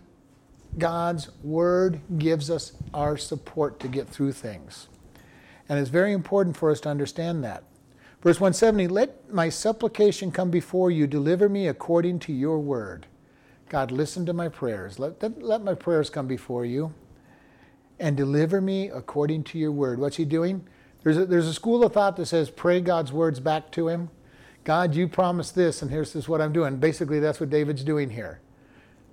God's 0.77 1.29
Word 1.43 1.99
gives 2.17 2.49
us 2.49 2.73
our 2.93 3.17
support 3.17 3.79
to 3.81 3.87
get 3.87 4.07
through 4.07 4.33
things. 4.33 4.87
And 5.69 5.79
it's 5.79 5.89
very 5.89 6.13
important 6.13 6.55
for 6.55 6.71
us 6.71 6.79
to 6.81 6.89
understand 6.89 7.43
that. 7.43 7.63
Verse 8.21 8.39
170 8.39 8.87
Let 8.87 9.31
my 9.31 9.49
supplication 9.49 10.31
come 10.31 10.49
before 10.49 10.91
you, 10.91 11.07
deliver 11.07 11.49
me 11.49 11.67
according 11.67 12.19
to 12.19 12.33
your 12.33 12.59
word. 12.59 13.05
God, 13.69 13.91
listen 13.91 14.25
to 14.25 14.33
my 14.33 14.47
prayers. 14.49 14.97
Let, 14.97 15.41
let 15.41 15.61
my 15.61 15.73
prayers 15.73 16.09
come 16.09 16.27
before 16.27 16.65
you 16.65 16.93
and 17.99 18.15
deliver 18.15 18.61
me 18.61 18.89
according 18.89 19.43
to 19.43 19.57
your 19.57 19.71
word. 19.71 19.99
What's 19.99 20.17
he 20.17 20.25
doing? 20.25 20.65
There's 21.03 21.17
a, 21.17 21.25
there's 21.25 21.47
a 21.47 21.53
school 21.53 21.83
of 21.83 21.93
thought 21.93 22.15
that 22.17 22.27
says 22.27 22.49
pray 22.49 22.81
God's 22.81 23.11
words 23.11 23.39
back 23.39 23.71
to 23.73 23.87
him. 23.87 24.09
God, 24.63 24.95
you 24.95 25.07
promised 25.07 25.55
this, 25.55 25.81
and 25.81 25.89
here's 25.89 26.13
this 26.13 26.27
what 26.27 26.41
I'm 26.41 26.51
doing. 26.51 26.77
Basically, 26.77 27.19
that's 27.19 27.39
what 27.39 27.49
David's 27.49 27.83
doing 27.83 28.09
here. 28.09 28.41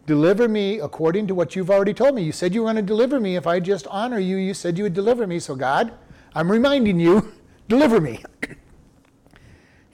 Deliver 0.07 0.49
me 0.49 0.81
according 0.81 1.29
to 1.29 1.35
what 1.35 1.57
you've 1.57 1.71
already 1.71 1.95
told 1.95 2.15
me. 2.15 2.23
You 2.23 2.33
said 2.33 2.53
you 2.53 2.63
were 2.63 2.67
going 2.67 2.77
to 2.77 2.83
deliver 2.83 3.21
me. 3.21 3.37
If 3.37 3.47
I 3.47 3.61
just 3.61 3.87
honor 3.87 4.19
you, 4.19 4.37
you 4.37 4.53
said 4.53 4.77
you 4.77 4.85
would 4.85 4.95
deliver 4.95 5.27
me. 5.27 5.39
So, 5.39 5.55
God, 5.55 5.93
I'm 6.35 6.51
reminding 6.51 6.99
you, 6.99 7.33
deliver 7.69 8.01
me. 8.01 8.25
you 8.49 8.57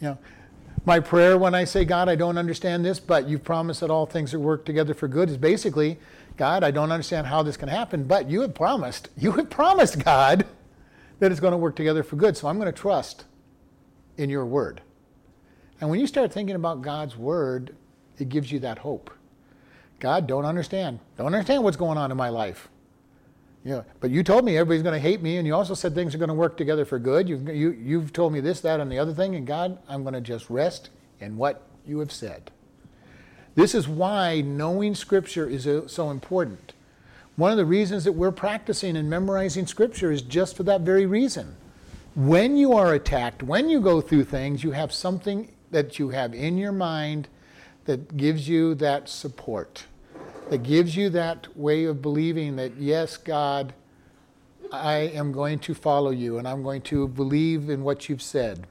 know, 0.00 0.18
my 0.84 0.98
prayer 0.98 1.36
when 1.36 1.54
I 1.54 1.64
say, 1.64 1.84
God, 1.84 2.08
I 2.08 2.16
don't 2.16 2.38
understand 2.38 2.84
this, 2.84 2.98
but 2.98 3.28
you've 3.28 3.44
promised 3.44 3.80
that 3.80 3.90
all 3.90 4.06
things 4.06 4.32
that 4.32 4.38
work 4.38 4.64
together 4.64 4.94
for 4.94 5.08
good 5.08 5.28
is 5.28 5.36
basically, 5.36 5.98
God, 6.36 6.64
I 6.64 6.70
don't 6.70 6.90
understand 6.90 7.26
how 7.26 7.42
this 7.42 7.56
can 7.56 7.68
happen, 7.68 8.04
but 8.04 8.30
you 8.30 8.40
have 8.40 8.54
promised, 8.54 9.10
you 9.16 9.32
have 9.32 9.50
promised, 9.50 10.02
God, 10.02 10.46
that 11.18 11.30
it's 11.30 11.40
going 11.40 11.52
to 11.52 11.58
work 11.58 11.76
together 11.76 12.02
for 12.02 12.16
good. 12.16 12.36
So 12.36 12.48
I'm 12.48 12.58
going 12.58 12.72
to 12.72 12.78
trust 12.78 13.24
in 14.16 14.30
your 14.30 14.46
word. 14.46 14.80
And 15.80 15.90
when 15.90 16.00
you 16.00 16.06
start 16.06 16.32
thinking 16.32 16.56
about 16.56 16.82
God's 16.82 17.16
word, 17.16 17.74
it 18.18 18.28
gives 18.28 18.52
you 18.52 18.58
that 18.60 18.78
hope. 18.78 19.10
God, 19.98 20.26
don't 20.26 20.44
understand. 20.44 20.98
Don't 21.16 21.26
understand 21.26 21.62
what's 21.62 21.76
going 21.76 21.98
on 21.98 22.10
in 22.10 22.16
my 22.16 22.30
life. 22.30 22.68
You 23.64 23.72
know, 23.72 23.84
but 24.00 24.10
you 24.10 24.22
told 24.22 24.44
me 24.44 24.56
everybody's 24.56 24.82
going 24.82 24.94
to 24.94 25.00
hate 25.00 25.20
me, 25.20 25.36
and 25.36 25.46
you 25.46 25.54
also 25.54 25.74
said 25.74 25.94
things 25.94 26.14
are 26.14 26.18
going 26.18 26.28
to 26.28 26.34
work 26.34 26.56
together 26.56 26.84
for 26.86 26.98
good. 26.98 27.28
You've, 27.28 27.46
you, 27.48 27.72
you've 27.72 28.12
told 28.12 28.32
me 28.32 28.40
this, 28.40 28.60
that, 28.62 28.80
and 28.80 28.90
the 28.90 28.98
other 28.98 29.12
thing, 29.12 29.34
and 29.34 29.46
God, 29.46 29.78
I'm 29.86 30.02
going 30.02 30.14
to 30.14 30.20
just 30.20 30.48
rest 30.48 30.88
in 31.20 31.36
what 31.36 31.62
you 31.86 31.98
have 31.98 32.10
said. 32.10 32.50
This 33.54 33.74
is 33.74 33.86
why 33.86 34.40
knowing 34.40 34.94
Scripture 34.94 35.46
is 35.46 35.66
uh, 35.66 35.86
so 35.88 36.10
important. 36.10 36.72
One 37.36 37.50
of 37.50 37.58
the 37.58 37.64
reasons 37.66 38.04
that 38.04 38.12
we're 38.12 38.32
practicing 38.32 38.96
and 38.96 39.10
memorizing 39.10 39.66
Scripture 39.66 40.10
is 40.10 40.22
just 40.22 40.56
for 40.56 40.62
that 40.62 40.80
very 40.80 41.04
reason. 41.04 41.56
When 42.14 42.56
you 42.56 42.72
are 42.72 42.94
attacked, 42.94 43.42
when 43.42 43.68
you 43.68 43.80
go 43.80 44.00
through 44.00 44.24
things, 44.24 44.64
you 44.64 44.70
have 44.72 44.92
something 44.92 45.52
that 45.70 45.98
you 45.98 46.10
have 46.10 46.34
in 46.34 46.56
your 46.56 46.72
mind 46.72 47.28
that 47.84 48.16
gives 48.16 48.48
you 48.48 48.74
that 48.76 49.08
support, 49.08 49.84
that 50.50 50.64
gives 50.64 50.96
you 50.96 51.08
that 51.10 51.56
way 51.56 51.84
of 51.84 52.02
believing 52.02 52.56
that, 52.56 52.76
yes, 52.76 53.16
God, 53.16 53.72
I 54.72 54.96
am 54.96 55.30
going 55.30 55.60
to 55.60 55.74
follow 55.74 56.10
you 56.10 56.38
and 56.38 56.48
I'm 56.48 56.64
going 56.64 56.82
to 56.82 57.06
believe 57.06 57.70
in 57.70 57.84
what 57.84 58.08
you've 58.08 58.20
said. 58.20 58.66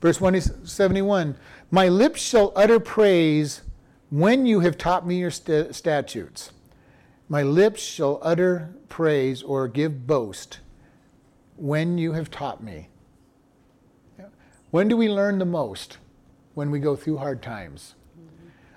Verse 0.00 0.18
171 0.18 1.36
My 1.70 1.88
lips 1.88 2.22
shall 2.22 2.52
utter 2.56 2.80
praise 2.80 3.60
when 4.08 4.46
you 4.46 4.60
have 4.60 4.78
taught 4.78 5.06
me 5.06 5.16
your 5.18 5.30
st- 5.30 5.74
statutes. 5.74 6.52
My 7.28 7.42
lips 7.42 7.82
shall 7.82 8.18
utter 8.22 8.74
praise 8.88 9.42
or 9.42 9.68
give 9.68 10.06
boast 10.06 10.60
when 11.56 11.98
you 11.98 12.12
have 12.12 12.30
taught 12.30 12.62
me. 12.62 12.88
When 14.70 14.88
do 14.88 14.96
we 14.96 15.10
learn 15.10 15.38
the 15.38 15.44
most? 15.44 15.98
When 16.54 16.70
we 16.70 16.80
go 16.80 16.96
through 16.96 17.18
hard 17.18 17.42
times. 17.42 17.94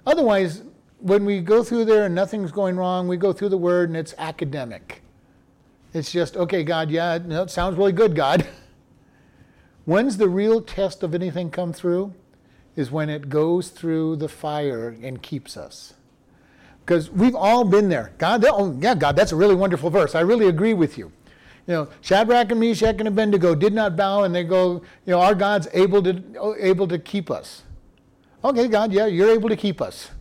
Otherwise, 0.06 0.64
when 1.00 1.26
we 1.26 1.41
go 1.41 1.64
through 1.64 1.86
there 1.86 2.06
and 2.06 2.16
nothing's 2.16 2.52
going 2.52 2.78
wrong, 2.78 3.08
we 3.08 3.18
go 3.18 3.34
through 3.34 3.50
the 3.50 3.58
word 3.58 3.89
and 3.89 3.98
it's 3.98 4.14
academic. 4.18 5.02
It's 5.93 6.12
just, 6.12 6.36
okay, 6.36 6.64
God, 6.64 6.91
yeah, 6.91 7.20
no, 7.24 7.43
it 7.43 7.50
sounds 7.50 7.78
really 7.78 7.91
good, 7.91 8.16
God. 8.16 8.48
When's 9.86 10.18
the 10.18 10.28
real 10.28 10.62
test 10.62 11.04
of 11.04 11.14
anything 11.14 11.50
come 11.50 11.72
through? 11.72 12.14
Is 12.76 12.91
when 12.91 13.10
it 13.10 13.30
goes 13.30 13.70
through 13.70 14.18
the 14.18 14.28
fire 14.28 14.98
and 15.02 15.22
keeps 15.22 15.56
us. 15.56 15.93
Because 16.86 17.10
we've 17.10 17.36
all 17.36 17.64
been 17.64 17.88
there. 17.88 18.12
God, 18.18 18.46
oh, 18.48 18.78
yeah, 18.82 18.93
God, 18.93 19.16
that's 19.16 19.32
a 19.32 19.36
really 19.36 19.56
wonderful 19.56 19.89
verse. 19.89 20.14
I 20.14 20.20
really 20.20 20.48
agree 20.48 20.74
with 20.74 20.98
you. 20.98 21.12
You 21.68 21.74
know, 21.74 21.88
Shadrach 22.02 22.52
and 22.52 22.60
Meshach 22.60 22.98
and 23.00 23.08
Abednego 23.08 23.56
did 23.56 23.74
not 23.74 23.96
bow, 23.96 24.24
and 24.24 24.36
they 24.36 24.43
go, 24.43 24.84
you 25.06 25.12
know, 25.12 25.20
our 25.20 25.34
God's 25.34 25.68
able 25.74 26.04
to 26.04 26.56
able 26.60 26.88
to 26.88 27.00
keep 27.00 27.32
us. 27.32 27.64
Okay, 28.43 28.68
God, 28.68 28.93
yeah, 28.93 29.08
you're 29.08 29.32
able 29.32 29.50
to 29.50 29.56
keep 29.56 29.82
us. 29.82 30.12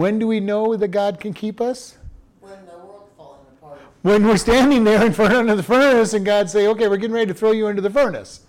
When 0.00 0.18
do 0.18 0.26
we 0.26 0.40
know 0.40 0.76
that 0.76 0.88
God 0.88 1.20
can 1.20 1.34
keep 1.34 1.60
us? 1.60 1.98
When 2.40 2.52
the 2.64 2.72
world's 2.72 3.10
falling 3.18 3.40
apart. 3.58 3.80
When 4.00 4.26
we're 4.26 4.38
standing 4.38 4.82
there 4.82 5.04
in 5.04 5.12
front 5.12 5.50
of 5.50 5.58
the 5.58 5.62
furnace 5.62 6.14
and 6.14 6.24
God 6.24 6.48
say, 6.48 6.68
okay, 6.68 6.88
we're 6.88 6.96
getting 6.96 7.12
ready 7.12 7.26
to 7.26 7.34
throw 7.34 7.50
you 7.50 7.66
into 7.66 7.82
the 7.82 7.90
furnace. 7.90 8.40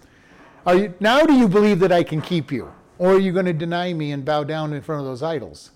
Are 0.65 0.75
you, 0.75 0.93
now 1.01 1.25
do 1.25 1.33
you 1.33 1.49
believe 1.49 1.79
that 1.79 1.91
I 1.91 2.03
can 2.03 2.21
keep 2.21 2.53
you? 2.53 2.71
Or 2.99 3.15
are 3.15 3.19
you 3.19 3.33
going 3.33 3.47
to 3.47 3.53
deny 3.53 3.91
me 3.91 4.13
and 4.13 4.23
bow 4.23 4.45
down 4.45 4.71
in 4.71 4.81
front 4.81 5.01
of 5.01 5.05
those 5.05 5.21
idols? 5.21 5.71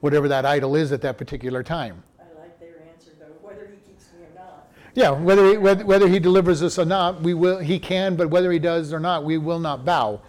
Whatever 0.00 0.28
that 0.28 0.44
idol 0.44 0.76
is 0.76 0.92
at 0.92 1.00
that 1.00 1.16
particular 1.16 1.62
time. 1.62 2.02
I 2.20 2.24
like 2.38 2.60
their 2.60 2.82
answer 2.92 3.12
though, 3.18 3.24
whether 3.40 3.62
he 3.62 3.78
keeps 3.90 4.12
me 4.12 4.26
or 4.26 4.38
not. 4.38 4.68
Yeah, 4.94 5.08
whether 5.12 5.52
he, 5.52 5.56
whether, 5.56 5.86
whether 5.86 6.06
he 6.06 6.18
delivers 6.18 6.62
us 6.62 6.78
or 6.78 6.84
not, 6.84 7.22
we 7.22 7.32
will. 7.32 7.60
He 7.60 7.78
can, 7.78 8.14
but 8.14 8.28
whether 8.28 8.52
he 8.52 8.58
does 8.58 8.92
or 8.92 9.00
not, 9.00 9.24
we 9.24 9.38
will 9.38 9.58
not 9.58 9.86
bow. 9.86 10.20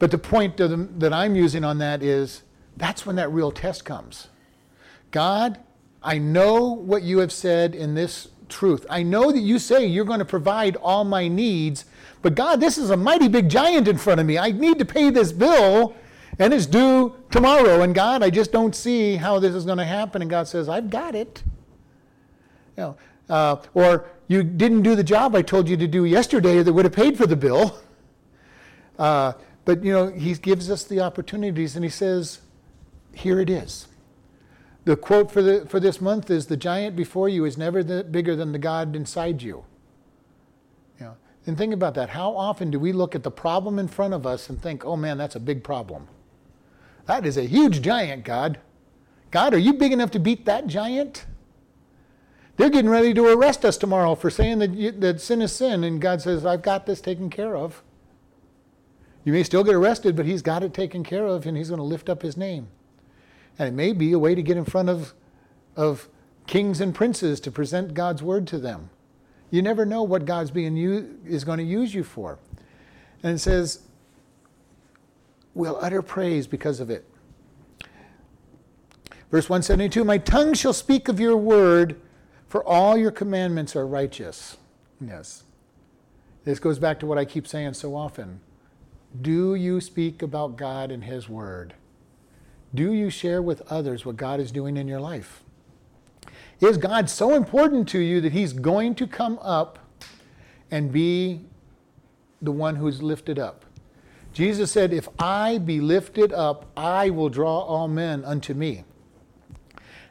But 0.00 0.10
the 0.10 0.18
point 0.18 0.56
the, 0.56 0.88
that 0.98 1.12
I'm 1.12 1.36
using 1.36 1.62
on 1.62 1.78
that 1.78 2.02
is 2.02 2.42
that's 2.80 3.04
when 3.04 3.16
that 3.16 3.30
real 3.30 3.52
test 3.52 3.84
comes. 3.84 4.28
God, 5.10 5.60
I 6.02 6.16
know 6.18 6.64
what 6.72 7.02
you 7.02 7.18
have 7.18 7.30
said 7.30 7.74
in 7.74 7.94
this 7.94 8.28
truth. 8.48 8.86
I 8.88 9.02
know 9.02 9.30
that 9.30 9.40
you 9.40 9.58
say 9.58 9.84
you're 9.84 10.06
going 10.06 10.18
to 10.18 10.24
provide 10.24 10.76
all 10.76 11.04
my 11.04 11.28
needs, 11.28 11.84
but 12.22 12.34
God, 12.34 12.58
this 12.58 12.78
is 12.78 12.88
a 12.90 12.96
mighty 12.96 13.28
big 13.28 13.50
giant 13.50 13.86
in 13.86 13.98
front 13.98 14.18
of 14.18 14.26
me. 14.26 14.38
I 14.38 14.50
need 14.50 14.78
to 14.78 14.86
pay 14.86 15.10
this 15.10 15.30
bill, 15.30 15.94
and 16.38 16.54
it's 16.54 16.64
due 16.64 17.14
tomorrow. 17.30 17.82
And 17.82 17.94
God, 17.94 18.22
I 18.22 18.30
just 18.30 18.50
don't 18.50 18.74
see 18.74 19.16
how 19.16 19.38
this 19.38 19.54
is 19.54 19.66
going 19.66 19.78
to 19.78 19.84
happen. 19.84 20.22
And 20.22 20.30
God 20.30 20.48
says, 20.48 20.68
I've 20.68 20.88
got 20.88 21.14
it. 21.14 21.42
You 22.78 22.82
know, 22.82 22.96
uh, 23.28 23.56
or 23.74 24.06
you 24.26 24.42
didn't 24.42 24.82
do 24.82 24.94
the 24.94 25.04
job 25.04 25.36
I 25.36 25.42
told 25.42 25.68
you 25.68 25.76
to 25.76 25.86
do 25.86 26.06
yesterday 26.06 26.62
that 26.62 26.72
would 26.72 26.86
have 26.86 26.94
paid 26.94 27.18
for 27.18 27.26
the 27.26 27.36
bill. 27.36 27.78
Uh, 28.98 29.34
but 29.64 29.84
you 29.84 29.92
know, 29.92 30.08
he 30.08 30.34
gives 30.34 30.70
us 30.70 30.84
the 30.84 31.00
opportunities, 31.00 31.76
and 31.76 31.84
he 31.84 31.90
says, 31.90 32.40
"Here 33.12 33.40
it 33.40 33.50
is." 33.50 33.88
The 34.84 34.96
quote 34.96 35.30
for 35.30 35.42
the 35.42 35.66
for 35.66 35.80
this 35.80 36.00
month 36.00 36.30
is, 36.30 36.46
"The 36.46 36.56
giant 36.56 36.96
before 36.96 37.28
you 37.28 37.44
is 37.44 37.58
never 37.58 37.82
the, 37.82 38.04
bigger 38.04 38.34
than 38.34 38.52
the 38.52 38.58
God 38.58 38.96
inside 38.96 39.42
you." 39.42 39.64
You 40.98 41.06
know, 41.06 41.16
and 41.46 41.58
think 41.58 41.74
about 41.74 41.94
that. 41.94 42.10
How 42.10 42.34
often 42.34 42.70
do 42.70 42.78
we 42.78 42.92
look 42.92 43.14
at 43.14 43.22
the 43.22 43.30
problem 43.30 43.78
in 43.78 43.88
front 43.88 44.14
of 44.14 44.26
us 44.26 44.48
and 44.48 44.60
think, 44.60 44.84
"Oh 44.84 44.96
man, 44.96 45.18
that's 45.18 45.36
a 45.36 45.40
big 45.40 45.62
problem. 45.62 46.08
That 47.06 47.26
is 47.26 47.36
a 47.36 47.42
huge 47.42 47.82
giant, 47.82 48.24
God. 48.24 48.58
God, 49.30 49.54
are 49.54 49.58
you 49.58 49.74
big 49.74 49.92
enough 49.92 50.10
to 50.12 50.18
beat 50.18 50.44
that 50.46 50.66
giant?" 50.66 51.26
They're 52.56 52.68
getting 52.68 52.90
ready 52.90 53.14
to 53.14 53.26
arrest 53.26 53.64
us 53.64 53.78
tomorrow 53.78 54.14
for 54.14 54.28
saying 54.28 54.58
that, 54.58 55.00
that 55.00 55.20
sin 55.22 55.40
is 55.40 55.50
sin, 55.50 55.82
and 55.82 55.98
God 55.98 56.20
says, 56.20 56.44
I've 56.44 56.60
got 56.60 56.84
this 56.84 57.00
taken 57.00 57.30
care 57.30 57.56
of. 57.56 57.82
You 59.24 59.32
may 59.32 59.44
still 59.44 59.64
get 59.64 59.74
arrested, 59.74 60.14
but 60.14 60.26
He's 60.26 60.42
got 60.42 60.62
it 60.62 60.74
taken 60.74 61.02
care 61.02 61.24
of, 61.24 61.46
and 61.46 61.56
He's 61.56 61.70
going 61.70 61.78
to 61.78 61.84
lift 61.84 62.10
up 62.10 62.20
His 62.20 62.36
name. 62.36 62.68
And 63.60 63.68
it 63.68 63.74
may 63.74 63.92
be 63.92 64.12
a 64.12 64.18
way 64.18 64.34
to 64.34 64.42
get 64.42 64.56
in 64.56 64.64
front 64.64 64.88
of, 64.88 65.12
of 65.76 66.08
kings 66.46 66.80
and 66.80 66.94
princes 66.94 67.40
to 67.40 67.50
present 67.50 67.92
God's 67.92 68.22
word 68.22 68.46
to 68.46 68.58
them. 68.58 68.88
You 69.50 69.60
never 69.60 69.84
know 69.84 70.02
what 70.02 70.24
God's 70.24 70.50
being 70.50 70.78
is 71.26 71.44
going 71.44 71.58
to 71.58 71.64
use 71.64 71.92
you 71.92 72.02
for. 72.02 72.38
And 73.22 73.34
it 73.34 73.38
says, 73.38 73.82
we'll 75.52 75.76
utter 75.78 76.00
praise 76.00 76.46
because 76.46 76.80
of 76.80 76.88
it. 76.88 77.04
Verse 79.30 79.50
172 79.50 80.04
My 80.04 80.16
tongue 80.16 80.54
shall 80.54 80.72
speak 80.72 81.08
of 81.08 81.20
your 81.20 81.36
word 81.36 82.00
for 82.48 82.66
all 82.66 82.96
your 82.96 83.10
commandments 83.10 83.76
are 83.76 83.86
righteous. 83.86 84.56
Yes. 85.02 85.42
This 86.44 86.58
goes 86.58 86.78
back 86.78 86.98
to 87.00 87.06
what 87.06 87.18
I 87.18 87.26
keep 87.26 87.46
saying 87.46 87.74
so 87.74 87.94
often. 87.94 88.40
Do 89.20 89.54
you 89.54 89.82
speak 89.82 90.22
about 90.22 90.56
God 90.56 90.90
and 90.90 91.04
His 91.04 91.28
Word? 91.28 91.74
Do 92.74 92.92
you 92.92 93.10
share 93.10 93.42
with 93.42 93.62
others 93.70 94.06
what 94.06 94.16
God 94.16 94.40
is 94.40 94.52
doing 94.52 94.76
in 94.76 94.86
your 94.86 95.00
life? 95.00 95.42
Is 96.60 96.76
God 96.76 97.08
so 97.08 97.34
important 97.34 97.88
to 97.88 97.98
you 97.98 98.20
that 98.20 98.32
He's 98.32 98.52
going 98.52 98.94
to 98.96 99.06
come 99.06 99.38
up 99.40 99.78
and 100.70 100.92
be 100.92 101.40
the 102.42 102.52
one 102.52 102.76
who's 102.76 103.02
lifted 103.02 103.38
up? 103.38 103.64
Jesus 104.32 104.70
said, 104.70 104.92
If 104.92 105.08
I 105.18 105.58
be 105.58 105.80
lifted 105.80 106.32
up, 106.32 106.66
I 106.76 107.10
will 107.10 107.28
draw 107.28 107.60
all 107.60 107.88
men 107.88 108.24
unto 108.24 108.54
me. 108.54 108.84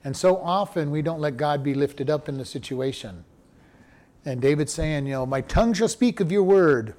And 0.04 0.16
so 0.16 0.38
often 0.38 0.92
we 0.92 1.02
don't 1.02 1.20
let 1.20 1.38
God 1.38 1.64
be 1.64 1.74
lifted 1.74 2.10
up 2.10 2.28
in 2.30 2.38
the 2.38 2.46
situation. 2.46 3.26
And 4.26 4.42
David's 4.42 4.74
saying, 4.74 5.06
you 5.08 5.14
know, 5.14 5.26
my 5.26 5.42
tongue 5.42 5.74
shall 5.74 5.88
speak 5.88 6.20
of 6.20 6.32
your 6.32 6.44
word. 6.44 6.94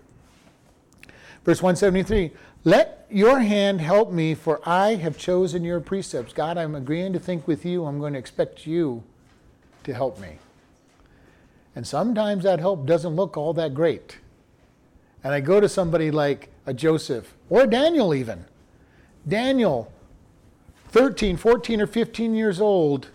Verse 1.45 1.63
173 1.63 2.33
Let 2.65 3.07
your 3.11 3.41
hand 3.41 3.81
help 3.81 4.13
me, 4.13 4.35
for 4.35 4.61
I 4.69 4.97
have 4.97 5.17
chosen 5.17 5.65
your 5.65 5.81
precepts. 5.81 6.33
God, 6.33 6.59
I'm 6.59 6.75
agreeing 6.75 7.13
to 7.15 7.19
think 7.19 7.49
with 7.49 7.65
you. 7.65 7.87
I'm 7.87 7.99
going 7.99 8.13
to 8.13 8.19
expect 8.19 8.67
you 8.67 9.03
to 9.85 9.95
help 9.95 10.21
me. 10.21 10.39
And 11.75 11.87
sometimes 11.87 12.45
that 12.45 12.59
help 12.59 12.85
doesn't 12.85 13.17
look 13.17 13.37
all 13.37 13.55
that 13.55 13.73
great. 13.73 14.19
And 15.25 15.33
I 15.33 15.41
go 15.41 15.61
to 15.61 15.69
somebody 15.69 16.11
like 16.11 16.51
a 16.67 16.75
Joseph 16.75 17.35
or 17.49 17.67
Daniel, 17.67 18.15
even. 18.15 18.45
Daniel 19.27 19.91
13, 20.89 21.37
14, 21.37 21.81
or 21.81 21.87
15 21.87 22.35
years 22.35 22.61
old, 22.61 23.09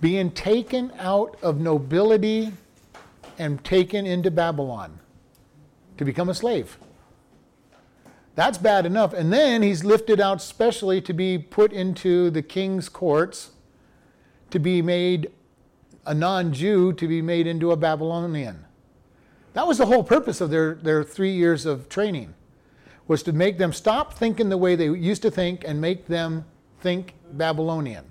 being 0.00 0.30
taken 0.30 0.92
out 0.98 1.38
of 1.42 1.60
nobility 1.60 2.52
and 3.38 3.64
taken 3.64 4.04
into 4.04 4.30
Babylon 4.30 4.98
to 5.96 6.04
become 6.04 6.28
a 6.28 6.34
slave. 6.34 6.76
That's 8.34 8.58
bad 8.58 8.86
enough. 8.86 9.12
And 9.12 9.32
then 9.32 9.62
he's 9.62 9.84
lifted 9.84 10.20
out 10.20 10.40
specially 10.40 11.00
to 11.02 11.12
be 11.12 11.38
put 11.38 11.72
into 11.72 12.30
the 12.30 12.42
king's 12.42 12.88
courts, 12.88 13.50
to 14.50 14.58
be 14.58 14.80
made 14.80 15.30
a 16.06 16.14
non 16.14 16.52
Jew, 16.52 16.92
to 16.94 17.06
be 17.06 17.22
made 17.22 17.46
into 17.46 17.72
a 17.72 17.76
Babylonian. 17.76 18.64
That 19.52 19.66
was 19.66 19.78
the 19.78 19.86
whole 19.86 20.02
purpose 20.02 20.40
of 20.40 20.50
their, 20.50 20.74
their 20.74 21.04
three 21.04 21.32
years 21.32 21.66
of 21.66 21.88
training, 21.88 22.34
was 23.06 23.22
to 23.24 23.32
make 23.32 23.58
them 23.58 23.72
stop 23.72 24.14
thinking 24.14 24.48
the 24.48 24.56
way 24.56 24.76
they 24.76 24.86
used 24.86 25.22
to 25.22 25.30
think 25.30 25.62
and 25.66 25.80
make 25.80 26.06
them 26.06 26.46
think 26.80 27.14
Babylonian. 27.32 28.06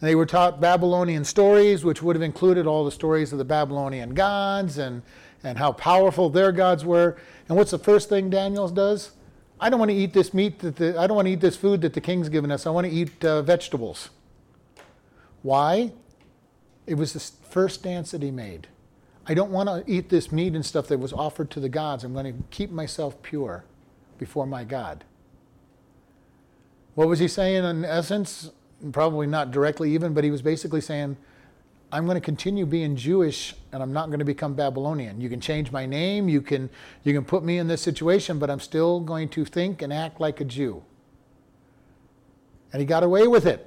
They 0.00 0.14
were 0.14 0.26
taught 0.26 0.60
Babylonian 0.60 1.24
stories, 1.24 1.84
which 1.84 2.02
would 2.02 2.16
have 2.16 2.22
included 2.22 2.66
all 2.66 2.84
the 2.84 2.90
stories 2.90 3.32
of 3.32 3.38
the 3.38 3.44
Babylonian 3.44 4.12
gods 4.12 4.76
and, 4.76 5.02
and 5.42 5.56
how 5.56 5.72
powerful 5.72 6.28
their 6.28 6.52
gods 6.52 6.84
were. 6.84 7.16
And 7.48 7.56
what's 7.56 7.70
the 7.70 7.78
first 7.78 8.10
thing 8.10 8.28
Daniel 8.28 8.68
does? 8.68 9.12
I 9.60 9.70
don't 9.70 9.78
want 9.78 9.90
to 9.90 9.96
eat 9.96 10.12
this 10.12 10.34
meat 10.34 10.58
that 10.60 10.76
the, 10.76 10.98
I 11.00 11.06
don't 11.06 11.16
want 11.16 11.26
to 11.26 11.32
eat 11.32 11.40
this 11.40 11.56
food 11.56 11.80
that 11.80 11.94
the 11.94 12.00
king's 12.00 12.28
given 12.28 12.50
us. 12.50 12.66
I 12.66 12.70
want 12.70 12.86
to 12.86 12.92
eat 12.92 13.24
uh, 13.24 13.42
vegetables. 13.42 14.10
Why? 15.42 15.92
It 16.86 16.94
was 16.94 17.12
the 17.12 17.20
first 17.20 17.82
dance 17.82 18.10
that 18.10 18.22
he 18.22 18.30
made. 18.30 18.68
I 19.26 19.34
don't 19.34 19.50
want 19.50 19.68
to 19.68 19.82
eat 19.90 20.08
this 20.08 20.30
meat 20.30 20.54
and 20.54 20.64
stuff 20.64 20.86
that 20.88 20.98
was 20.98 21.12
offered 21.12 21.50
to 21.52 21.60
the 21.60 21.68
gods. 21.68 22.04
I'm 22.04 22.12
going 22.12 22.32
to 22.32 22.42
keep 22.50 22.70
myself 22.70 23.20
pure 23.22 23.64
before 24.18 24.46
my 24.46 24.62
God. 24.62 25.04
What 26.94 27.08
was 27.08 27.18
he 27.18 27.28
saying 27.28 27.64
in 27.64 27.84
essence? 27.84 28.50
Probably 28.92 29.26
not 29.26 29.50
directly 29.50 29.92
even, 29.94 30.14
but 30.14 30.22
he 30.22 30.30
was 30.30 30.42
basically 30.42 30.80
saying, 30.80 31.16
I'm 31.96 32.04
going 32.04 32.16
to 32.16 32.20
continue 32.20 32.66
being 32.66 32.94
Jewish 32.94 33.54
and 33.72 33.82
I'm 33.82 33.90
not 33.90 34.08
going 34.08 34.18
to 34.18 34.24
become 34.26 34.52
Babylonian. 34.52 35.18
You 35.18 35.30
can 35.30 35.40
change 35.40 35.72
my 35.72 35.86
name, 35.86 36.28
you 36.28 36.42
can, 36.42 36.68
you 37.04 37.14
can 37.14 37.24
put 37.24 37.42
me 37.42 37.56
in 37.56 37.68
this 37.68 37.80
situation, 37.80 38.38
but 38.38 38.50
I'm 38.50 38.60
still 38.60 39.00
going 39.00 39.30
to 39.30 39.46
think 39.46 39.80
and 39.80 39.90
act 39.90 40.20
like 40.20 40.42
a 40.42 40.44
Jew. 40.44 40.84
And 42.70 42.80
he 42.80 42.86
got 42.86 43.02
away 43.02 43.26
with 43.26 43.46
it. 43.46 43.66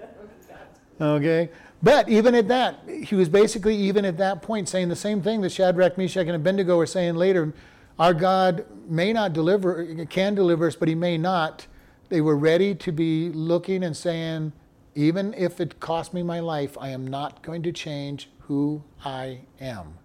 okay? 1.00 1.50
But 1.84 2.08
even 2.08 2.34
at 2.34 2.48
that, 2.48 2.80
he 3.04 3.14
was 3.14 3.28
basically, 3.28 3.76
even 3.76 4.04
at 4.04 4.16
that 4.16 4.42
point, 4.42 4.68
saying 4.68 4.88
the 4.88 4.96
same 4.96 5.22
thing 5.22 5.40
that 5.42 5.52
Shadrach, 5.52 5.96
Meshach, 5.96 6.26
and 6.26 6.34
Abednego 6.34 6.76
were 6.76 6.84
saying 6.84 7.14
later. 7.14 7.54
Our 7.96 8.12
God 8.12 8.66
may 8.88 9.12
not 9.12 9.34
deliver, 9.34 10.04
can 10.06 10.34
deliver 10.34 10.66
us, 10.66 10.74
but 10.74 10.88
he 10.88 10.96
may 10.96 11.16
not. 11.16 11.68
They 12.08 12.20
were 12.20 12.36
ready 12.36 12.74
to 12.74 12.90
be 12.90 13.28
looking 13.28 13.84
and 13.84 13.96
saying, 13.96 14.52
even 14.96 15.34
if 15.34 15.60
it 15.60 15.78
costs 15.78 16.14
me 16.14 16.22
my 16.22 16.40
life, 16.40 16.76
I 16.80 16.88
am 16.88 17.06
not 17.06 17.42
going 17.42 17.62
to 17.64 17.72
change 17.72 18.30
who 18.40 18.82
I 19.04 19.40
am. 19.60 19.98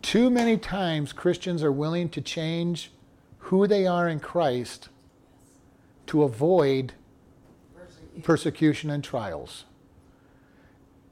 Too 0.00 0.30
many 0.30 0.56
times 0.56 1.12
Christians 1.12 1.62
are 1.64 1.72
willing 1.72 2.08
to 2.10 2.20
change 2.20 2.92
who 3.38 3.66
they 3.66 3.88
are 3.88 4.08
in 4.08 4.20
Christ 4.20 4.88
to 6.06 6.22
avoid 6.22 6.92
persecution 8.22 8.90
and 8.90 9.02
trials. 9.02 9.64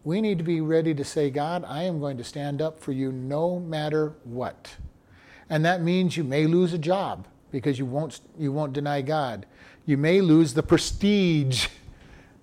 We 0.04 0.20
need 0.20 0.38
to 0.38 0.44
be 0.44 0.60
ready 0.60 0.94
to 0.94 1.04
say, 1.04 1.30
God, 1.30 1.64
I 1.66 1.82
am 1.82 1.98
going 1.98 2.16
to 2.16 2.24
stand 2.24 2.62
up 2.62 2.78
for 2.78 2.92
you 2.92 3.10
no 3.10 3.58
matter 3.58 4.14
what. 4.22 4.76
And 5.50 5.64
that 5.64 5.82
means 5.82 6.16
you 6.16 6.22
may 6.22 6.46
lose 6.46 6.72
a 6.72 6.78
job 6.78 7.26
because 7.50 7.78
you 7.78 7.86
won't, 7.86 8.20
you 8.38 8.52
won't 8.52 8.72
deny 8.72 9.02
God 9.02 9.46
you 9.88 9.96
may 9.96 10.20
lose 10.20 10.52
the 10.52 10.62
prestige, 10.62 11.68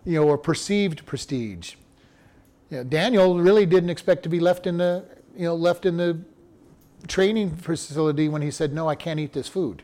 you 0.06 0.14
know, 0.20 0.28
or 0.28 0.38
perceived 0.38 1.06
prestige. 1.06 1.76
You 2.70 2.78
know, 2.78 2.84
Daniel 2.84 3.40
really 3.40 3.66
didn't 3.66 3.90
expect 3.90 4.24
to 4.24 4.30
be 4.30 4.40
left 4.40 4.68
in 4.68 4.78
the, 4.78 5.06
you 5.36 5.46
know, 5.46 5.56
left 5.56 5.86
in 5.86 5.98
the 5.98 6.20
training 7.08 7.56
facility 7.56 8.30
when 8.30 8.42
he 8.42 8.52
said, 8.52 8.74
"No, 8.74 8.88
I 8.88 8.96
can't 8.96 9.20
eat 9.20 9.34
this 9.34 9.48
food." 9.48 9.84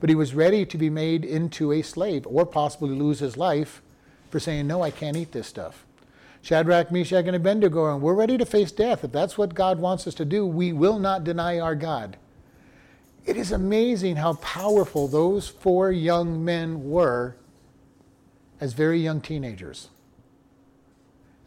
But 0.00 0.08
he 0.08 0.14
was 0.14 0.34
ready 0.34 0.64
to 0.66 0.78
be 0.78 0.90
made 0.90 1.24
into 1.24 1.72
a 1.72 1.82
slave, 1.82 2.26
or 2.26 2.46
possibly 2.46 2.90
lose 2.90 3.18
his 3.18 3.36
life 3.36 3.82
for 4.30 4.38
saying, 4.38 4.66
"No, 4.66 4.82
I 4.82 4.90
can't 4.90 5.16
eat 5.16 5.32
this 5.32 5.46
stuff." 5.46 5.84
Shadrach, 6.40 6.92
Meshach, 6.92 7.26
and 7.26 7.34
Abednego, 7.34 7.92
and 7.92 8.00
we're 8.00 8.14
ready 8.14 8.38
to 8.38 8.46
face 8.46 8.70
death. 8.70 9.02
If 9.02 9.12
that's 9.12 9.36
what 9.36 9.54
God 9.54 9.80
wants 9.80 10.06
us 10.06 10.14
to 10.14 10.24
do, 10.24 10.46
we 10.46 10.72
will 10.72 10.98
not 10.98 11.24
deny 11.24 11.58
our 11.58 11.74
God. 11.74 12.16
It 13.26 13.36
is 13.36 13.52
amazing 13.52 14.16
how 14.16 14.34
powerful 14.34 15.08
those 15.08 15.48
four 15.48 15.90
young 15.90 16.44
men 16.44 16.88
were 16.88 17.34
as 18.60 18.72
very 18.72 19.00
young 19.00 19.20
teenagers. 19.20 19.88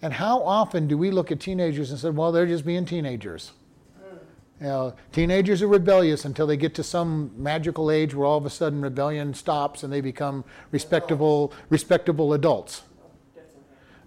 And 0.01 0.13
how 0.13 0.41
often 0.43 0.87
do 0.87 0.97
we 0.97 1.11
look 1.11 1.31
at 1.31 1.39
teenagers 1.39 1.91
and 1.91 1.99
say, 1.99 2.09
well, 2.09 2.31
they're 2.31 2.47
just 2.47 2.65
being 2.65 2.85
teenagers? 2.85 3.51
Mm. 3.99 4.17
You 4.59 4.67
know, 4.67 4.93
teenagers 5.11 5.61
are 5.61 5.67
rebellious 5.67 6.25
until 6.25 6.47
they 6.47 6.57
get 6.57 6.73
to 6.75 6.83
some 6.83 7.31
magical 7.37 7.91
age 7.91 8.15
where 8.15 8.25
all 8.25 8.37
of 8.37 8.45
a 8.45 8.49
sudden 8.49 8.81
rebellion 8.81 9.33
stops 9.33 9.83
and 9.83 9.93
they 9.93 10.01
become 10.01 10.43
respectable, 10.71 11.53
respectable 11.69 12.33
adults. 12.33 12.81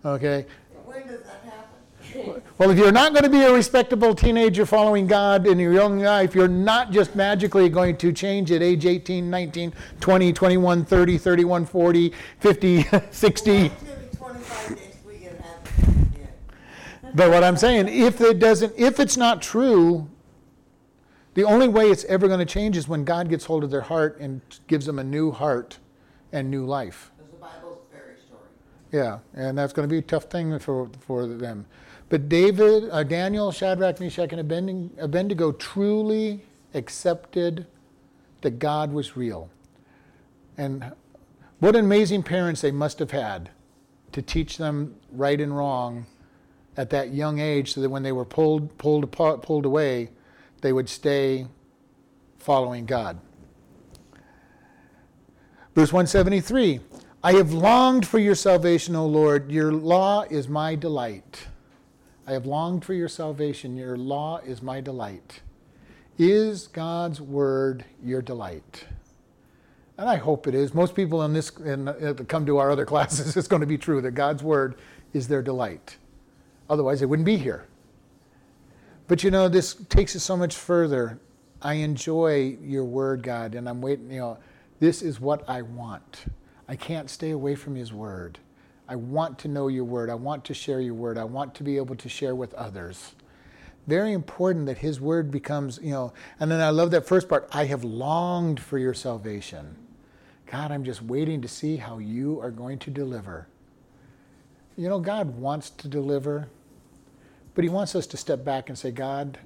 Okay? 0.04 0.46
When 0.84 1.06
does 1.06 1.20
that 1.20 1.26
happen? 1.26 1.33
Well, 2.58 2.70
if 2.70 2.78
you're 2.78 2.92
not 2.92 3.12
going 3.12 3.24
to 3.24 3.30
be 3.30 3.42
a 3.42 3.52
respectable 3.52 4.14
teenager 4.14 4.64
following 4.64 5.06
God 5.06 5.46
in 5.46 5.58
your 5.58 5.72
young 5.72 5.98
life, 5.98 6.34
you're 6.34 6.46
not 6.46 6.92
just 6.92 7.16
magically 7.16 7.68
going 7.68 7.96
to 7.96 8.12
change 8.12 8.52
at 8.52 8.62
age 8.62 8.86
18, 8.86 9.28
19, 9.28 9.72
20, 10.00 10.32
21, 10.32 10.84
30, 10.84 11.18
31, 11.18 11.66
40, 11.66 12.12
50, 12.38 12.82
60. 13.10 13.52
Well, 13.52 13.64
it's 13.66 13.82
gonna 13.82 13.96
be 13.96 14.16
twenty-five 14.16 14.70
next 14.70 15.04
week 15.04 15.26
and 15.28 15.40
happen 15.40 16.12
again. 16.14 17.12
But 17.14 17.30
what 17.30 17.42
I'm 17.42 17.56
saying, 17.56 17.88
if 17.88 18.20
it 18.20 18.38
doesn't, 18.38 18.72
if 18.76 19.00
it's 19.00 19.16
not 19.16 19.42
true, 19.42 20.08
the 21.34 21.44
only 21.44 21.66
way 21.66 21.90
it's 21.90 22.04
ever 22.04 22.28
going 22.28 22.38
to 22.38 22.46
change 22.46 22.76
is 22.76 22.86
when 22.86 23.04
God 23.04 23.28
gets 23.28 23.44
hold 23.44 23.64
of 23.64 23.70
their 23.70 23.80
heart 23.80 24.18
and 24.20 24.40
gives 24.68 24.86
them 24.86 25.00
a 25.00 25.04
new 25.04 25.32
heart 25.32 25.78
and 26.32 26.48
new 26.48 26.64
life. 26.64 27.10
Because 27.16 27.32
the 27.32 27.38
Bible's 27.38 27.78
a 27.90 27.96
fairy 27.96 28.14
story. 28.24 28.40
Yeah, 28.92 29.18
and 29.34 29.58
that's 29.58 29.72
going 29.72 29.88
to 29.88 29.92
be 29.92 29.98
a 29.98 30.02
tough 30.02 30.24
thing 30.24 30.56
for, 30.60 30.88
for 31.00 31.26
them. 31.26 31.66
But 32.08 32.28
David, 32.28 32.88
uh, 32.90 33.02
Daniel, 33.02 33.50
Shadrach, 33.50 33.98
Meshach, 34.00 34.32
and 34.32 34.40
Abednego, 34.40 35.52
truly 35.52 36.42
accepted 36.74 37.66
that 38.42 38.58
God 38.58 38.92
was 38.92 39.16
real. 39.16 39.48
And 40.56 40.92
what 41.60 41.74
amazing 41.74 42.22
parents 42.22 42.60
they 42.60 42.70
must 42.70 42.98
have 42.98 43.10
had 43.10 43.50
to 44.12 44.22
teach 44.22 44.58
them 44.58 44.96
right 45.10 45.40
and 45.40 45.56
wrong 45.56 46.06
at 46.76 46.90
that 46.90 47.12
young 47.12 47.38
age 47.38 47.72
so 47.72 47.80
that 47.80 47.88
when 47.88 48.02
they 48.02 48.12
were 48.12 48.24
pulled, 48.24 48.76
pulled, 48.78 49.04
apart, 49.04 49.42
pulled 49.42 49.64
away, 49.64 50.10
they 50.60 50.72
would 50.72 50.88
stay 50.88 51.46
following 52.38 52.84
God. 52.84 53.18
Verse 55.74 55.92
173 55.92 56.80
I 57.22 57.32
have 57.32 57.52
longed 57.52 58.06
for 58.06 58.18
your 58.18 58.34
salvation, 58.34 58.94
O 58.94 59.06
Lord. 59.06 59.50
Your 59.50 59.72
law 59.72 60.22
is 60.28 60.46
my 60.46 60.74
delight. 60.74 61.46
I 62.26 62.32
have 62.32 62.46
longed 62.46 62.84
for 62.84 62.94
your 62.94 63.08
salvation. 63.08 63.76
Your 63.76 63.96
law 63.96 64.38
is 64.38 64.62
my 64.62 64.80
delight. 64.80 65.42
Is 66.18 66.68
God's 66.68 67.20
word 67.20 67.84
your 68.02 68.22
delight? 68.22 68.86
And 69.98 70.08
I 70.08 70.16
hope 70.16 70.46
it 70.46 70.54
is. 70.54 70.74
Most 70.74 70.94
people 70.94 71.22
in 71.24 71.32
this 71.32 71.50
in, 71.50 71.86
come 72.28 72.46
to 72.46 72.58
our 72.58 72.70
other 72.70 72.86
classes, 72.92 73.36
it's 73.36 73.48
going 73.48 73.60
to 73.60 73.66
be 73.66 73.78
true 73.78 74.00
that 74.00 74.12
God's 74.12 74.42
word 74.42 74.76
is 75.12 75.28
their 75.28 75.42
delight. 75.42 75.96
Otherwise, 76.70 77.00
they 77.00 77.06
wouldn't 77.06 77.26
be 77.26 77.36
here. 77.36 77.66
But 79.06 79.22
you 79.22 79.30
know, 79.30 79.48
this 79.48 79.74
takes 79.74 80.14
it 80.14 80.20
so 80.20 80.36
much 80.36 80.56
further. 80.56 81.18
I 81.60 81.74
enjoy 81.74 82.56
your 82.62 82.84
word, 82.84 83.22
God, 83.22 83.54
and 83.54 83.68
I'm 83.68 83.82
waiting, 83.82 84.10
you 84.10 84.20
know, 84.20 84.38
this 84.80 85.02
is 85.02 85.20
what 85.20 85.48
I 85.48 85.62
want. 85.62 86.24
I 86.68 86.76
can't 86.76 87.10
stay 87.10 87.30
away 87.30 87.54
from 87.54 87.74
his 87.74 87.92
word. 87.92 88.38
I 88.88 88.96
want 88.96 89.38
to 89.40 89.48
know 89.48 89.68
your 89.68 89.84
word. 89.84 90.10
I 90.10 90.14
want 90.14 90.44
to 90.46 90.54
share 90.54 90.80
your 90.80 90.94
word. 90.94 91.16
I 91.16 91.24
want 91.24 91.54
to 91.56 91.62
be 91.62 91.76
able 91.76 91.96
to 91.96 92.08
share 92.08 92.34
with 92.34 92.52
others. 92.54 93.14
Very 93.86 94.12
important 94.12 94.66
that 94.66 94.78
his 94.78 95.00
word 95.00 95.30
becomes, 95.30 95.78
you 95.82 95.90
know, 95.90 96.12
and 96.40 96.50
then 96.50 96.60
I 96.60 96.70
love 96.70 96.90
that 96.92 97.06
first 97.06 97.28
part 97.28 97.48
I 97.52 97.66
have 97.66 97.84
longed 97.84 98.60
for 98.60 98.78
your 98.78 98.94
salvation. 98.94 99.76
God, 100.46 100.70
I'm 100.70 100.84
just 100.84 101.02
waiting 101.02 101.40
to 101.42 101.48
see 101.48 101.76
how 101.76 101.98
you 101.98 102.40
are 102.40 102.50
going 102.50 102.78
to 102.80 102.90
deliver. 102.90 103.46
You 104.76 104.88
know, 104.88 104.98
God 104.98 105.36
wants 105.36 105.70
to 105.70 105.88
deliver, 105.88 106.48
but 107.54 107.64
he 107.64 107.70
wants 107.70 107.94
us 107.94 108.06
to 108.08 108.16
step 108.16 108.44
back 108.44 108.68
and 108.68 108.78
say, 108.78 108.90
God, 108.90 109.38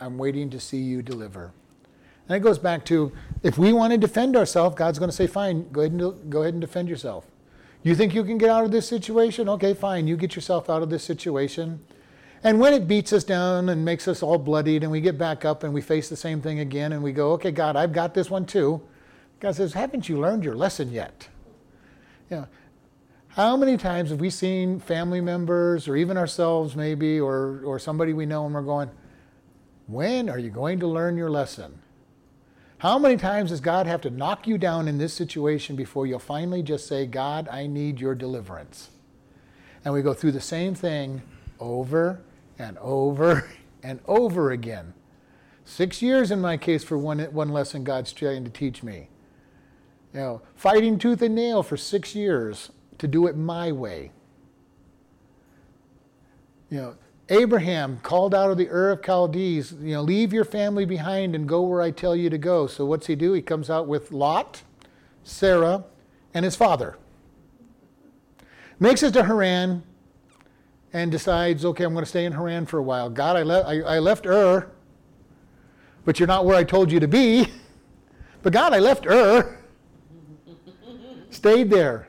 I'm 0.00 0.18
waiting 0.18 0.50
to 0.50 0.60
see 0.60 0.78
you 0.78 1.02
deliver. 1.02 1.52
And 2.28 2.36
it 2.36 2.40
goes 2.40 2.58
back 2.58 2.84
to 2.86 3.12
if 3.42 3.58
we 3.58 3.72
want 3.72 3.92
to 3.92 3.98
defend 3.98 4.36
ourselves, 4.36 4.76
God's 4.76 4.98
going 4.98 5.10
to 5.10 5.16
say, 5.16 5.26
fine, 5.26 5.70
go 5.72 5.80
ahead, 5.80 5.92
and, 5.92 6.30
go 6.30 6.42
ahead 6.42 6.54
and 6.54 6.60
defend 6.60 6.88
yourself. 6.88 7.26
You 7.82 7.94
think 7.94 8.14
you 8.14 8.24
can 8.24 8.38
get 8.38 8.48
out 8.48 8.64
of 8.64 8.70
this 8.70 8.88
situation? 8.88 9.48
Okay, 9.48 9.74
fine, 9.74 10.06
you 10.06 10.16
get 10.16 10.36
yourself 10.36 10.70
out 10.70 10.82
of 10.82 10.90
this 10.90 11.02
situation. 11.02 11.84
And 12.44 12.58
when 12.58 12.74
it 12.74 12.88
beats 12.88 13.12
us 13.12 13.24
down 13.24 13.68
and 13.68 13.84
makes 13.84 14.08
us 14.08 14.22
all 14.22 14.38
bloodied 14.38 14.82
and 14.82 14.90
we 14.90 15.00
get 15.00 15.16
back 15.16 15.44
up 15.44 15.62
and 15.62 15.72
we 15.72 15.80
face 15.80 16.08
the 16.08 16.16
same 16.16 16.40
thing 16.40 16.60
again 16.60 16.92
and 16.92 17.02
we 17.02 17.12
go, 17.12 17.32
okay, 17.32 17.52
God, 17.52 17.76
I've 17.76 17.92
got 17.92 18.14
this 18.14 18.30
one 18.30 18.46
too. 18.46 18.80
God 19.40 19.54
says, 19.54 19.72
haven't 19.72 20.08
you 20.08 20.20
learned 20.20 20.44
your 20.44 20.54
lesson 20.54 20.90
yet? 20.92 21.28
You 22.30 22.36
know, 22.38 22.48
how 23.28 23.56
many 23.56 23.76
times 23.76 24.10
have 24.10 24.20
we 24.20 24.30
seen 24.30 24.78
family 24.78 25.20
members 25.20 25.88
or 25.88 25.96
even 25.96 26.16
ourselves 26.16 26.76
maybe 26.76 27.18
or, 27.18 27.62
or 27.64 27.78
somebody 27.78 28.12
we 28.12 28.26
know 28.26 28.44
and 28.44 28.54
we're 28.54 28.62
going, 28.62 28.90
when 29.86 30.28
are 30.28 30.38
you 30.38 30.50
going 30.50 30.78
to 30.80 30.86
learn 30.86 31.16
your 31.16 31.30
lesson? 31.30 31.81
How 32.82 32.98
many 32.98 33.16
times 33.16 33.50
does 33.50 33.60
God 33.60 33.86
have 33.86 34.00
to 34.00 34.10
knock 34.10 34.48
you 34.48 34.58
down 34.58 34.88
in 34.88 34.98
this 34.98 35.14
situation 35.14 35.76
before 35.76 36.04
you'll 36.04 36.18
finally 36.18 36.64
just 36.64 36.88
say, 36.88 37.06
God, 37.06 37.48
I 37.48 37.68
need 37.68 38.00
your 38.00 38.16
deliverance? 38.16 38.90
And 39.84 39.94
we 39.94 40.02
go 40.02 40.12
through 40.12 40.32
the 40.32 40.40
same 40.40 40.74
thing 40.74 41.22
over 41.60 42.22
and 42.58 42.76
over 42.78 43.48
and 43.84 44.00
over 44.08 44.50
again. 44.50 44.94
Six 45.64 46.02
years 46.02 46.32
in 46.32 46.40
my 46.40 46.56
case 46.56 46.82
for 46.82 46.98
one, 46.98 47.20
one 47.32 47.50
lesson 47.50 47.84
God's 47.84 48.12
trying 48.12 48.42
to 48.42 48.50
teach 48.50 48.82
me. 48.82 49.06
You 50.12 50.18
know, 50.18 50.42
fighting 50.56 50.98
tooth 50.98 51.22
and 51.22 51.36
nail 51.36 51.62
for 51.62 51.76
six 51.76 52.16
years 52.16 52.72
to 52.98 53.06
do 53.06 53.28
it 53.28 53.36
my 53.36 53.70
way. 53.70 54.10
You 56.68 56.78
know, 56.78 56.94
Abraham 57.28 57.98
called 58.02 58.34
out 58.34 58.50
of 58.50 58.58
the 58.58 58.68
Ur 58.68 58.90
of 58.90 59.04
Chaldees, 59.04 59.72
you 59.80 59.94
know, 59.94 60.02
leave 60.02 60.32
your 60.32 60.44
family 60.44 60.84
behind 60.84 61.34
and 61.34 61.48
go 61.48 61.62
where 61.62 61.80
I 61.80 61.90
tell 61.90 62.16
you 62.16 62.28
to 62.30 62.38
go. 62.38 62.66
So 62.66 62.84
what's 62.84 63.06
he 63.06 63.14
do? 63.14 63.32
He 63.32 63.42
comes 63.42 63.70
out 63.70 63.86
with 63.86 64.12
Lot, 64.12 64.62
Sarah, 65.22 65.84
and 66.34 66.44
his 66.44 66.56
father. 66.56 66.98
Makes 68.80 69.02
it 69.02 69.12
to 69.12 69.24
Haran 69.24 69.84
and 70.92 71.10
decides, 71.10 71.64
okay, 71.64 71.84
I'm 71.84 71.92
going 71.92 72.04
to 72.04 72.08
stay 72.08 72.24
in 72.24 72.32
Haran 72.32 72.66
for 72.66 72.78
a 72.78 72.82
while. 72.82 73.08
God, 73.08 73.36
I, 73.36 73.42
le- 73.42 73.62
I, 73.62 73.96
I 73.96 73.98
left 73.98 74.26
Ur, 74.26 74.70
but 76.04 76.18
you're 76.18 76.26
not 76.26 76.44
where 76.44 76.56
I 76.56 76.64
told 76.64 76.90
you 76.90 77.00
to 77.00 77.08
be. 77.08 77.46
But 78.42 78.52
God, 78.52 78.74
I 78.74 78.80
left 78.80 79.06
Ur. 79.06 79.56
Stayed 81.30 81.70
there 81.70 82.08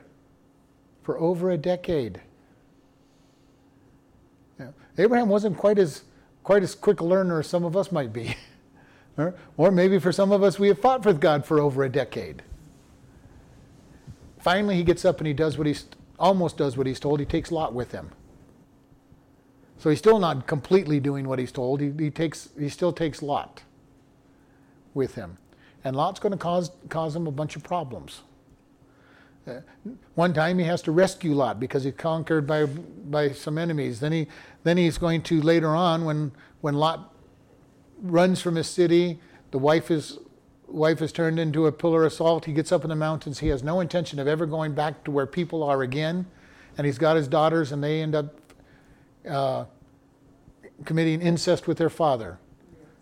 for 1.04 1.16
over 1.20 1.52
a 1.52 1.56
decade. 1.56 2.20
Abraham 4.98 5.28
wasn't 5.28 5.56
quite 5.56 5.78
as 5.78 6.02
quite 6.42 6.62
as 6.62 6.74
quick 6.74 7.00
a 7.00 7.04
learner 7.04 7.40
as 7.40 7.46
some 7.46 7.64
of 7.64 7.76
us 7.76 7.90
might 7.90 8.12
be. 8.12 8.36
or, 9.16 9.34
or 9.56 9.70
maybe 9.70 9.98
for 9.98 10.12
some 10.12 10.30
of 10.30 10.42
us 10.42 10.58
we 10.58 10.68
have 10.68 10.78
fought 10.78 11.04
with 11.04 11.20
God 11.20 11.44
for 11.44 11.58
over 11.58 11.84
a 11.84 11.88
decade. 11.88 12.42
Finally 14.38 14.76
he 14.76 14.84
gets 14.84 15.04
up 15.04 15.18
and 15.18 15.26
he 15.26 15.32
does 15.32 15.56
what 15.56 15.66
he's 15.66 15.86
almost 16.18 16.56
does 16.56 16.76
what 16.76 16.86
he's 16.86 17.00
told. 17.00 17.18
He 17.18 17.26
takes 17.26 17.50
Lot 17.50 17.74
with 17.74 17.92
him. 17.92 18.10
So 19.78 19.90
he's 19.90 19.98
still 19.98 20.18
not 20.18 20.46
completely 20.46 21.00
doing 21.00 21.26
what 21.26 21.38
he's 21.38 21.52
told. 21.52 21.80
He, 21.80 21.92
he 21.98 22.10
takes 22.10 22.50
he 22.58 22.68
still 22.68 22.92
takes 22.92 23.22
Lot 23.22 23.62
with 24.92 25.14
him. 25.14 25.38
And 25.82 25.96
Lot's 25.96 26.20
going 26.20 26.32
to 26.32 26.38
cause 26.38 26.70
cause 26.88 27.14
him 27.16 27.26
a 27.26 27.32
bunch 27.32 27.56
of 27.56 27.62
problems. 27.62 28.22
Uh, 29.46 29.60
one 30.14 30.32
time 30.32 30.58
he 30.58 30.64
has 30.64 30.80
to 30.82 30.92
rescue 30.92 31.34
Lot 31.34 31.60
because 31.60 31.84
he's 31.84 31.94
conquered 31.94 32.46
by 32.46 32.64
by 32.66 33.30
some 33.30 33.58
enemies. 33.58 34.00
Then 34.00 34.12
he 34.12 34.28
then 34.64 34.76
he's 34.76 34.98
going 34.98 35.22
to 35.22 35.40
later 35.40 35.68
on 35.68 36.04
when 36.04 36.32
when 36.60 36.74
Lot 36.74 37.14
runs 38.00 38.40
from 38.40 38.56
his 38.56 38.66
city, 38.66 39.20
the 39.50 39.58
wife 39.58 39.90
is 39.90 40.18
wife 40.66 41.00
is 41.00 41.12
turned 41.12 41.38
into 41.38 41.66
a 41.66 41.72
pillar 41.72 42.04
of 42.04 42.12
salt. 42.12 42.46
He 42.46 42.52
gets 42.52 42.72
up 42.72 42.82
in 42.82 42.90
the 42.90 42.96
mountains. 42.96 43.38
He 43.38 43.48
has 43.48 43.62
no 43.62 43.80
intention 43.80 44.18
of 44.18 44.26
ever 44.26 44.46
going 44.46 44.74
back 44.74 45.04
to 45.04 45.10
where 45.10 45.26
people 45.26 45.62
are 45.62 45.82
again, 45.82 46.26
and 46.76 46.86
he's 46.86 46.98
got 46.98 47.16
his 47.16 47.28
daughters, 47.28 47.70
and 47.70 47.84
they 47.84 48.02
end 48.02 48.14
up 48.14 48.34
uh, 49.28 49.64
committing 50.84 51.22
incest 51.22 51.66
with 51.66 51.78
their 51.78 51.90
father. 51.90 52.38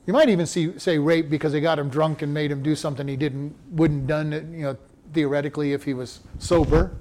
You 0.07 0.13
might 0.13 0.29
even 0.29 0.47
see 0.47 0.79
say 0.79 0.99
rape 0.99 1.31
because 1.31 1.53
they 1.53 1.61
got 1.61 1.79
him 1.79 1.89
drunk 1.89 2.23
and 2.23 2.35
made 2.35 2.51
him 2.51 2.63
do 2.63 2.75
something 2.75 3.07
he 3.07 3.17
didn't 3.17 3.55
wouldn't 3.71 4.07
done 4.07 4.33
you 4.53 4.65
know 4.65 4.77
theoretically 5.13 5.73
if 5.73 5.85
he 5.85 5.95
was 5.95 6.21
sober. 6.39 6.97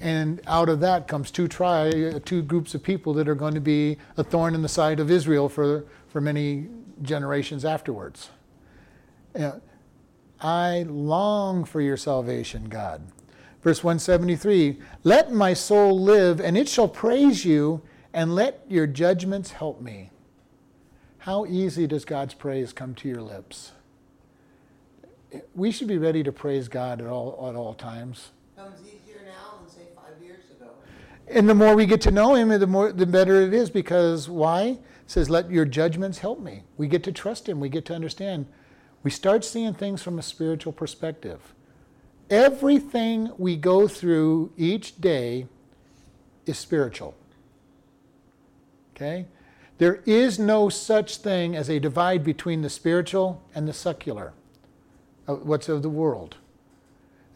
And 0.00 0.40
out 0.46 0.68
of 0.68 0.80
that 0.80 1.08
comes 1.08 1.30
two 1.30 1.48
tri 1.48 1.90
two 2.24 2.42
groups 2.42 2.74
of 2.74 2.82
people 2.82 3.12
that 3.14 3.28
are 3.28 3.34
going 3.34 3.54
to 3.54 3.60
be 3.60 3.98
a 4.16 4.22
thorn 4.22 4.54
in 4.54 4.62
the 4.62 4.68
side 4.68 5.00
of 5.00 5.10
Israel 5.10 5.48
for 5.48 5.84
for 6.08 6.20
many 6.20 6.68
generations 7.02 7.64
afterwards. 7.64 8.30
Know, 9.34 9.60
I 10.40 10.84
long 10.88 11.64
for 11.64 11.80
your 11.80 11.96
salvation, 11.96 12.68
God. 12.68 13.02
Verse 13.62 13.82
173 13.82 14.78
Let 15.02 15.32
my 15.32 15.52
soul 15.54 16.00
live, 16.00 16.40
and 16.40 16.56
it 16.56 16.68
shall 16.68 16.88
praise 16.88 17.44
you, 17.44 17.82
and 18.12 18.34
let 18.34 18.64
your 18.68 18.86
judgments 18.86 19.52
help 19.52 19.80
me. 19.80 20.10
How 21.18 21.44
easy 21.44 21.86
does 21.86 22.04
God's 22.04 22.34
praise 22.34 22.72
come 22.72 22.94
to 22.96 23.08
your 23.08 23.22
lips? 23.22 23.72
We 25.54 25.70
should 25.70 25.88
be 25.88 25.98
ready 25.98 26.22
to 26.22 26.32
praise 26.32 26.68
God 26.68 27.00
at 27.00 27.06
all, 27.06 27.48
at 27.50 27.56
all 27.56 27.74
times. 27.74 28.30
Comes 28.56 28.80
easier 28.80 29.20
now 29.26 29.58
than 29.60 29.68
say 29.68 29.82
five 29.94 30.22
years 30.22 30.44
ago. 30.50 30.70
And 31.30 31.48
the 31.48 31.54
more 31.54 31.74
we 31.74 31.86
get 31.86 32.00
to 32.02 32.10
know 32.10 32.34
him, 32.34 32.48
the 32.48 32.66
more 32.66 32.92
the 32.92 33.06
better 33.06 33.42
it 33.42 33.52
is 33.52 33.70
because 33.70 34.28
why? 34.28 34.62
It 34.62 34.80
says, 35.06 35.30
let 35.30 35.50
your 35.50 35.64
judgments 35.64 36.18
help 36.18 36.40
me. 36.40 36.64
We 36.76 36.88
get 36.88 37.02
to 37.04 37.12
trust 37.12 37.48
him. 37.48 37.60
We 37.60 37.68
get 37.68 37.84
to 37.86 37.94
understand. 37.94 38.46
We 39.02 39.10
start 39.10 39.44
seeing 39.44 39.74
things 39.74 40.02
from 40.02 40.18
a 40.18 40.22
spiritual 40.22 40.72
perspective. 40.72 41.54
Everything 42.30 43.32
we 43.38 43.56
go 43.56 43.88
through 43.88 44.52
each 44.56 45.00
day 45.00 45.46
is 46.46 46.58
spiritual. 46.58 47.14
Okay? 48.94 49.26
There 49.78 50.02
is 50.06 50.38
no 50.38 50.68
such 50.68 51.18
thing 51.18 51.54
as 51.56 51.70
a 51.70 51.78
divide 51.78 52.24
between 52.24 52.62
the 52.62 52.70
spiritual 52.70 53.42
and 53.54 53.68
the 53.68 53.72
secular, 53.72 54.32
uh, 55.26 55.34
what's 55.36 55.68
of 55.68 55.82
the 55.82 55.88
world. 55.88 56.36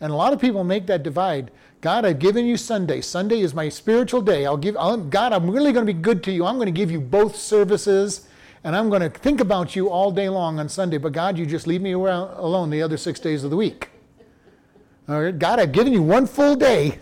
And 0.01 0.13
a 0.13 0.17
lot 0.17 0.33
of 0.33 0.41
people 0.41 0.65
make 0.65 0.87
that 0.87 1.05
divide. 1.05 1.53
God, 1.83 2.05
I've 2.05 2.21
given 2.21 2.47
you 2.47 2.57
Sunday. 2.57 3.01
Sunday 3.01 3.41
is 3.41 3.55
my 3.55 3.69
spiritual 3.69 4.23
day. 4.23 4.47
I'll 4.47 4.57
give 4.57 4.77
I'll, 4.77 4.97
God, 4.97 5.33
I'm 5.33 5.51
really 5.51 5.73
going 5.73 5.85
to 5.85 5.93
be 5.93 6.01
good 6.01 6.23
to 6.23 6.33
you. 6.33 6.47
I'm 6.47 6.55
going 6.55 6.67
to 6.67 6.73
give 6.73 6.93
you 6.93 7.01
both 7.01 7.35
services 7.35 8.29
and 8.63 8.77
I'm 8.77 8.89
going 8.89 9.03
to 9.03 9.11
think 9.11 9.41
about 9.41 9.75
you 9.75 9.91
all 9.91 10.13
day 10.13 10.29
long 10.29 10.61
on 10.61 10.69
Sunday. 10.69 10.97
But 10.97 11.13
God, 11.13 11.37
you 11.37 11.45
just 11.45 11.67
leave 11.67 11.83
me 11.83 11.91
alone 11.91 12.71
the 12.71 12.81
other 12.83 12.97
6 12.97 13.19
days 13.19 13.43
of 13.43 13.51
the 13.51 13.57
week. 13.57 13.91
All 15.09 15.21
right? 15.21 15.37
God, 15.37 15.59
I've 15.59 15.73
given 15.73 15.93
you 15.93 16.05
one 16.05 16.29
full 16.29 16.55
day. 16.55 17.01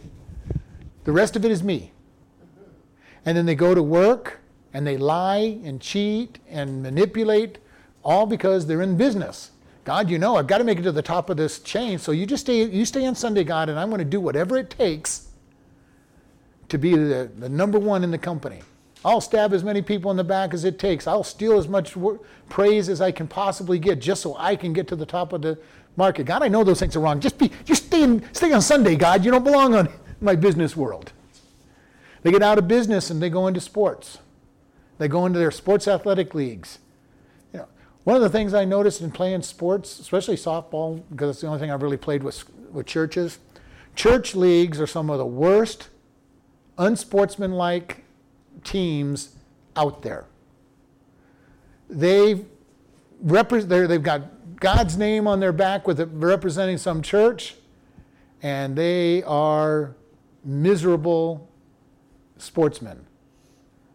The 1.04 1.12
rest 1.12 1.36
of 1.36 1.44
it 1.44 1.50
is 1.50 1.62
me. 1.62 1.92
And 3.26 3.36
then 3.36 3.44
they 3.44 3.54
go 3.54 3.74
to 3.74 3.82
work 3.82 4.40
and 4.72 4.86
they 4.86 4.96
lie 4.96 5.58
and 5.62 5.78
cheat 5.78 6.38
and 6.48 6.82
manipulate, 6.82 7.58
all 8.02 8.24
because 8.24 8.66
they're 8.66 8.80
in 8.80 8.96
business. 8.96 9.50
God, 9.84 10.10
you 10.10 10.18
know, 10.18 10.36
I've 10.36 10.46
got 10.46 10.58
to 10.58 10.64
make 10.64 10.78
it 10.78 10.82
to 10.82 10.92
the 10.92 11.02
top 11.02 11.30
of 11.30 11.36
this 11.36 11.58
chain, 11.60 11.98
so 11.98 12.12
you 12.12 12.26
just 12.26 12.42
stay, 12.42 12.64
you 12.64 12.84
stay 12.84 13.06
on 13.06 13.14
Sunday, 13.14 13.44
God, 13.44 13.68
and 13.68 13.78
I'm 13.78 13.88
going 13.88 14.00
to 14.00 14.04
do 14.04 14.20
whatever 14.20 14.56
it 14.58 14.70
takes 14.70 15.28
to 16.68 16.78
be 16.78 16.94
the, 16.94 17.30
the 17.38 17.48
number 17.48 17.78
one 17.78 18.04
in 18.04 18.10
the 18.10 18.18
company. 18.18 18.60
I'll 19.04 19.22
stab 19.22 19.54
as 19.54 19.64
many 19.64 19.80
people 19.80 20.10
in 20.10 20.16
the 20.16 20.24
back 20.24 20.52
as 20.52 20.64
it 20.64 20.78
takes. 20.78 21.06
I'll 21.06 21.24
steal 21.24 21.58
as 21.58 21.66
much 21.66 21.96
praise 22.50 22.88
as 22.90 23.00
I 23.00 23.10
can 23.10 23.26
possibly 23.26 23.78
get 23.78 23.98
just 23.98 24.20
so 24.22 24.36
I 24.36 24.56
can 24.56 24.74
get 24.74 24.88
to 24.88 24.96
the 24.96 25.06
top 25.06 25.32
of 25.32 25.40
the 25.40 25.58
market. 25.96 26.24
God, 26.26 26.42
I 26.42 26.48
know 26.48 26.62
those 26.64 26.80
things 26.80 26.94
are 26.96 27.00
wrong. 27.00 27.18
Just 27.18 27.38
be, 27.38 27.50
just 27.64 27.86
stay, 27.86 28.02
in, 28.02 28.22
stay 28.34 28.52
on 28.52 28.60
Sunday, 28.60 28.96
God. 28.96 29.24
You 29.24 29.30
don't 29.30 29.44
belong 29.44 29.74
on 29.74 29.88
my 30.20 30.36
business 30.36 30.76
world. 30.76 31.12
They 32.22 32.30
get 32.30 32.42
out 32.42 32.58
of 32.58 32.68
business 32.68 33.08
and 33.08 33.22
they 33.22 33.30
go 33.30 33.46
into 33.46 33.60
sports. 33.60 34.18
They 34.98 35.08
go 35.08 35.24
into 35.24 35.38
their 35.38 35.50
sports 35.50 35.88
athletic 35.88 36.34
leagues. 36.34 36.78
One 38.04 38.16
of 38.16 38.22
the 38.22 38.30
things 38.30 38.54
I 38.54 38.64
noticed 38.64 39.02
in 39.02 39.10
playing 39.10 39.42
sports, 39.42 39.98
especially 39.98 40.36
softball, 40.36 41.02
because 41.10 41.30
it's 41.30 41.40
the 41.42 41.46
only 41.46 41.58
thing 41.58 41.70
I've 41.70 41.82
really 41.82 41.98
played 41.98 42.22
with, 42.22 42.44
with 42.72 42.86
churches, 42.86 43.38
church 43.94 44.34
leagues 44.34 44.80
are 44.80 44.86
some 44.86 45.10
of 45.10 45.18
the 45.18 45.26
worst, 45.26 45.88
unsportsmanlike 46.78 48.04
teams 48.64 49.36
out 49.76 50.02
there. 50.02 50.24
They've, 51.90 52.44
repre- 53.24 53.88
they've 53.88 54.02
got 54.02 54.22
God's 54.60 54.96
name 54.96 55.26
on 55.26 55.40
their 55.40 55.52
back 55.52 55.86
with 55.86 56.00
it 56.00 56.08
representing 56.12 56.78
some 56.78 57.02
church, 57.02 57.56
and 58.42 58.76
they 58.76 59.22
are 59.24 59.94
miserable 60.42 61.48
sportsmen. 62.38 63.04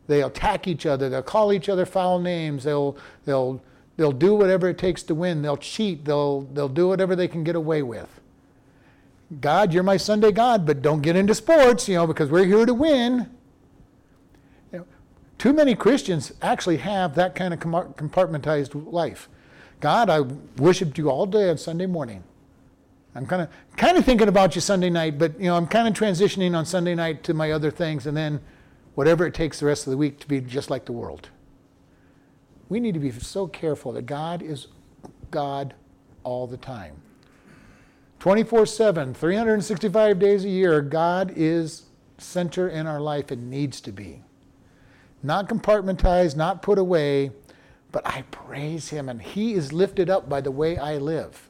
They'll 0.08 0.28
attack 0.28 0.68
each 0.68 0.86
other. 0.86 1.10
They'll 1.10 1.24
call 1.24 1.52
each 1.52 1.70
other 1.70 1.86
foul 1.86 2.20
names. 2.20 2.64
They'll, 2.64 2.98
they'll, 3.26 3.62
they'll 3.98 4.12
do 4.12 4.36
whatever 4.36 4.70
it 4.70 4.78
takes 4.78 5.04
to 5.04 5.16
win. 5.16 5.42
They'll 5.42 5.58
cheat. 5.58 6.06
They'll, 6.06 6.42
they'll 6.42 6.70
do 6.70 6.88
whatever 6.88 7.16
they 7.16 7.28
can 7.28 7.44
get 7.44 7.56
away 7.56 7.82
with. 7.82 8.22
God, 9.42 9.74
you're 9.74 9.84
my 9.84 9.98
Sunday 9.98 10.32
God, 10.32 10.66
but 10.66 10.82
don't 10.82 11.02
get 11.02 11.16
into 11.16 11.34
sports, 11.34 11.88
you 11.88 11.96
know, 11.96 12.06
because 12.06 12.30
we're 12.30 12.46
here 12.46 12.66
to 12.66 12.74
win. 12.74 13.30
You 14.72 14.80
know, 14.80 14.86
too 15.38 15.52
many 15.52 15.76
Christians 15.76 16.34
actually 16.42 16.78
have 16.78 17.16
that 17.16 17.34
kind 17.34 17.54
of 17.54 17.60
compartmentalized 17.60 18.92
life. 18.92 19.30
God, 19.80 20.10
I 20.10 20.22
worshiped 20.62 20.98
you 20.98 21.10
all 21.10 21.26
day 21.26 21.50
on 21.50 21.58
Sunday 21.58 21.86
morning. 21.86 22.24
I'm 23.16 23.26
kind 23.26 23.42
of 23.42 23.50
kind 23.78 23.98
of 23.98 24.06
thinking 24.06 24.28
about 24.28 24.56
you 24.56 24.62
Sunday 24.62 24.90
night, 24.90 25.18
but 25.18 25.40
you 25.40 25.46
know, 25.46 25.56
I'm 25.56 25.68
kind 25.68 25.88
of 25.88 25.94
transitioning 25.94 26.56
on 26.56 26.66
Sunday 26.66 26.96
night 26.96 27.24
to 27.24 27.34
my 27.34 27.52
other 27.52 27.72
things, 27.72 28.06
and 28.08 28.16
then 28.16 28.42
whatever 28.94 29.26
it 29.26 29.34
takes 29.34 29.60
the 29.60 29.66
rest 29.66 29.88
of 29.88 29.92
the 29.92 29.98
week 29.98 30.20
to 30.20 30.28
be 30.28 30.42
just 30.42 30.70
like 30.70 30.86
the 30.86 30.92
world. 30.92 31.30
We 32.70 32.80
need 32.80 32.94
to 32.94 33.00
be 33.00 33.12
so 33.12 33.48
careful 33.48 33.92
that 33.94 34.06
God 34.06 34.42
is 34.42 34.68
God 35.32 35.74
all 36.24 36.48
the 36.48 36.58
time. 36.58 36.96
24 38.20 38.66
7, 38.66 39.14
365 39.14 40.20
days 40.20 40.46
a 40.46 40.50
year, 40.50 40.82
God 40.82 41.34
is 41.36 41.84
center 42.18 42.70
in 42.70 42.88
our 42.88 43.00
life 43.00 43.30
and 43.30 43.50
needs 43.50 43.82
to 43.82 43.92
be. 43.92 44.24
Not 45.22 45.48
compartmentalized, 45.48 46.36
not 46.36 46.62
put 46.62 46.78
away, 46.78 47.32
but 47.92 48.06
I 48.06 48.24
praise 48.32 48.90
Him 48.90 49.10
and 49.10 49.22
He 49.22 49.54
is 49.54 49.74
lifted 49.74 50.10
up 50.10 50.28
by 50.28 50.42
the 50.42 50.52
way 50.52 50.78
I 50.78 50.98
live. 50.98 51.50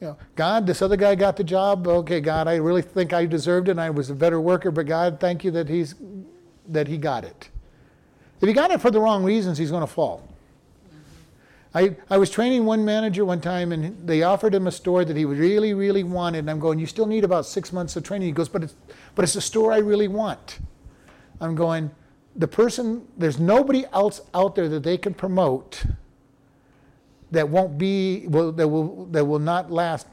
You 0.00 0.08
know, 0.08 0.16
God, 0.36 0.66
this 0.66 0.82
other 0.82 0.96
guy 0.96 1.14
got 1.14 1.36
the 1.36 1.44
job. 1.44 1.86
Okay, 1.86 2.20
God, 2.20 2.48
I 2.48 2.56
really 2.56 2.82
think 2.82 3.12
I 3.12 3.24
deserved 3.24 3.68
it 3.68 3.72
and 3.72 3.80
I 3.80 3.90
was 3.90 4.10
a 4.10 4.14
better 4.14 4.40
worker, 4.40 4.70
but 4.70 4.86
God, 4.86 5.18
thank 5.20 5.44
you 5.44 5.50
that 5.52 5.68
He's 5.68 5.94
that 6.68 6.88
he 6.88 6.98
got 6.98 7.24
it. 7.24 7.48
If 8.42 8.48
he 8.48 8.52
got 8.52 8.70
it 8.72 8.80
for 8.80 8.90
the 8.90 9.00
wrong 9.00 9.22
reasons, 9.22 9.56
he's 9.56 9.70
going 9.70 9.82
to 9.82 9.86
fall. 9.86 10.28
I, 11.74 11.96
I 12.10 12.18
was 12.18 12.28
training 12.28 12.66
one 12.66 12.84
manager 12.84 13.24
one 13.24 13.40
time, 13.40 13.72
and 13.72 14.06
they 14.06 14.24
offered 14.24 14.54
him 14.54 14.66
a 14.66 14.72
store 14.72 15.04
that 15.04 15.16
he 15.16 15.24
really, 15.24 15.72
really 15.72 16.02
wanted. 16.02 16.40
And 16.40 16.50
I'm 16.50 16.58
going, 16.58 16.78
You 16.78 16.86
still 16.86 17.06
need 17.06 17.24
about 17.24 17.46
six 17.46 17.72
months 17.72 17.96
of 17.96 18.02
training. 18.02 18.26
He 18.26 18.32
goes, 18.32 18.48
But 18.48 18.64
it's, 18.64 18.74
but 19.14 19.22
it's 19.22 19.36
a 19.36 19.40
store 19.40 19.72
I 19.72 19.78
really 19.78 20.08
want. 20.08 20.58
I'm 21.40 21.54
going, 21.54 21.92
The 22.36 22.48
person, 22.48 23.06
there's 23.16 23.38
nobody 23.38 23.86
else 23.92 24.20
out 24.34 24.56
there 24.56 24.68
that 24.68 24.82
they 24.82 24.98
can 24.98 25.14
promote 25.14 25.84
that 27.30 27.48
won't 27.48 27.78
be, 27.78 28.26
will, 28.26 28.52
that, 28.52 28.68
will, 28.68 29.06
that 29.06 29.24
will 29.24 29.38
not 29.38 29.70
last 29.70 30.06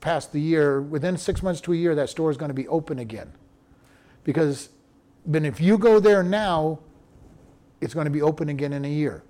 past 0.00 0.32
the 0.32 0.40
year. 0.40 0.80
Within 0.80 1.16
six 1.16 1.42
months 1.42 1.60
to 1.60 1.72
a 1.72 1.76
year, 1.76 1.94
that 1.94 2.08
store 2.08 2.30
is 2.30 2.36
going 2.36 2.48
to 2.48 2.54
be 2.54 2.66
open 2.66 2.98
again. 2.98 3.30
Because 4.24 4.70
but 5.26 5.44
if 5.44 5.60
you 5.60 5.76
go 5.76 5.98
there 5.98 6.22
now, 6.22 6.78
it's 7.86 7.94
going 7.94 8.06
to 8.06 8.10
be 8.10 8.20
open 8.20 8.48
again 8.48 8.72
in 8.72 8.84
a 8.84 8.88
year. 8.88 9.22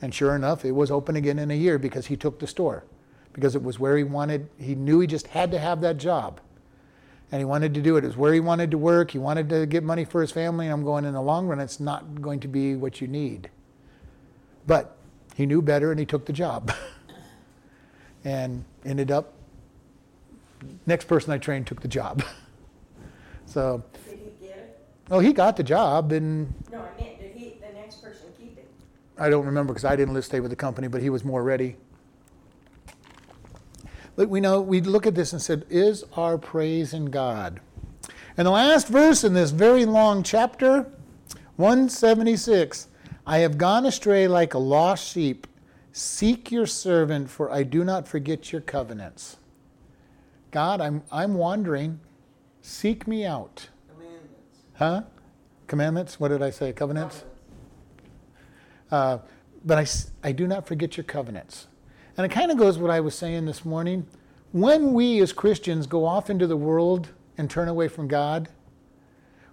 And 0.00 0.14
sure 0.14 0.36
enough, 0.36 0.64
it 0.64 0.70
was 0.70 0.92
open 0.92 1.16
again 1.16 1.40
in 1.40 1.50
a 1.50 1.54
year 1.54 1.80
because 1.80 2.06
he 2.06 2.16
took 2.16 2.38
the 2.38 2.46
store. 2.46 2.84
Because 3.32 3.56
it 3.56 3.62
was 3.62 3.80
where 3.80 3.96
he 3.96 4.04
wanted, 4.04 4.48
he 4.56 4.76
knew 4.76 5.00
he 5.00 5.08
just 5.08 5.26
had 5.26 5.50
to 5.50 5.58
have 5.58 5.80
that 5.80 5.96
job. 5.96 6.40
And 7.32 7.40
he 7.40 7.44
wanted 7.44 7.74
to 7.74 7.82
do 7.82 7.96
it. 7.96 8.04
It 8.04 8.06
was 8.06 8.16
where 8.16 8.32
he 8.32 8.38
wanted 8.38 8.70
to 8.70 8.78
work. 8.78 9.10
He 9.10 9.18
wanted 9.18 9.48
to 9.48 9.66
get 9.66 9.82
money 9.82 10.04
for 10.04 10.20
his 10.20 10.30
family. 10.30 10.66
And 10.66 10.72
I'm 10.72 10.84
going, 10.84 11.04
in 11.04 11.12
the 11.12 11.20
long 11.20 11.48
run, 11.48 11.58
it's 11.58 11.80
not 11.80 12.22
going 12.22 12.38
to 12.40 12.48
be 12.48 12.76
what 12.76 13.00
you 13.00 13.08
need. 13.08 13.50
But 14.64 14.96
he 15.34 15.44
knew 15.44 15.60
better 15.60 15.90
and 15.90 15.98
he 15.98 16.06
took 16.06 16.26
the 16.26 16.32
job. 16.32 16.72
and 18.24 18.64
ended 18.84 19.10
up, 19.10 19.32
next 20.86 21.06
person 21.06 21.32
I 21.32 21.38
trained 21.38 21.66
took 21.66 21.80
the 21.80 21.88
job. 21.88 22.22
so 23.46 23.82
Oh, 25.12 25.18
he 25.18 25.34
got 25.34 25.58
the 25.58 25.62
job, 25.62 26.10
and 26.12 26.54
No, 26.72 26.80
I 26.80 26.98
meant, 26.98 27.20
did 27.20 27.32
he, 27.32 27.58
the 27.60 27.70
next 27.78 27.96
person 27.96 28.28
keep 28.38 28.56
it? 28.56 28.66
I 29.18 29.28
don't 29.28 29.46
remember 29.46 29.72
because 29.72 29.84
I 29.84 29.96
didn't 29.96 30.20
stay 30.22 30.40
with 30.40 30.50
the 30.50 30.56
company, 30.56 30.88
but 30.88 31.02
he 31.02 31.10
was 31.10 31.24
more 31.24 31.42
ready. 31.42 31.76
But 34.16 34.28
we 34.28 34.40
know 34.40 34.60
we 34.60 34.80
look 34.80 35.06
at 35.06 35.14
this 35.14 35.32
and 35.32 35.40
said, 35.40 35.64
"Is 35.70 36.04
our 36.16 36.38
praise 36.38 36.92
in 36.92 37.06
God?" 37.06 37.60
And 38.36 38.46
the 38.46 38.50
last 38.50 38.88
verse 38.88 39.24
in 39.24 39.34
this 39.34 39.50
very 39.50 39.84
long 39.84 40.22
chapter, 40.22 40.86
176, 41.56 42.88
I 43.26 43.38
have 43.38 43.58
gone 43.58 43.86
astray 43.86 44.26
like 44.26 44.54
a 44.54 44.58
lost 44.58 45.06
sheep. 45.06 45.46
Seek 45.92 46.50
your 46.50 46.66
servant, 46.66 47.28
for 47.28 47.50
I 47.50 47.62
do 47.62 47.84
not 47.84 48.08
forget 48.08 48.50
your 48.50 48.62
covenants. 48.62 49.36
God, 50.50 50.80
I'm, 50.80 51.02
I'm 51.12 51.34
wandering. 51.34 52.00
Seek 52.62 53.06
me 53.06 53.24
out. 53.24 53.68
Commandments. 53.88 54.58
Huh? 54.74 55.02
Commandments? 55.66 56.18
What 56.18 56.28
did 56.28 56.42
I 56.42 56.50
say? 56.50 56.72
Covenants? 56.72 57.24
Uh, 58.92 59.18
but 59.64 59.78
I, 59.78 60.28
I 60.28 60.32
do 60.32 60.46
not 60.46 60.66
forget 60.66 60.96
your 60.96 61.04
covenants. 61.04 61.66
And 62.16 62.26
it 62.26 62.28
kind 62.28 62.50
of 62.50 62.58
goes 62.58 62.78
what 62.78 62.90
I 62.90 63.00
was 63.00 63.14
saying 63.14 63.46
this 63.46 63.64
morning. 63.64 64.06
When 64.52 64.92
we 64.92 65.20
as 65.20 65.32
Christians 65.32 65.86
go 65.86 66.04
off 66.04 66.28
into 66.28 66.46
the 66.46 66.58
world 66.58 67.08
and 67.38 67.48
turn 67.48 67.68
away 67.68 67.88
from 67.88 68.06
God, 68.06 68.50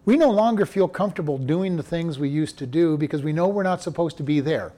we 0.03 0.17
no 0.17 0.29
longer 0.29 0.65
feel 0.65 0.89
comfortable 0.89 1.37
doing 1.37 1.77
the 1.77 1.83
things 1.83 2.19
we 2.19 2.27
used 2.27 2.57
to 2.57 2.67
do 2.67 2.97
because 2.97 3.23
we 3.23 3.31
know 3.31 3.47
we're 3.47 3.63
not 3.63 3.81
supposed 3.81 4.17
to 4.17 4.23
be 4.23 4.41
there. 4.41 4.73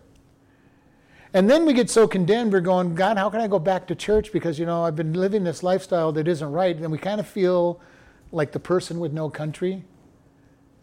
And 1.33 1.49
then 1.49 1.65
we 1.65 1.73
get 1.73 1.89
so 1.89 2.07
condemned, 2.07 2.51
we're 2.51 2.59
going, 2.59 2.93
God, 2.93 3.17
how 3.17 3.29
can 3.29 3.39
I 3.39 3.47
go 3.47 3.57
back 3.57 3.87
to 3.87 3.95
church? 3.95 4.31
Because, 4.31 4.59
you 4.59 4.65
know, 4.65 4.83
I've 4.83 4.97
been 4.97 5.13
living 5.13 5.43
this 5.43 5.63
lifestyle 5.63 6.11
that 6.11 6.27
isn't 6.27 6.51
right. 6.51 6.75
And 6.75 6.91
we 6.91 6.97
kind 6.97 7.19
of 7.19 7.27
feel 7.27 7.79
like 8.31 8.51
the 8.51 8.59
person 8.59 8.99
with 8.99 9.13
no 9.13 9.29
country. 9.29 9.85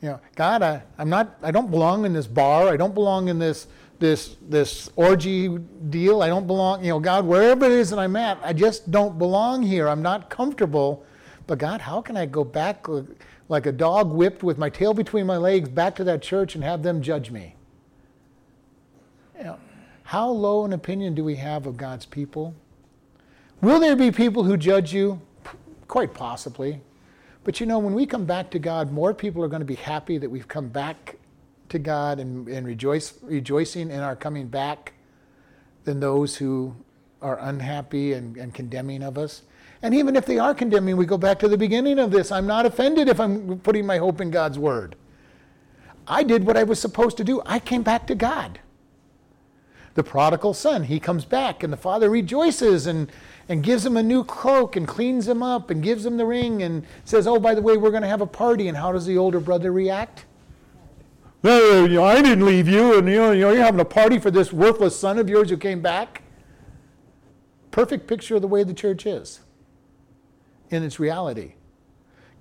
You 0.01 0.11
know, 0.11 0.21
God, 0.37 0.63
I, 0.63 0.83
I'm 0.99 1.09
not, 1.09 1.37
I 1.43 1.51
don't 1.51 1.71
belong 1.71 2.05
in 2.05 2.13
this 2.13 2.27
bar. 2.27 2.69
I 2.69 2.77
don't 2.77 2.95
belong 2.95 3.29
in 3.29 3.39
this, 3.39 3.67
this, 3.99 4.37
this 4.49 4.91
orgy 4.95 5.49
deal. 5.91 6.23
I 6.23 6.29
don't 6.29 6.47
belong, 6.47 6.85
you 6.85 6.91
know, 6.91 7.01
God, 7.01 7.25
wherever 7.25 7.65
it 7.65 7.73
is 7.73 7.91
that 7.91 7.99
I'm 7.99 8.15
at, 8.15 8.39
I 8.45 8.53
just 8.53 8.91
don't 8.91 9.19
belong 9.19 9.63
here. 9.63 9.89
I'm 9.89 10.03
not 10.03 10.31
comfortable 10.31 11.05
But 11.49 11.59
God, 11.59 11.81
how 11.81 12.03
can 12.03 12.17
I 12.17 12.27
go 12.27 12.45
back 12.45 12.87
like 13.49 13.67
a 13.67 13.73
dog 13.73 14.13
whipped 14.13 14.43
with 14.43 14.59
my 14.59 14.69
tail 14.69 14.93
between 14.93 15.27
my 15.27 15.39
legs 15.39 15.69
back 15.69 15.97
to 15.97 16.05
that 16.05 16.23
church 16.23 16.55
and 16.55 16.63
have 16.63 16.83
them 16.83 17.01
judge 17.01 17.31
me? 17.31 17.57
You 19.37 19.45
know, 19.45 19.59
how 20.05 20.29
low 20.29 20.67
an 20.67 20.75
opinion 20.75 21.15
do 21.15 21.25
we 21.25 21.37
have 21.37 21.67
of 21.67 21.79
God's 21.79 22.05
people? 22.05 22.55
Will 23.63 23.81
there 23.81 23.97
be 23.97 24.13
people 24.13 24.45
who 24.45 24.59
judge 24.59 24.93
you? 24.93 25.21
Quite 25.89 26.13
possibly. 26.13 26.83
But 27.49 27.61
you 27.61 27.65
know, 27.65 27.79
when 27.79 27.95
we 27.95 28.05
come 28.05 28.27
back 28.27 28.51
to 28.51 28.59
God, 28.59 28.93
more 28.93 29.15
people 29.15 29.43
are 29.43 29.49
going 29.49 29.63
to 29.63 29.65
be 29.65 29.77
happy 29.77 30.19
that 30.19 30.29
we've 30.29 30.47
come 30.47 30.69
back 30.69 31.17
to 31.71 31.79
God 31.79 32.21
and, 32.21 32.47
and 32.47 32.67
rejoice, 32.67 33.15
rejoicing 33.23 33.91
in 33.91 34.01
our 34.01 34.15
coming 34.15 34.49
back 34.49 34.93
than 35.85 35.99
those 35.99 36.37
who 36.37 36.77
are 37.23 37.39
unhappy 37.41 38.13
and, 38.13 38.37
and 38.37 38.53
condemning 38.53 39.03
of 39.03 39.17
us. 39.17 39.45
And 39.81 39.95
even 39.95 40.15
if 40.15 40.27
they 40.27 40.39
are 40.39 40.55
condemning, 40.55 40.99
we 40.99 41.07
go 41.07 41.17
back 41.17 41.39
to 41.39 41.49
the 41.49 41.57
beginning 41.57 41.99
of 41.99 42.11
this. 42.11 42.31
I'm 42.31 42.47
not 42.47 42.67
offended 42.67 43.09
if 43.09 43.19
I'm 43.19 43.59
putting 43.61 43.87
my 43.87 43.97
hope 43.97 44.21
in 44.21 44.31
God's 44.31 44.59
word. 44.59 44.95
I 46.07 46.25
did 46.25 46.45
what 46.45 46.59
I 46.59 46.65
was 46.65 46.79
supposed 46.79 47.17
to 47.17 47.25
do. 47.25 47.41
I 47.47 47.61
came 47.61 47.83
back 47.83 48.07
to 48.09 48.15
God. 48.15 48.61
The 49.95 50.05
prodigal 50.05 50.53
son, 50.53 50.85
he 50.85 51.01
comes 51.01 51.25
back, 51.25 51.63
and 51.63 51.73
the 51.73 51.79
father 51.79 52.11
rejoices 52.11 52.87
and, 52.87 53.11
and 53.49 53.63
gives 53.63 53.85
him 53.85 53.97
a 53.97 54.03
new 54.03 54.23
cloak 54.25 54.77
and 54.77 54.87
cleans 54.87 55.27
him 55.27 55.43
up 55.43 55.71
and 55.71 55.83
gives 55.83 56.05
him 56.05 56.17
the 56.17 56.27
ring 56.27 56.63
and 56.63 56.85
says, 57.05 57.27
Oh, 57.27 57.39
by 57.39 57.55
the 57.55 57.63
way, 57.63 57.77
we're 57.77 57.91
going 57.91 58.03
to 58.03 58.09
have 58.09 58.21
a 58.21 58.27
party. 58.27 58.69
And 58.69 58.77
how 58.77 58.93
does 58.93 59.07
the 59.07 59.17
older 59.17 59.41
brother 59.41 59.73
react? 59.73 60.27
Well, 61.41 61.89
you 61.89 61.95
know, 61.95 62.05
I 62.05 62.21
didn't 62.21 62.45
leave 62.45 62.69
you, 62.69 62.99
and 62.99 63.09
you 63.09 63.15
know, 63.15 63.31
you 63.31 63.41
know, 63.43 63.53
you're 63.53 63.65
having 63.65 63.79
a 63.79 63.85
party 63.85 64.19
for 64.19 64.31
this 64.31 64.53
worthless 64.53 64.99
son 64.99 65.19
of 65.19 65.29
yours 65.29 65.51
who 65.51 65.57
came 65.57 65.81
back. 65.81 66.23
Perfect 67.71 68.09
picture 68.09 68.35
of 68.35 68.43
the 68.43 68.49
way 68.49 68.65
the 68.65 68.75
church 68.75 69.07
is 69.07 69.41
in 70.69 70.83
its 70.83 70.99
reality. 70.99 71.55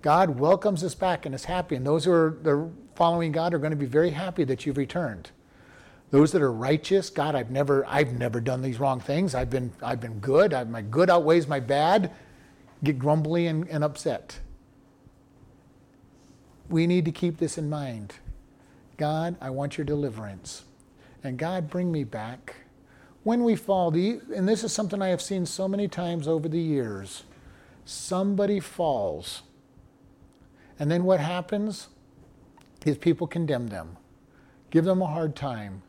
God 0.01 0.39
welcomes 0.39 0.83
us 0.83 0.95
back 0.95 1.27
and 1.27 1.35
is 1.35 1.45
happy, 1.45 1.75
and 1.75 1.85
those 1.85 2.05
who 2.05 2.11
are 2.11 2.71
following 2.95 3.31
God 3.31 3.53
are 3.53 3.59
going 3.59 3.71
to 3.71 3.77
be 3.77 3.85
very 3.85 4.09
happy 4.09 4.43
that 4.45 4.65
you've 4.65 4.77
returned. 4.77 5.29
Those 6.09 6.31
that 6.31 6.41
are 6.41 6.51
righteous, 6.51 7.09
God, 7.09 7.35
I've 7.35 7.51
never, 7.51 7.85
I've 7.85 8.13
never 8.13 8.39
done 8.39 8.61
these 8.61 8.79
wrong 8.79 8.99
things. 8.99 9.35
I've 9.35 9.49
been, 9.49 9.71
I've 9.81 9.99
been 9.99 10.19
good. 10.19 10.53
I, 10.53 10.63
my 10.63 10.81
good 10.81 11.09
outweighs 11.09 11.47
my 11.47 11.59
bad. 11.59 12.11
Get 12.83 12.97
grumbly 12.97 13.47
and, 13.47 13.67
and 13.67 13.83
upset. 13.83 14.39
We 16.69 16.87
need 16.87 17.05
to 17.05 17.11
keep 17.11 17.37
this 17.37 17.57
in 17.57 17.69
mind. 17.69 18.15
God, 18.95 19.35
I 19.41 19.49
want 19.49 19.77
your 19.77 19.85
deliverance. 19.85 20.63
And 21.23 21.37
God, 21.37 21.69
bring 21.69 21.91
me 21.91 22.03
back. 22.03 22.55
When 23.23 23.43
we 23.43 23.57
fall, 23.57 23.93
and 23.93 24.47
this 24.47 24.63
is 24.63 24.71
something 24.71 25.01
I 25.01 25.09
have 25.09 25.21
seen 25.21 25.45
so 25.45 25.67
many 25.67 25.87
times 25.87 26.27
over 26.27 26.47
the 26.47 26.59
years 26.59 27.23
somebody 27.83 28.59
falls. 28.59 29.43
And 30.79 30.91
then 30.91 31.03
what 31.03 31.19
happens 31.19 31.87
is 32.85 32.97
people 32.97 33.27
condemn 33.27 33.67
them, 33.67 33.97
give 34.69 34.85
them 34.85 35.01
a 35.01 35.07
hard 35.07 35.35
time. 35.35 35.81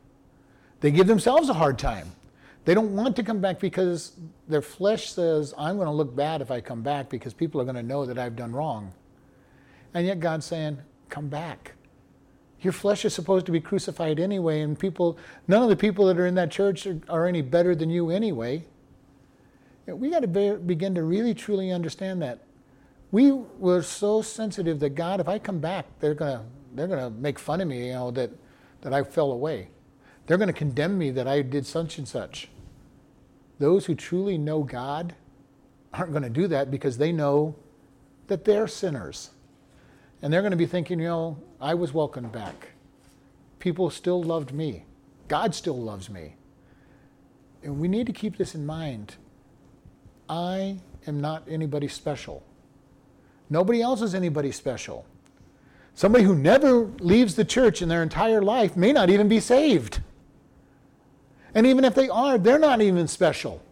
They 0.81 0.91
give 0.91 1.07
themselves 1.07 1.49
a 1.49 1.55
hard 1.55 1.79
time. 1.79 2.13
They 2.65 2.75
don't 2.75 2.95
want 2.95 3.17
to 3.17 3.23
come 3.23 3.41
back 3.41 3.61
because 3.61 4.13
their 4.47 4.63
flesh 4.63 5.11
says, 5.11 5.55
I'm 5.57 5.77
going 5.77 5.87
to 5.87 5.93
look 5.93 6.15
bad 6.15 6.43
if 6.43 6.51
I 6.51 6.61
come 6.61 6.83
back 6.83 7.09
because 7.09 7.33
people 7.33 7.61
are 7.61 7.65
going 7.65 7.77
to 7.77 7.83
know 7.83 8.05
that 8.05 8.19
I've 8.19 8.37
done 8.37 8.53
wrong. 8.53 8.93
And 9.95 10.07
yet 10.07 10.21
God's 10.21 10.47
saying, 10.47 10.79
Come 11.09 11.29
back. 11.29 11.73
Your 12.61 12.73
flesh 12.73 13.05
is 13.05 13.15
supposed 13.15 13.47
to 13.47 13.53
be 13.53 13.61
crucified 13.61 14.19
anyway, 14.19 14.61
and 14.61 14.79
people, 14.79 15.17
none 15.47 15.63
of 15.63 15.69
the 15.69 15.77
people 15.77 16.07
that 16.07 16.19
are 16.19 16.27
in 16.27 16.35
that 16.35 16.51
church 16.51 16.87
are, 16.87 17.01
are 17.09 17.27
any 17.27 17.41
better 17.41 17.75
than 17.75 17.89
you 17.89 18.11
anyway. 18.11 18.65
We 19.87 20.11
got 20.11 20.21
to 20.21 20.29
be, 20.29 20.53
begin 20.57 20.95
to 20.97 21.03
really 21.05 21.35
truly 21.35 21.71
understand 21.71 22.21
that. 22.21 22.41
We 23.11 23.33
were 23.33 23.81
so 23.83 24.21
sensitive 24.21 24.81
that 24.81 24.91
God, 24.91 25.21
if 25.21 25.29
I 25.29 25.39
come 25.39 25.61
back, 25.61 25.87
they're 26.01 26.15
gonna 26.15 26.45
they're 26.75 26.89
gonna 26.89 27.09
make 27.09 27.39
fun 27.39 27.63
of 27.63 27.69
me, 27.69 27.87
you 27.87 27.93
know, 27.95 28.11
that 28.11 28.31
that 28.83 28.93
I 28.93 29.03
fell 29.03 29.33
away. 29.33 29.69
They're 30.29 30.39
gonna 30.39 30.53
condemn 30.53 30.97
me 30.97 31.11
that 31.11 31.27
I 31.27 31.43
did 31.43 31.67
such 31.67 31.99
and 31.99 32.07
such. 32.07 32.49
Those 33.59 33.87
who 33.87 33.97
truly 33.97 34.39
know 34.39 34.63
God 34.63 35.15
aren't 35.93 36.13
going 36.13 36.23
to 36.23 36.31
do 36.31 36.47
that 36.49 36.71
because 36.71 36.99
they 36.99 37.13
know 37.13 37.57
that 38.29 38.45
they're 38.45 38.69
sinners. 38.69 39.31
And 40.23 40.33
they're 40.33 40.43
going 40.43 40.53
to 40.53 40.57
be 40.57 40.67
thinking, 40.67 41.01
you 41.01 41.07
know, 41.07 41.39
I 41.61 41.75
was 41.75 41.95
welcomed 41.95 42.33
back. 42.33 42.69
People 43.59 43.91
still 43.91 44.23
loved 44.23 44.53
me. 44.53 44.85
God 45.29 45.55
still 45.55 45.81
loves 45.81 46.09
me. 46.09 46.37
And 47.63 47.81
we 47.81 47.89
need 47.89 48.07
to 48.07 48.13
keep 48.13 48.37
this 48.37 48.55
in 48.55 48.65
mind. 48.65 49.17
I 50.29 50.81
am 51.07 51.21
not 51.21 51.45
anybody 51.49 51.89
special. 51.89 52.43
Nobody 53.51 53.81
else 53.81 54.03
is 54.03 54.15
anybody 54.15 54.53
special. 54.53 55.07
Somebody 55.95 56.25
who 56.25 56.37
never 56.37 56.85
leaves 57.01 57.35
the 57.35 57.45
church 57.45 57.83
in 57.83 57.89
their 57.89 58.03
entire 58.03 58.43
life 58.43 58.77
may 58.77 58.93
not 58.93 59.11
even 59.11 59.27
be 59.27 59.41
saved. 59.41 60.01
And 61.55 61.67
even 61.67 61.85
if 61.85 61.95
they 61.95 62.09
are, 62.09 62.39
they're 62.39 62.59
not 62.59 62.81
even 62.81 63.09
special. 63.09 63.63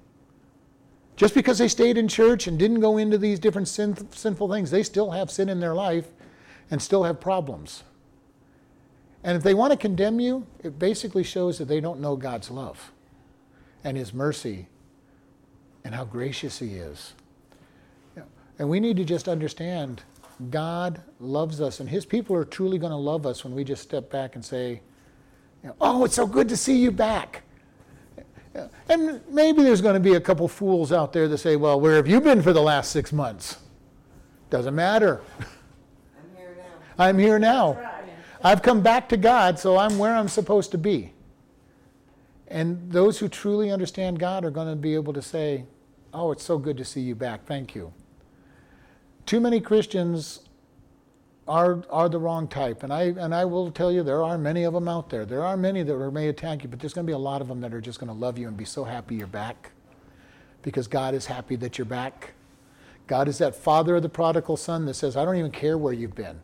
Just 1.17 1.35
because 1.35 1.59
they 1.59 1.69
stayed 1.69 1.97
in 1.97 2.09
church 2.09 2.47
and 2.47 2.59
didn't 2.59 2.81
go 2.81 2.99
into 2.99 3.17
these 3.17 3.39
different 3.39 3.69
sin, 3.69 3.97
sinful 4.13 4.51
things, 4.51 4.71
they 4.71 4.83
still 4.83 5.11
have 5.13 5.31
sin 5.31 5.49
in 5.49 5.61
their 5.61 5.75
life 5.75 6.07
and 6.71 6.81
still 6.81 7.05
have 7.05 7.21
problems. 7.21 7.85
And 9.25 9.37
if 9.37 9.43
they 9.43 9.55
want 9.55 9.73
to 9.73 9.77
condemn 9.77 10.21
you, 10.21 10.47
it 10.63 10.79
basically 10.79 11.25
shows 11.25 11.59
that 11.59 11.67
they 11.67 11.81
don't 11.81 12.01
know 12.01 12.17
God's 12.17 12.51
love 12.51 12.93
and 13.83 13.97
His 13.97 14.13
mercy 14.13 14.69
and 15.85 15.95
how 15.95 16.05
gracious 16.05 16.59
He 16.59 16.75
is. 16.75 17.15
And 18.59 18.69
we 18.69 18.81
need 18.81 18.97
to 18.97 19.05
just 19.05 19.29
understand 19.29 20.03
God 20.51 21.01
loves 21.19 21.61
us, 21.61 21.81
and 21.81 21.89
His 21.89 22.05
people 22.05 22.37
are 22.37 22.45
truly 22.45 22.79
going 22.79 22.91
to 22.91 22.97
love 22.97 23.27
us 23.27 23.43
when 23.43 23.55
we 23.55 23.65
just 23.65 23.83
step 23.83 24.11
back 24.11 24.35
and 24.35 24.45
say, 24.45 24.83
Oh, 25.81 26.05
it's 26.05 26.15
so 26.15 26.27
good 26.27 26.49
to 26.51 26.57
see 26.57 26.79
you 26.79 26.91
back. 26.91 27.43
And 28.89 29.21
maybe 29.29 29.63
there's 29.63 29.81
going 29.81 29.95
to 29.95 30.01
be 30.01 30.15
a 30.15 30.21
couple 30.21 30.49
fools 30.49 30.93
out 30.93 31.13
there 31.13 31.29
that 31.29 31.39
say, 31.39 31.57
Well, 31.57 31.81
where 31.81 31.97
have 31.97 32.07
you 32.07 32.21
been 32.21 32.43
for 32.43 32.53
the 32.53 32.63
last 32.63 32.93
six 32.93 33.13
months? 33.13 33.59
Doesn't 34.51 34.75
matter. 34.75 35.21
I'm 35.39 36.37
here 36.37 36.57
now. 36.57 37.05
I'm 37.05 37.19
here 37.19 37.39
now. 37.39 37.73
Right. 37.75 37.93
I've 38.45 38.63
come 38.63 38.81
back 38.81 39.09
to 39.09 39.17
God, 39.17 39.59
so 39.59 39.77
I'm 39.77 39.99
where 39.99 40.15
I'm 40.15 40.29
supposed 40.29 40.71
to 40.71 40.79
be. 40.79 41.13
And 42.49 42.93
those 42.93 43.19
who 43.19 43.29
truly 43.29 43.73
understand 43.73 44.21
God 44.21 44.45
are 44.45 44.51
going 44.51 44.69
to 44.69 44.77
be 44.77 44.95
able 44.95 45.13
to 45.13 45.23
say, 45.23 45.65
Oh, 46.15 46.31
it's 46.31 46.45
so 46.45 46.59
good 46.59 46.77
to 46.77 46.85
see 46.85 47.01
you 47.01 47.15
back. 47.15 47.45
Thank 47.45 47.75
you. 47.75 47.93
Too 49.27 49.41
many 49.41 49.61
Christians 49.61 50.46
are, 51.49 51.83
are 51.91 52.09
the 52.09 52.19
wrong 52.19 52.49
type. 52.49 52.83
And 52.83 52.93
I, 52.93 53.03
and 53.05 53.35
I 53.35 53.45
will 53.45 53.71
tell 53.71 53.93
you, 53.93 54.03
there 54.03 54.23
are 54.23 54.37
many 54.37 54.65
of 54.65 54.75
them 54.75 54.89
out 54.89 55.11
there. 55.11 55.25
There 55.25 55.45
are 55.45 55.57
many 55.57 55.83
that 55.83 56.11
may 56.13 56.29
attack 56.29 56.63
you, 56.63 56.69
but 56.69 56.81
there's 56.81 56.93
going 56.93 57.07
to 57.07 57.11
be 57.11 57.15
a 57.15 57.19
lot 57.19 57.41
of 57.41 57.49
them 57.49 57.61
that 57.61 57.73
are 57.73 57.81
just 57.81 58.01
going 58.01 58.09
to 58.09 58.19
love 58.19 58.39
you 58.39 58.49
and 58.49 58.57
be 58.57 58.65
so 58.65 58.85
happy 58.85 59.15
you're 59.15 59.27
back 59.27 59.71
because 60.63 60.89
God 60.89 61.15
is 61.15 61.27
happy 61.27 61.55
that 61.57 61.79
you're 61.79 61.85
back. 61.85 62.33
God 63.07 63.29
is 63.29 63.39
that 63.39 63.55
father 63.55 63.97
of 63.97 64.03
the 64.03 64.09
prodigal 64.09 64.57
son 64.57 64.85
that 64.87 64.95
says, 64.95 65.17
I 65.17 65.25
don't 65.25 65.37
even 65.37 65.53
care 65.53 65.79
where 65.79 65.93
you've 65.93 66.17
been. 66.17 66.41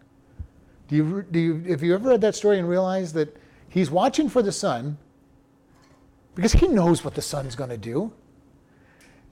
Do 0.86 0.96
you, 0.96 1.26
do 1.28 1.40
you, 1.40 1.54
have 1.70 1.82
you 1.82 1.94
ever 1.94 2.10
read 2.10 2.20
that 2.20 2.36
story 2.36 2.58
and 2.58 2.68
realized 2.68 3.14
that 3.14 3.36
he's 3.68 3.90
watching 3.90 4.28
for 4.28 4.42
the 4.42 4.52
son 4.52 4.98
because 6.34 6.52
he 6.52 6.68
knows 6.68 7.04
what 7.04 7.14
the 7.14 7.22
son's 7.22 7.56
going 7.56 7.70
to 7.70 7.76
do? 7.76 8.12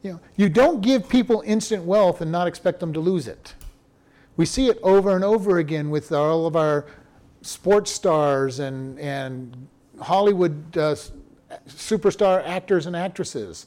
You, 0.02 0.12
know, 0.12 0.20
you 0.34 0.48
don't 0.48 0.80
give 0.80 1.08
people 1.08 1.42
instant 1.46 1.84
wealth 1.84 2.20
and 2.20 2.32
not 2.32 2.48
expect 2.48 2.80
them 2.80 2.92
to 2.94 3.00
lose 3.00 3.28
it. 3.28 3.54
We 4.36 4.46
see 4.46 4.68
it 4.68 4.78
over 4.82 5.14
and 5.14 5.24
over 5.24 5.58
again 5.58 5.90
with 5.90 6.12
all 6.12 6.46
of 6.46 6.56
our 6.56 6.86
sports 7.42 7.90
stars 7.90 8.58
and, 8.58 8.98
and 8.98 9.68
Hollywood 10.00 10.76
uh, 10.76 10.94
superstar 11.68 12.46
actors 12.46 12.86
and 12.86 12.96
actresses. 12.96 13.66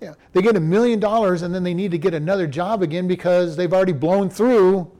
You 0.00 0.08
know, 0.08 0.16
they 0.32 0.42
get 0.42 0.56
a 0.56 0.60
million 0.60 1.00
dollars 1.00 1.42
and 1.42 1.54
then 1.54 1.62
they 1.62 1.74
need 1.74 1.90
to 1.92 1.98
get 1.98 2.14
another 2.14 2.46
job 2.46 2.82
again 2.82 3.08
because 3.08 3.56
they've 3.56 3.72
already 3.72 3.92
blown 3.92 4.28
through 4.28 4.90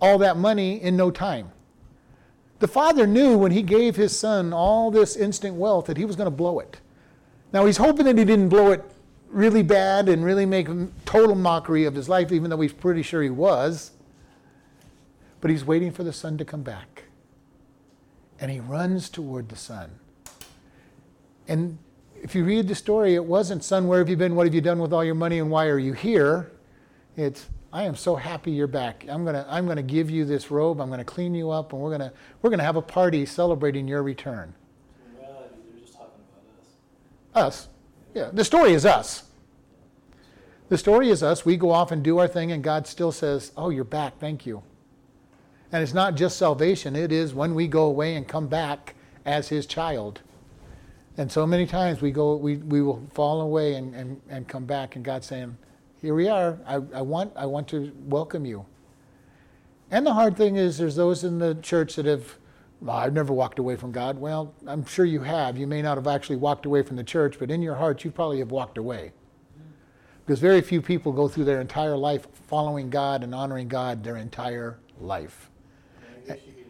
all 0.00 0.18
that 0.18 0.36
money 0.36 0.80
in 0.80 0.96
no 0.96 1.10
time. 1.10 1.50
The 2.58 2.68
father 2.68 3.06
knew 3.06 3.36
when 3.36 3.52
he 3.52 3.62
gave 3.62 3.96
his 3.96 4.18
son 4.18 4.52
all 4.52 4.90
this 4.90 5.16
instant 5.16 5.56
wealth 5.56 5.86
that 5.86 5.96
he 5.96 6.04
was 6.04 6.16
going 6.16 6.26
to 6.26 6.36
blow 6.36 6.60
it. 6.60 6.80
Now 7.52 7.66
he's 7.66 7.76
hoping 7.76 8.06
that 8.06 8.16
he 8.16 8.24
didn't 8.24 8.48
blow 8.48 8.70
it 8.70 8.84
really 9.28 9.62
bad 9.62 10.08
and 10.08 10.24
really 10.24 10.46
make 10.46 10.68
total 11.04 11.34
mockery 11.34 11.84
of 11.84 11.94
his 11.94 12.08
life, 12.08 12.32
even 12.32 12.48
though 12.48 12.60
he's 12.60 12.72
pretty 12.72 13.02
sure 13.02 13.22
he 13.22 13.30
was. 13.30 13.92
But 15.40 15.50
he's 15.50 15.64
waiting 15.64 15.92
for 15.92 16.04
the 16.04 16.12
son 16.12 16.38
to 16.38 16.44
come 16.44 16.62
back. 16.62 17.04
And 18.38 18.50
he 18.50 18.60
runs 18.60 19.08
toward 19.08 19.48
the 19.48 19.56
son. 19.56 19.90
And 21.48 21.78
if 22.22 22.34
you 22.34 22.44
read 22.44 22.68
the 22.68 22.74
story, 22.74 23.14
it 23.14 23.24
wasn't, 23.24 23.62
Son, 23.62 23.86
where 23.86 23.98
have 23.98 24.08
you 24.08 24.16
been? 24.16 24.34
What 24.34 24.46
have 24.46 24.54
you 24.54 24.60
done 24.60 24.78
with 24.78 24.92
all 24.92 25.04
your 25.04 25.14
money? 25.14 25.38
And 25.38 25.50
why 25.50 25.66
are 25.66 25.78
you 25.78 25.92
here? 25.92 26.50
It's, 27.16 27.46
I 27.72 27.84
am 27.84 27.94
so 27.94 28.16
happy 28.16 28.50
you're 28.50 28.66
back. 28.66 29.04
I'm 29.08 29.24
going 29.24 29.34
to 29.34 29.46
I'm 29.48 29.66
to 29.68 29.82
give 29.82 30.10
you 30.10 30.24
this 30.24 30.50
robe. 30.50 30.80
I'm 30.80 30.88
going 30.88 30.98
to 30.98 31.04
clean 31.04 31.34
you 31.34 31.50
up. 31.50 31.72
And 31.72 31.80
we're 31.80 31.96
going 31.96 32.10
we're 32.42 32.50
to 32.50 32.62
have 32.62 32.76
a 32.76 32.82
party 32.82 33.26
celebrating 33.26 33.86
your 33.86 34.02
return. 34.02 34.54
Us. 37.34 37.34
Us. 37.34 37.68
Yeah, 38.14 38.30
the 38.32 38.44
story 38.44 38.72
is 38.72 38.86
us. 38.86 39.24
The 40.68 40.78
story 40.78 41.10
is 41.10 41.22
us. 41.22 41.44
We 41.44 41.56
go 41.56 41.70
off 41.70 41.92
and 41.92 42.02
do 42.02 42.18
our 42.18 42.26
thing, 42.26 42.50
and 42.50 42.64
God 42.64 42.86
still 42.86 43.12
says, 43.12 43.52
Oh, 43.56 43.70
you're 43.70 43.84
back. 43.84 44.18
Thank 44.18 44.46
you. 44.46 44.62
And 45.72 45.82
it's 45.82 45.94
not 45.94 46.14
just 46.14 46.38
salvation, 46.38 46.94
it 46.94 47.12
is 47.12 47.34
when 47.34 47.54
we 47.54 47.66
go 47.66 47.84
away 47.84 48.14
and 48.14 48.26
come 48.26 48.46
back 48.46 48.94
as 49.24 49.48
His 49.48 49.66
child. 49.66 50.20
And 51.18 51.30
so 51.32 51.46
many 51.46 51.66
times 51.66 52.00
we 52.00 52.10
go, 52.10 52.36
we, 52.36 52.56
we 52.58 52.82
will 52.82 53.02
fall 53.14 53.40
away 53.40 53.74
and, 53.74 53.94
and, 53.94 54.20
and 54.28 54.46
come 54.46 54.64
back, 54.64 54.96
and 54.96 55.04
God's 55.04 55.26
saying, 55.26 55.56
Here 56.00 56.14
we 56.14 56.28
are. 56.28 56.58
I, 56.66 56.74
I, 56.74 57.02
want, 57.02 57.32
I 57.36 57.46
want 57.46 57.68
to 57.68 57.92
welcome 58.06 58.44
you. 58.44 58.66
And 59.90 60.06
the 60.06 60.14
hard 60.14 60.36
thing 60.36 60.56
is, 60.56 60.78
there's 60.78 60.96
those 60.96 61.24
in 61.24 61.38
the 61.38 61.54
church 61.56 61.96
that 61.96 62.06
have, 62.06 62.36
well, 62.80 62.96
I've 62.96 63.12
never 63.12 63.32
walked 63.32 63.58
away 63.58 63.76
from 63.76 63.92
God. 63.92 64.18
Well, 64.18 64.52
I'm 64.66 64.84
sure 64.84 65.04
you 65.04 65.20
have. 65.20 65.56
You 65.56 65.66
may 65.66 65.80
not 65.80 65.96
have 65.96 66.06
actually 66.06 66.36
walked 66.36 66.66
away 66.66 66.82
from 66.82 66.96
the 66.96 67.04
church, 67.04 67.38
but 67.38 67.50
in 67.50 67.62
your 67.62 67.76
heart, 67.76 68.04
you 68.04 68.10
probably 68.10 68.40
have 68.40 68.50
walked 68.50 68.78
away. 68.78 69.12
Because 70.24 70.40
very 70.40 70.60
few 70.60 70.82
people 70.82 71.12
go 71.12 71.28
through 71.28 71.44
their 71.44 71.60
entire 71.60 71.96
life 71.96 72.26
following 72.48 72.90
God 72.90 73.22
and 73.22 73.32
honoring 73.32 73.68
God 73.68 74.02
their 74.02 74.16
entire 74.16 74.76
life. 75.00 75.50
I 76.00 76.28
guess 76.28 76.40
you 76.44 76.52
could 76.52 76.66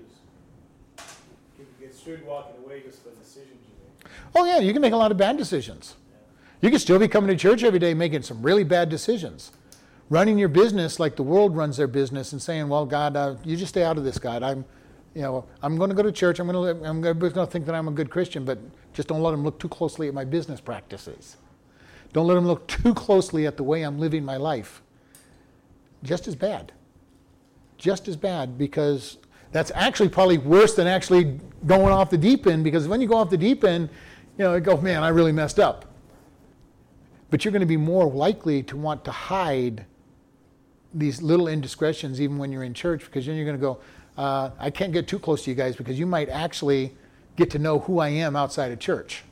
just, 1.80 1.95
you 2.06 2.12
could 2.12 2.20
get 2.20 2.24
screwed 2.24 2.26
walking 2.26 2.64
away 2.64 2.82
just 2.82 3.02
for 3.02 3.10
decisions. 3.10 3.60
Oh, 4.34 4.44
yeah, 4.44 4.58
you 4.58 4.72
can 4.72 4.82
make 4.82 4.92
a 4.92 4.96
lot 4.96 5.10
of 5.10 5.16
bad 5.16 5.36
decisions. 5.36 5.96
You 6.60 6.70
can 6.70 6.78
still 6.78 6.98
be 6.98 7.08
coming 7.08 7.28
to 7.28 7.36
church 7.36 7.62
every 7.62 7.78
day 7.78 7.94
making 7.94 8.22
some 8.22 8.42
really 8.42 8.64
bad 8.64 8.88
decisions. 8.88 9.52
Running 10.08 10.38
your 10.38 10.48
business 10.48 11.00
like 11.00 11.16
the 11.16 11.22
world 11.22 11.56
runs 11.56 11.76
their 11.76 11.88
business 11.88 12.32
and 12.32 12.40
saying, 12.40 12.68
well, 12.68 12.86
God, 12.86 13.16
uh, 13.16 13.34
you 13.44 13.56
just 13.56 13.70
stay 13.70 13.82
out 13.82 13.98
of 13.98 14.04
this, 14.04 14.18
God. 14.18 14.42
I'm, 14.42 14.64
you 15.14 15.22
know, 15.22 15.44
I'm 15.62 15.76
going 15.76 15.90
to 15.90 15.96
go 15.96 16.02
to 16.02 16.12
church. 16.12 16.38
I'm 16.38 16.48
going 16.48 16.78
to, 16.78 16.84
I'm 16.88 17.00
going 17.00 17.18
to 17.18 17.46
think 17.46 17.66
that 17.66 17.74
I'm 17.74 17.88
a 17.88 17.92
good 17.92 18.10
Christian, 18.10 18.44
but 18.44 18.58
just 18.92 19.08
don't 19.08 19.22
let 19.22 19.32
them 19.32 19.42
look 19.42 19.58
too 19.58 19.68
closely 19.68 20.08
at 20.08 20.14
my 20.14 20.24
business 20.24 20.60
practices. 20.60 21.36
Don't 22.12 22.26
let 22.26 22.34
them 22.34 22.46
look 22.46 22.66
too 22.68 22.94
closely 22.94 23.46
at 23.46 23.56
the 23.56 23.64
way 23.64 23.82
I'm 23.82 23.98
living 23.98 24.24
my 24.24 24.36
life. 24.36 24.82
Just 26.02 26.28
as 26.28 26.36
bad. 26.36 26.72
Just 27.78 28.08
as 28.08 28.16
bad 28.16 28.56
because 28.56 29.18
that's 29.56 29.72
actually 29.74 30.10
probably 30.10 30.36
worse 30.36 30.74
than 30.74 30.86
actually 30.86 31.40
going 31.66 31.90
off 31.90 32.10
the 32.10 32.18
deep 32.18 32.46
end 32.46 32.62
because 32.62 32.86
when 32.86 33.00
you 33.00 33.08
go 33.08 33.16
off 33.16 33.30
the 33.30 33.38
deep 33.38 33.64
end, 33.64 33.88
you 34.36 34.44
know, 34.44 34.54
you 34.54 34.60
go, 34.60 34.76
man, 34.76 35.02
I 35.02 35.08
really 35.08 35.32
messed 35.32 35.58
up. 35.58 35.86
But 37.30 37.42
you're 37.42 37.52
going 37.52 37.60
to 37.60 37.66
be 37.66 37.78
more 37.78 38.04
likely 38.04 38.62
to 38.64 38.76
want 38.76 39.02
to 39.06 39.10
hide 39.10 39.86
these 40.92 41.22
little 41.22 41.48
indiscretions 41.48 42.20
even 42.20 42.36
when 42.36 42.52
you're 42.52 42.64
in 42.64 42.74
church 42.74 43.06
because 43.06 43.24
then 43.24 43.34
you're 43.34 43.46
going 43.46 43.56
to 43.56 43.60
go, 43.60 43.78
uh, 44.18 44.50
I 44.58 44.68
can't 44.68 44.92
get 44.92 45.08
too 45.08 45.18
close 45.18 45.44
to 45.44 45.50
you 45.50 45.56
guys 45.56 45.74
because 45.74 45.98
you 45.98 46.04
might 46.04 46.28
actually 46.28 46.94
get 47.36 47.50
to 47.52 47.58
know 47.58 47.78
who 47.78 47.98
I 47.98 48.08
am 48.10 48.36
outside 48.36 48.72
of 48.72 48.78
church. 48.78 49.24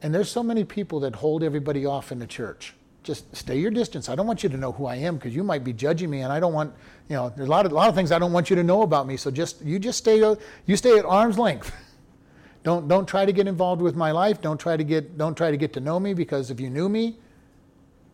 And 0.00 0.14
there's 0.14 0.30
so 0.30 0.44
many 0.44 0.62
people 0.62 1.00
that 1.00 1.16
hold 1.16 1.42
everybody 1.42 1.84
off 1.84 2.12
in 2.12 2.20
the 2.20 2.28
church. 2.28 2.74
Just 3.02 3.34
stay 3.34 3.58
your 3.58 3.70
distance. 3.70 4.08
I 4.08 4.14
don't 4.14 4.26
want 4.26 4.42
you 4.42 4.48
to 4.48 4.56
know 4.56 4.72
who 4.72 4.86
I 4.86 4.96
am 4.96 5.16
because 5.16 5.34
you 5.34 5.42
might 5.42 5.64
be 5.64 5.72
judging 5.72 6.08
me, 6.08 6.20
and 6.20 6.32
I 6.32 6.38
don't 6.38 6.52
want, 6.52 6.72
you 7.08 7.16
know, 7.16 7.32
there's 7.34 7.48
a 7.48 7.50
lot 7.50 7.66
of 7.66 7.72
a 7.72 7.74
lot 7.74 7.88
of 7.88 7.94
things 7.94 8.12
I 8.12 8.18
don't 8.18 8.32
want 8.32 8.48
you 8.48 8.56
to 8.56 8.62
know 8.62 8.82
about 8.82 9.06
me. 9.06 9.16
So 9.16 9.30
just 9.30 9.62
you 9.62 9.78
just 9.78 9.98
stay 9.98 10.18
you 10.66 10.76
stay 10.76 10.98
at 10.98 11.04
arm's 11.04 11.38
length. 11.38 11.74
don't 12.62 12.86
don't 12.86 13.06
try 13.06 13.24
to 13.24 13.32
get 13.32 13.48
involved 13.48 13.82
with 13.82 13.96
my 13.96 14.12
life. 14.12 14.40
Don't 14.40 14.58
try 14.58 14.76
to 14.76 14.84
get 14.84 15.18
don't 15.18 15.36
try 15.36 15.50
to 15.50 15.56
get 15.56 15.72
to 15.72 15.80
know 15.80 15.98
me 15.98 16.14
because 16.14 16.50
if 16.50 16.60
you 16.60 16.70
knew 16.70 16.88
me, 16.88 17.16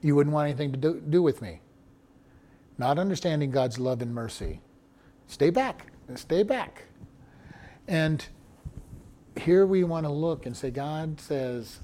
you 0.01 0.14
wouldn't 0.14 0.32
want 0.32 0.49
anything 0.49 0.72
to 0.72 0.78
do, 0.78 1.03
do 1.09 1.22
with 1.22 1.43
me. 1.43 1.61
Not 2.78 2.99
understanding 2.99 3.51
God's 3.51 3.78
love 3.78 4.01
and 4.01 4.14
mercy. 4.14 4.61
Stay 5.26 5.51
back. 5.51 5.86
Stay 6.14 6.43
back. 6.43 6.84
And 7.86 8.24
here 9.36 9.66
we 9.66 9.84
want 9.84 10.07
to 10.07 10.12
look 10.12 10.47
and 10.47 10.57
say, 10.57 10.70
God 10.70 11.20
says, 11.20 11.80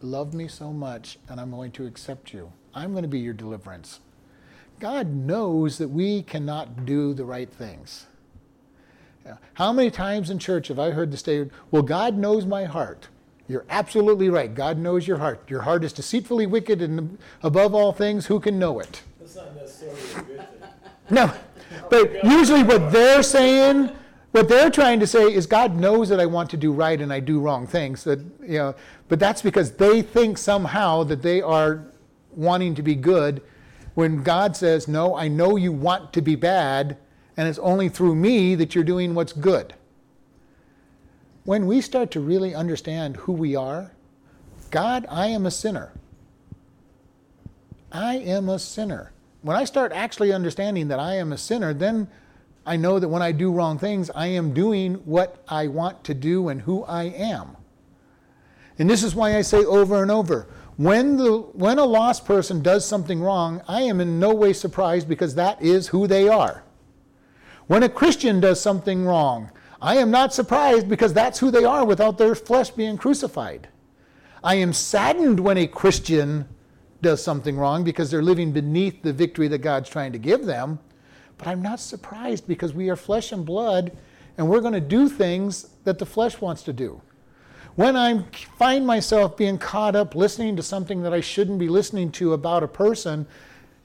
Love 0.00 0.32
me 0.32 0.46
so 0.46 0.72
much, 0.72 1.18
and 1.28 1.40
I'm 1.40 1.50
going 1.50 1.72
to 1.72 1.86
accept 1.86 2.32
you. 2.32 2.52
I'm 2.74 2.92
going 2.92 3.02
to 3.02 3.08
be 3.08 3.18
your 3.18 3.34
deliverance. 3.34 4.00
God 4.78 5.12
knows 5.12 5.78
that 5.78 5.88
we 5.88 6.22
cannot 6.22 6.86
do 6.86 7.12
the 7.14 7.24
right 7.24 7.50
things. 7.50 8.06
How 9.54 9.72
many 9.72 9.90
times 9.90 10.30
in 10.30 10.38
church 10.38 10.68
have 10.68 10.78
I 10.78 10.90
heard 10.90 11.10
the 11.10 11.16
statement, 11.16 11.52
Well, 11.70 11.82
God 11.82 12.16
knows 12.16 12.46
my 12.46 12.64
heart? 12.64 13.08
You're 13.48 13.64
absolutely 13.68 14.28
right. 14.28 14.54
God 14.54 14.78
knows 14.78 15.06
your 15.06 15.18
heart. 15.18 15.50
Your 15.50 15.62
heart 15.62 15.82
is 15.84 15.92
deceitfully 15.92 16.46
wicked, 16.46 16.80
and 16.80 17.18
above 17.42 17.74
all 17.74 17.92
things, 17.92 18.26
who 18.26 18.40
can 18.40 18.58
know 18.58 18.78
it? 18.78 19.02
That's 19.18 19.36
not 19.36 19.54
necessarily 19.56 20.00
a 20.00 20.22
good 20.22 20.26
thing. 20.26 20.68
No, 21.10 21.32
but 21.90 22.24
usually 22.24 22.62
what 22.62 22.92
they're 22.92 23.22
saying 23.22 23.90
what 24.38 24.48
they're 24.48 24.70
trying 24.70 25.00
to 25.00 25.06
say 25.06 25.24
is 25.34 25.46
God 25.46 25.74
knows 25.74 26.08
that 26.10 26.20
I 26.20 26.26
want 26.26 26.48
to 26.50 26.56
do 26.56 26.70
right 26.70 27.00
and 27.00 27.12
I 27.12 27.18
do 27.18 27.40
wrong 27.40 27.66
things. 27.66 28.04
That 28.04 28.20
you 28.40 28.58
know, 28.58 28.74
but 29.08 29.18
that's 29.18 29.42
because 29.42 29.72
they 29.72 30.00
think 30.00 30.38
somehow 30.38 31.02
that 31.04 31.22
they 31.22 31.42
are 31.42 31.84
wanting 32.36 32.76
to 32.76 32.82
be 32.82 32.94
good, 32.94 33.42
when 33.94 34.22
God 34.22 34.56
says, 34.56 34.86
"No, 34.86 35.16
I 35.16 35.26
know 35.26 35.56
you 35.56 35.72
want 35.72 36.12
to 36.12 36.22
be 36.22 36.36
bad, 36.36 36.96
and 37.36 37.48
it's 37.48 37.58
only 37.58 37.88
through 37.88 38.14
me 38.14 38.54
that 38.54 38.76
you're 38.76 38.84
doing 38.84 39.12
what's 39.12 39.32
good." 39.32 39.74
When 41.44 41.66
we 41.66 41.80
start 41.80 42.12
to 42.12 42.20
really 42.20 42.54
understand 42.54 43.16
who 43.16 43.32
we 43.32 43.56
are, 43.56 43.90
God, 44.70 45.04
I 45.10 45.26
am 45.28 45.46
a 45.46 45.50
sinner. 45.50 45.90
I 47.90 48.18
am 48.18 48.48
a 48.48 48.60
sinner. 48.60 49.10
When 49.42 49.56
I 49.56 49.64
start 49.64 49.90
actually 49.92 50.32
understanding 50.32 50.86
that 50.88 51.00
I 51.00 51.16
am 51.16 51.32
a 51.32 51.38
sinner, 51.38 51.74
then 51.74 52.06
I 52.68 52.76
know 52.76 52.98
that 52.98 53.08
when 53.08 53.22
I 53.22 53.32
do 53.32 53.50
wrong 53.50 53.78
things, 53.78 54.10
I 54.14 54.26
am 54.26 54.52
doing 54.52 54.94
what 55.04 55.42
I 55.48 55.68
want 55.68 56.04
to 56.04 56.14
do 56.14 56.48
and 56.48 56.60
who 56.60 56.84
I 56.84 57.04
am. 57.04 57.56
And 58.78 58.88
this 58.88 59.02
is 59.02 59.14
why 59.14 59.36
I 59.36 59.42
say 59.42 59.64
over 59.64 60.02
and 60.02 60.10
over 60.10 60.46
when, 60.78 61.16
the, 61.16 61.38
when 61.38 61.80
a 61.80 61.84
lost 61.84 62.24
person 62.24 62.62
does 62.62 62.86
something 62.86 63.20
wrong, 63.20 63.62
I 63.66 63.82
am 63.82 64.00
in 64.00 64.20
no 64.20 64.32
way 64.32 64.52
surprised 64.52 65.08
because 65.08 65.34
that 65.34 65.60
is 65.60 65.88
who 65.88 66.06
they 66.06 66.28
are. 66.28 66.62
When 67.66 67.82
a 67.82 67.88
Christian 67.88 68.38
does 68.38 68.60
something 68.60 69.04
wrong, 69.04 69.50
I 69.82 69.96
am 69.96 70.12
not 70.12 70.32
surprised 70.32 70.88
because 70.88 71.12
that's 71.12 71.40
who 71.40 71.50
they 71.50 71.64
are 71.64 71.84
without 71.84 72.16
their 72.16 72.36
flesh 72.36 72.70
being 72.70 72.96
crucified. 72.96 73.68
I 74.44 74.54
am 74.54 74.72
saddened 74.72 75.40
when 75.40 75.58
a 75.58 75.66
Christian 75.66 76.46
does 77.02 77.24
something 77.24 77.56
wrong 77.56 77.82
because 77.82 78.10
they're 78.10 78.22
living 78.22 78.52
beneath 78.52 79.02
the 79.02 79.12
victory 79.12 79.48
that 79.48 79.58
God's 79.58 79.90
trying 79.90 80.12
to 80.12 80.18
give 80.18 80.46
them. 80.46 80.78
But 81.38 81.46
I'm 81.46 81.62
not 81.62 81.80
surprised 81.80 82.46
because 82.46 82.74
we 82.74 82.90
are 82.90 82.96
flesh 82.96 83.32
and 83.32 83.46
blood 83.46 83.96
and 84.36 84.48
we're 84.48 84.60
going 84.60 84.74
to 84.74 84.80
do 84.80 85.08
things 85.08 85.70
that 85.84 85.98
the 85.98 86.06
flesh 86.06 86.40
wants 86.40 86.62
to 86.64 86.72
do. 86.72 87.00
When 87.74 87.96
I 87.96 88.24
find 88.58 88.86
myself 88.86 89.36
being 89.36 89.58
caught 89.58 89.94
up 89.94 90.14
listening 90.14 90.56
to 90.56 90.62
something 90.62 91.02
that 91.02 91.12
I 91.12 91.20
shouldn't 91.20 91.58
be 91.58 91.68
listening 91.68 92.10
to 92.12 92.32
about 92.32 92.62
a 92.62 92.68
person, 92.68 93.26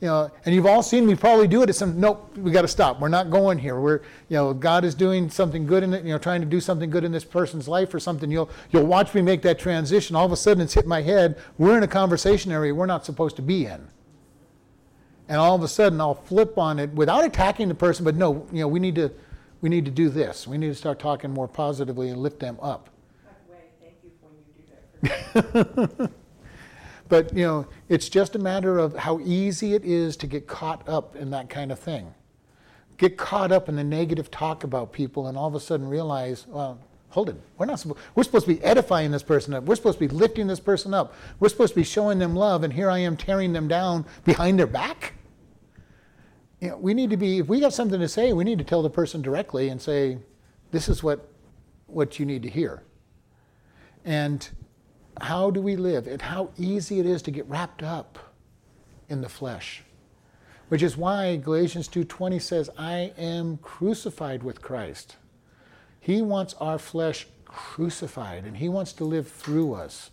you 0.01 0.07
know, 0.07 0.31
and 0.45 0.53
you've 0.53 0.65
all 0.65 0.83
seen 0.83 1.05
me 1.05 1.15
probably 1.15 1.47
do 1.47 1.61
it. 1.61 1.69
It's 1.69 1.77
some 1.77 1.99
nope, 1.99 2.35
we 2.37 2.51
got 2.51 2.63
to 2.63 2.67
stop. 2.67 2.99
We're 2.99 3.07
not 3.07 3.29
going 3.29 3.57
here. 3.57 3.79
We're, 3.79 4.01
you 4.27 4.35
know, 4.35 4.53
God 4.53 4.83
is 4.83 4.95
doing 4.95 5.29
something 5.29 5.65
good 5.65 5.81
in 5.81 5.93
it. 5.93 6.03
You 6.03 6.11
know, 6.11 6.17
trying 6.17 6.41
to 6.41 6.47
do 6.47 6.59
something 6.59 6.89
good 6.89 7.03
in 7.03 7.11
this 7.11 7.23
person's 7.23 7.67
life 7.67 7.93
or 7.93 7.99
something. 7.99 8.29
You'll 8.29 8.49
you'll 8.71 8.85
watch 8.85 9.13
me 9.13 9.21
make 9.21 9.43
that 9.43 9.59
transition. 9.59 10.15
All 10.15 10.25
of 10.25 10.33
a 10.33 10.35
sudden, 10.35 10.61
it's 10.61 10.73
hit 10.73 10.85
my 10.85 11.01
head. 11.01 11.37
We're 11.57 11.77
in 11.77 11.83
a 11.83 11.87
conversation 11.87 12.51
area 12.51 12.75
we're 12.75 12.85
not 12.85 13.05
supposed 13.05 13.37
to 13.37 13.41
be 13.41 13.65
in 13.65 13.87
and 15.33 15.41
all 15.41 15.55
of 15.55 15.63
a 15.63 15.67
sudden 15.67 15.99
I'll 15.99 16.13
flip 16.13 16.59
on 16.59 16.77
it 16.77 16.91
without 16.91 17.25
attacking 17.25 17.67
the 17.67 17.75
person, 17.75 18.05
but 18.05 18.15
no, 18.15 18.45
you 18.51 18.59
know, 18.59 18.67
we 18.67 18.79
need 18.79 18.95
to 18.95 19.11
we 19.61 19.69
need 19.69 19.85
to 19.85 19.91
do 19.91 20.09
this. 20.09 20.47
We 20.47 20.57
need 20.59 20.67
to 20.67 20.75
start 20.75 20.99
talking 20.99 21.31
more 21.31 21.47
positively 21.47 22.09
and 22.09 22.21
lift 22.21 22.39
them 22.39 22.59
up. 22.61 22.89
But 27.09 27.35
you 27.35 27.45
know, 27.45 27.67
it's 27.89 28.09
just 28.09 28.35
a 28.35 28.39
matter 28.39 28.79
of 28.79 28.95
how 28.95 29.19
easy 29.19 29.73
it 29.75 29.85
is 29.85 30.17
to 30.17 30.25
get 30.25 30.47
caught 30.47 30.87
up 30.89 31.15
in 31.15 31.29
that 31.29 31.47
kind 31.47 31.71
of 31.71 31.77
thing. 31.77 32.13
Get 32.97 33.17
caught 33.17 33.51
up 33.51 33.69
in 33.69 33.75
the 33.75 33.83
negative 33.83 34.31
talk 34.31 34.63
about 34.63 34.91
people 34.91 35.27
and 35.27 35.37
all 35.37 35.47
of 35.47 35.53
a 35.53 35.59
sudden 35.59 35.87
realize, 35.87 36.47
well, 36.47 36.79
hold 37.09 37.29
it. 37.29 37.35
We're 37.59 37.67
not 37.67 37.79
supposed, 37.79 37.99
we're 38.15 38.23
supposed 38.23 38.47
to 38.47 38.55
be 38.55 38.63
edifying 38.63 39.11
this 39.11 39.21
person 39.21 39.53
up. 39.53 39.63
We're 39.65 39.75
supposed 39.75 39.99
to 39.99 40.07
be 40.07 40.15
lifting 40.15 40.47
this 40.47 40.59
person 40.59 40.93
up. 40.93 41.13
We're 41.39 41.49
supposed 41.49 41.73
to 41.73 41.79
be 41.79 41.83
showing 41.83 42.17
them 42.17 42.35
love, 42.35 42.63
and 42.63 42.73
here 42.73 42.89
I 42.89 42.97
am 42.97 43.15
tearing 43.15 43.53
them 43.53 43.67
down 43.67 44.05
behind 44.23 44.57
their 44.57 44.65
back 44.65 45.13
you 46.63 46.69
know, 46.69 46.77
we 46.77 46.93
need 46.93 47.09
to 47.09 47.17
be, 47.17 47.39
if 47.39 47.49
we 47.49 47.59
got 47.59 47.73
something 47.73 47.99
to 47.99 48.07
say, 48.07 48.31
we 48.31 48.45
need 48.45 48.57
to 48.57 48.63
tell 48.63 48.81
the 48.81 48.89
person 48.89 49.21
directly 49.21 49.67
and 49.67 49.81
say, 49.81 50.17
this 50.71 50.87
is 50.87 51.03
what, 51.03 51.27
what 51.87 52.19
you 52.19 52.25
need 52.25 52.41
to 52.43 52.49
hear. 52.49 52.83
And 54.05 54.49
how 55.19 55.51
do 55.51 55.59
we 55.59 55.75
live? 55.75 56.07
And 56.07 56.21
how 56.21 56.51
easy 56.57 57.01
it 57.01 57.05
is 57.05 57.21
to 57.23 57.31
get 57.31 57.45
wrapped 57.49 57.83
up 57.83 58.17
in 59.09 59.19
the 59.19 59.27
flesh. 59.27 59.83
Which 60.69 60.81
is 60.81 60.95
why 60.95 61.35
Galatians 61.35 61.89
2:20 61.89 62.41
says, 62.41 62.69
"I 62.77 63.13
am 63.17 63.57
crucified 63.57 64.41
with 64.41 64.61
Christ." 64.61 65.17
He 65.99 66.21
wants 66.21 66.53
our 66.61 66.79
flesh 66.79 67.27
crucified 67.45 68.45
and 68.45 68.57
he 68.57 68.69
wants 68.69 68.93
to 68.93 69.03
live 69.03 69.27
through 69.27 69.73
us. 69.73 70.11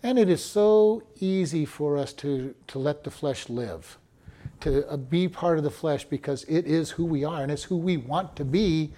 And 0.00 0.16
it 0.16 0.28
is 0.28 0.44
so 0.44 1.02
easy 1.18 1.64
for 1.64 1.98
us 1.98 2.12
to, 2.14 2.54
to 2.68 2.78
let 2.78 3.02
the 3.02 3.10
flesh 3.10 3.48
live 3.48 3.98
to 4.62 4.88
uh, 4.88 4.96
be 4.96 5.28
part 5.28 5.58
of 5.58 5.64
the 5.64 5.70
flesh 5.70 6.04
because 6.04 6.44
it 6.44 6.66
is 6.66 6.90
who 6.90 7.04
we 7.04 7.24
are 7.24 7.42
and 7.42 7.52
it's 7.52 7.64
who 7.64 7.76
we 7.76 7.96
want 7.96 8.34
to 8.36 8.44
be 8.44 8.92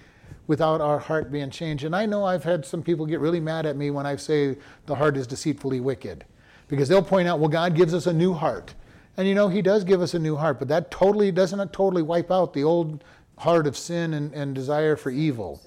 without 0.47 0.81
our 0.81 0.99
heart 0.99 1.31
being 1.31 1.49
changed. 1.49 1.83
And 1.83 1.95
I 1.95 2.05
know 2.05 2.23
I've 2.23 2.43
had 2.43 2.65
some 2.65 2.83
people 2.83 3.05
get 3.05 3.19
really 3.19 3.39
mad 3.39 3.65
at 3.65 3.75
me 3.75 3.91
when 3.91 4.05
I 4.05 4.15
say 4.15 4.57
the 4.85 4.95
heart 4.95 5.17
is 5.17 5.27
deceitfully 5.27 5.79
wicked. 5.79 6.25
Because 6.67 6.89
they'll 6.89 7.03
point 7.03 7.27
out, 7.27 7.39
well, 7.39 7.49
God 7.49 7.75
gives 7.75 7.93
us 7.93 8.07
a 8.07 8.13
new 8.13 8.33
heart. 8.33 8.73
And 9.17 9.27
you 9.27 9.35
know, 9.35 9.47
He 9.47 9.61
does 9.61 9.83
give 9.83 10.01
us 10.01 10.13
a 10.13 10.19
new 10.19 10.35
heart, 10.35 10.59
but 10.59 10.67
that 10.67 10.91
totally 10.91 11.31
doesn't 11.31 11.73
totally 11.73 12.01
wipe 12.01 12.31
out 12.31 12.53
the 12.53 12.63
old 12.63 13.03
heart 13.37 13.67
of 13.67 13.77
sin 13.77 14.13
and, 14.13 14.33
and 14.33 14.55
desire 14.55 14.95
for 14.95 15.09
evil. 15.09 15.61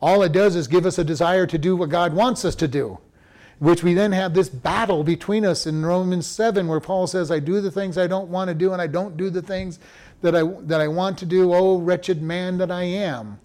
All 0.00 0.22
it 0.22 0.32
does 0.32 0.56
is 0.56 0.66
give 0.66 0.84
us 0.84 0.98
a 0.98 1.04
desire 1.04 1.46
to 1.46 1.58
do 1.58 1.76
what 1.76 1.88
God 1.88 2.12
wants 2.12 2.44
us 2.44 2.54
to 2.56 2.68
do, 2.68 2.98
which 3.62 3.84
we 3.84 3.94
then 3.94 4.10
have 4.10 4.34
this 4.34 4.48
battle 4.48 5.04
between 5.04 5.46
us 5.46 5.68
in 5.68 5.86
Romans 5.86 6.26
7, 6.26 6.66
where 6.66 6.80
Paul 6.80 7.06
says, 7.06 7.30
I 7.30 7.38
do 7.38 7.60
the 7.60 7.70
things 7.70 7.96
I 7.96 8.08
don't 8.08 8.28
want 8.28 8.48
to 8.48 8.54
do, 8.54 8.72
and 8.72 8.82
I 8.82 8.88
don't 8.88 9.16
do 9.16 9.30
the 9.30 9.40
things 9.40 9.78
that 10.20 10.34
I, 10.34 10.42
that 10.62 10.80
I 10.80 10.88
want 10.88 11.16
to 11.18 11.26
do. 11.26 11.54
Oh, 11.54 11.78
wretched 11.78 12.20
man 12.20 12.58
that 12.58 12.72
I 12.72 12.82
am. 12.82 13.38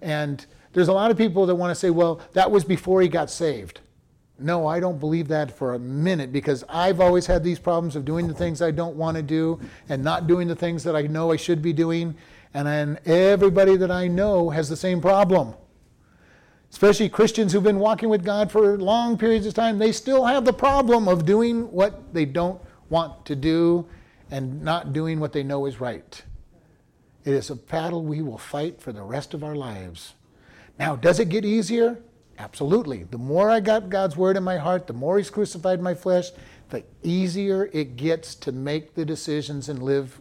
And 0.00 0.46
there's 0.72 0.88
a 0.88 0.92
lot 0.94 1.10
of 1.10 1.18
people 1.18 1.44
that 1.44 1.54
want 1.54 1.70
to 1.70 1.74
say, 1.74 1.90
well, 1.90 2.22
that 2.32 2.50
was 2.50 2.64
before 2.64 3.02
he 3.02 3.08
got 3.08 3.28
saved. 3.28 3.80
No, 4.38 4.66
I 4.66 4.80
don't 4.80 4.98
believe 4.98 5.28
that 5.28 5.50
for 5.50 5.74
a 5.74 5.78
minute 5.78 6.32
because 6.32 6.64
I've 6.70 6.98
always 7.02 7.26
had 7.26 7.44
these 7.44 7.58
problems 7.58 7.94
of 7.94 8.06
doing 8.06 8.28
the 8.28 8.34
things 8.34 8.62
I 8.62 8.70
don't 8.70 8.96
want 8.96 9.18
to 9.18 9.22
do 9.22 9.60
and 9.90 10.02
not 10.02 10.26
doing 10.26 10.48
the 10.48 10.56
things 10.56 10.82
that 10.84 10.96
I 10.96 11.02
know 11.02 11.30
I 11.30 11.36
should 11.36 11.60
be 11.60 11.74
doing. 11.74 12.14
And 12.54 12.98
everybody 13.04 13.76
that 13.76 13.90
I 13.90 14.08
know 14.08 14.48
has 14.48 14.70
the 14.70 14.76
same 14.78 15.02
problem. 15.02 15.52
Especially 16.76 17.08
Christians 17.08 17.54
who've 17.54 17.62
been 17.62 17.78
walking 17.78 18.10
with 18.10 18.22
God 18.22 18.52
for 18.52 18.76
long 18.76 19.16
periods 19.16 19.46
of 19.46 19.54
time, 19.54 19.78
they 19.78 19.92
still 19.92 20.26
have 20.26 20.44
the 20.44 20.52
problem 20.52 21.08
of 21.08 21.24
doing 21.24 21.72
what 21.72 22.12
they 22.12 22.26
don't 22.26 22.60
want 22.90 23.24
to 23.24 23.34
do 23.34 23.86
and 24.30 24.60
not 24.60 24.92
doing 24.92 25.18
what 25.18 25.32
they 25.32 25.42
know 25.42 25.64
is 25.64 25.80
right. 25.80 26.22
It 27.24 27.32
is 27.32 27.48
a 27.48 27.56
battle 27.56 28.04
we 28.04 28.20
will 28.20 28.36
fight 28.36 28.78
for 28.78 28.92
the 28.92 29.02
rest 29.02 29.32
of 29.32 29.42
our 29.42 29.54
lives. 29.56 30.16
Now, 30.78 30.96
does 30.96 31.18
it 31.18 31.30
get 31.30 31.46
easier? 31.46 31.98
Absolutely. 32.38 33.04
The 33.04 33.16
more 33.16 33.48
I 33.48 33.60
got 33.60 33.88
God's 33.88 34.18
word 34.18 34.36
in 34.36 34.42
my 34.42 34.58
heart, 34.58 34.86
the 34.86 34.92
more 34.92 35.16
He's 35.16 35.30
crucified 35.30 35.80
my 35.80 35.94
flesh, 35.94 36.28
the 36.68 36.84
easier 37.02 37.70
it 37.72 37.96
gets 37.96 38.34
to 38.34 38.52
make 38.52 38.94
the 38.94 39.06
decisions 39.06 39.70
and 39.70 39.82
live 39.82 40.20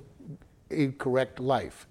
a 0.72 0.94
correct 0.94 1.42
life. 1.42 1.86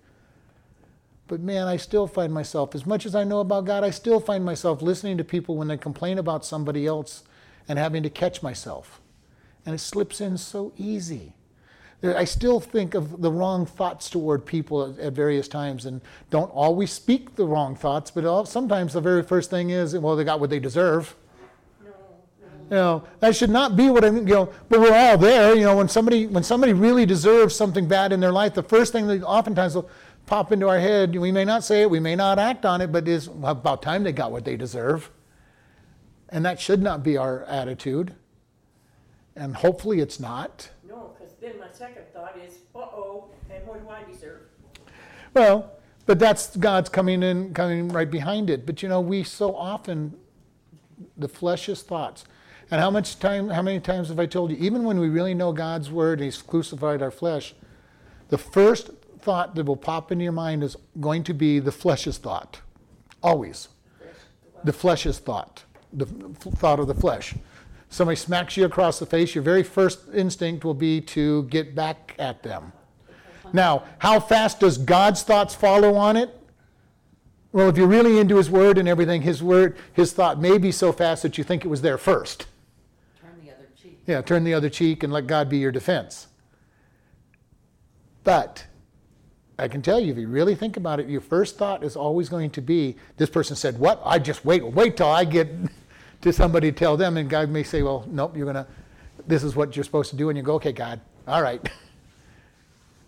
But 1.27 1.41
man, 1.41 1.67
I 1.67 1.77
still 1.77 2.07
find 2.07 2.33
myself, 2.33 2.75
as 2.75 2.85
much 2.85 3.07
as 3.07 3.15
I 3.15 3.25
know 3.25 3.41
about 3.41 3.65
God, 3.65 3.83
I 3.83 3.91
still 3.91 4.21
find 4.21 4.45
myself 4.45 4.83
listening 4.83 5.17
to 5.19 5.25
people 5.25 5.57
when 5.57 5.69
they 5.69 5.77
complain 5.77 6.19
about 6.19 6.45
somebody 6.45 6.87
else 6.87 7.25
and 7.67 7.79
having 7.79 8.03
to 8.03 8.11
catch 8.11 8.43
myself. 8.43 9.01
And 9.65 9.75
it 9.75 9.79
slips 9.79 10.21
in 10.21 10.37
so 10.37 10.73
easy. 10.77 11.33
I 12.03 12.25
still 12.25 12.61
think 12.61 12.95
of 12.95 13.23
the 13.23 13.31
wrong 13.31 13.65
thoughts 13.65 14.11
toward 14.11 14.45
people 14.45 14.95
at, 15.01 15.15
various 15.15 15.49
times 15.49 15.87
and 15.87 16.03
don't 16.29 16.51
always 16.51 16.93
speak 16.93 17.35
the 17.37 17.47
wrong 17.47 17.75
thoughts, 17.75 18.11
but 18.11 18.27
all, 18.27 18.45
sometimes 18.45 18.93
the 18.93 19.01
very 19.01 19.23
first 19.23 19.49
thing 19.49 19.71
is, 19.71 19.97
well, 19.97 20.15
they 20.15 20.25
got 20.25 20.39
what 20.39 20.51
they 20.51 20.59
deserve. 20.59 21.17
No, 21.83 21.91
no. 21.91 22.65
You 22.65 22.77
know, 22.77 23.05
that 23.21 23.35
should 23.35 23.49
not 23.49 23.75
be 23.75 23.89
what 23.89 24.05
I 24.05 24.11
mean, 24.11 24.27
you 24.27 24.35
know, 24.35 24.53
but 24.69 24.81
we're 24.81 24.93
all 24.93 25.17
there. 25.17 25.55
You 25.55 25.63
know, 25.63 25.79
when 25.79 25.89
somebody 25.89 26.27
when 26.27 26.43
somebody 26.43 26.75
really 26.75 27.07
deserves 27.07 27.55
something 27.55 27.89
bad 27.89 28.13
in 28.13 28.21
their 28.21 28.33
life, 28.33 28.53
the 28.53 28.63
first 28.63 28.93
thing 28.93 29.07
that 29.07 29.23
oftentimes 29.23 29.75
will 29.75 29.89
pop 30.27 30.53
into 30.53 30.69
our 30.69 30.79
head, 30.79 31.17
we 31.17 31.33
may 31.33 31.45
not 31.45 31.65
say 31.65 31.83
it, 31.83 31.91
we 31.91 32.01
may 32.01 32.17
not 32.17 32.39
act 32.39 32.65
on 32.65 32.81
it, 32.81 32.93
but 32.93 33.07
it's 33.07 33.27
about 33.27 33.83
time 33.83 34.05
they 34.05 34.13
got 34.13 34.33
what 34.33 34.45
they 34.45 34.57
deserve. 34.57 35.11
And 36.31 36.45
that 36.45 36.61
should 36.61 36.83
not 36.83 37.03
be 37.03 37.17
our 37.17 37.45
attitude. 37.45 38.15
And 39.37 39.55
hopefully 39.55 40.01
it's 40.01 40.19
not. 40.19 40.71
No, 40.89 41.13
because 41.19 41.35
then 41.41 41.59
my 41.59 41.67
second 41.73 42.05
thought 42.13 42.37
is, 42.47 42.59
uh-oh, 42.75 43.29
and 43.51 43.67
what 43.67 43.83
do 43.83 43.89
I 43.89 44.03
deserve? 44.11 44.41
Well, 45.35 45.73
but 46.07 46.19
that's 46.19 46.57
God's 46.57 46.89
coming 46.89 47.23
in, 47.23 47.53
coming 47.55 47.89
right 47.89 48.11
behind 48.11 48.51
it. 48.51 48.67
But 48.67 48.83
you 48.83 48.89
know, 48.89 49.01
we 49.01 49.25
so 49.25 49.55
often, 49.55 50.15
the 51.17 51.29
flesh's 51.29 51.83
thoughts. 51.83 52.25
And 52.71 52.81
how 52.81 52.91
much 52.91 53.19
time, 53.19 53.51
how 53.51 53.63
many 53.63 53.81
times 53.81 54.09
have 54.09 54.19
I 54.19 54.27
told 54.27 54.51
you, 54.51 54.57
even 54.59 54.85
when 54.85 54.99
we 54.99 55.09
really 55.09 55.35
know 55.35 55.53
God's 55.53 55.91
word 55.91 56.19
and 56.19 56.25
He's 56.25 56.41
crucified 56.41 57.03
our 57.03 57.11
flesh, 57.11 57.55
the 58.29 58.39
first 58.39 58.91
thought 59.25 59.55
that 59.55 59.65
will 59.65 59.77
pop 59.77 60.13
into 60.13 60.23
your 60.23 60.33
mind 60.33 60.63
is 60.63 60.77
going 61.01 61.25
to 61.25 61.35
be 61.35 61.59
the 61.59 61.73
flesh's 61.73 62.19
thought. 62.19 62.61
Always. 63.23 63.69
The 64.63 64.73
flesh's 64.73 65.19
thought. 65.19 65.65
The 65.93 66.07
thought 66.07 66.79
of 66.79 66.87
the 66.87 66.95
flesh. 66.95 67.35
Somebody 67.89 68.17
smacks 68.17 68.57
you 68.57 68.65
across 68.65 68.99
the 68.99 69.07
face, 69.07 69.35
your 69.35 69.43
very 69.43 69.63
first 69.63 70.01
instinct 70.13 70.65
will 70.65 70.75
be 70.75 71.01
to 71.01 71.45
get 71.45 71.75
back 71.75 72.15
at 72.19 72.43
them. 72.43 72.73
Now, 73.53 73.85
how 73.99 74.21
fast 74.21 74.61
does 74.61 74.79
God's 74.79 75.23
thoughts 75.23 75.55
follow 75.55 75.95
on 75.95 76.17
it? 76.17 76.31
Well, 77.53 77.69
if 77.69 77.77
you're 77.77 77.87
really 77.87 78.19
into 78.19 78.37
His 78.37 78.51
Word 78.51 78.79
and 78.79 78.89
everything, 78.89 79.23
His 79.23 79.43
Word, 79.43 79.77
His 79.93 80.13
thought 80.13 80.41
may 80.41 80.59
be 80.59 80.73
so 80.73 80.93
fast 80.93 81.23
that 81.23 81.39
you 81.39 81.45
think 81.45 81.65
it 81.65 81.69
was 81.69 81.83
there 81.83 81.97
first. 81.97 82.47
Turn 83.21 83.31
the 83.45 83.53
other 83.53 83.69
cheek. 83.81 84.01
Yeah, 84.07 84.23
turn 84.23 84.43
the 84.43 84.55
other 84.55 84.69
cheek 84.69 85.05
and 85.05 85.13
let 85.13 85.29
God 85.29 85.49
be 85.49 85.59
your 85.59 85.71
defense. 85.71 86.27
But 88.25 88.67
I 89.59 89.69
can 89.69 89.83
tell 89.83 90.01
you, 90.01 90.13
if 90.13 90.19
you 90.19 90.27
really 90.27 90.55
think 90.55 90.77
about 90.77 90.99
it, 90.99 91.09
your 91.09 91.21
first 91.21 91.57
thought 91.57 91.85
is 91.85 91.95
always 91.97 92.29
going 92.29 92.51
to 92.51 92.61
be, 92.61 92.97
this 93.17 93.31
person 93.31 93.55
said, 93.55 93.79
what? 93.79 94.03
I 94.05 94.19
just 94.19 94.45
wait, 94.45 94.65
wait 94.65 94.97
till 94.97 95.09
I 95.09 95.25
get 95.25 95.49
to 96.23 96.33
somebody 96.33 96.73
to 96.73 96.77
tell 96.77 96.97
them. 96.97 97.17
And 97.17 97.31
God 97.31 97.51
may 97.51 97.63
say, 97.63 97.83
well, 97.83 98.05
nope, 98.09 98.37
you're 98.37 98.51
going 98.51 98.65
to, 98.65 98.67
this 99.27 99.45
is 99.45 99.55
what 99.55 99.77
you're 99.77 99.85
supposed 99.85 100.11
to 100.11 100.17
do. 100.17 100.29
And 100.29 100.37
you 100.37 100.43
go, 100.43 100.55
okay, 100.55 100.73
God, 100.73 101.01
all 101.27 101.43
right. 101.43 101.67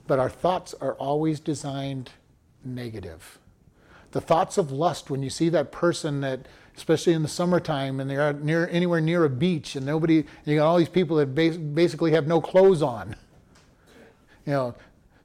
But 0.06 0.18
our 0.20 0.30
thoughts 0.30 0.74
are 0.80 0.94
always 0.94 1.40
designed 1.40 2.10
negative. 2.64 3.38
The 4.12 4.20
thoughts 4.20 4.56
of 4.56 4.70
lust, 4.70 5.10
when 5.10 5.22
you 5.22 5.30
see 5.30 5.48
that 5.50 5.72
person 5.72 6.20
that, 6.20 6.46
especially 6.76 7.12
in 7.12 7.22
the 7.22 7.28
summertime, 7.28 8.00
and 8.00 8.08
they're 8.08 8.32
near 8.32 8.68
anywhere 8.68 9.00
near 9.00 9.24
a 9.24 9.30
beach, 9.30 9.76
and 9.76 9.84
nobody, 9.84 10.24
you 10.44 10.56
got 10.56 10.66
all 10.66 10.78
these 10.78 10.88
people 10.88 11.16
that 11.16 11.34
bas- 11.34 11.56
basically 11.56 12.12
have 12.12 12.26
no 12.26 12.40
clothes 12.40 12.82
on. 12.82 13.16
You 14.46 14.52
know, 14.52 14.74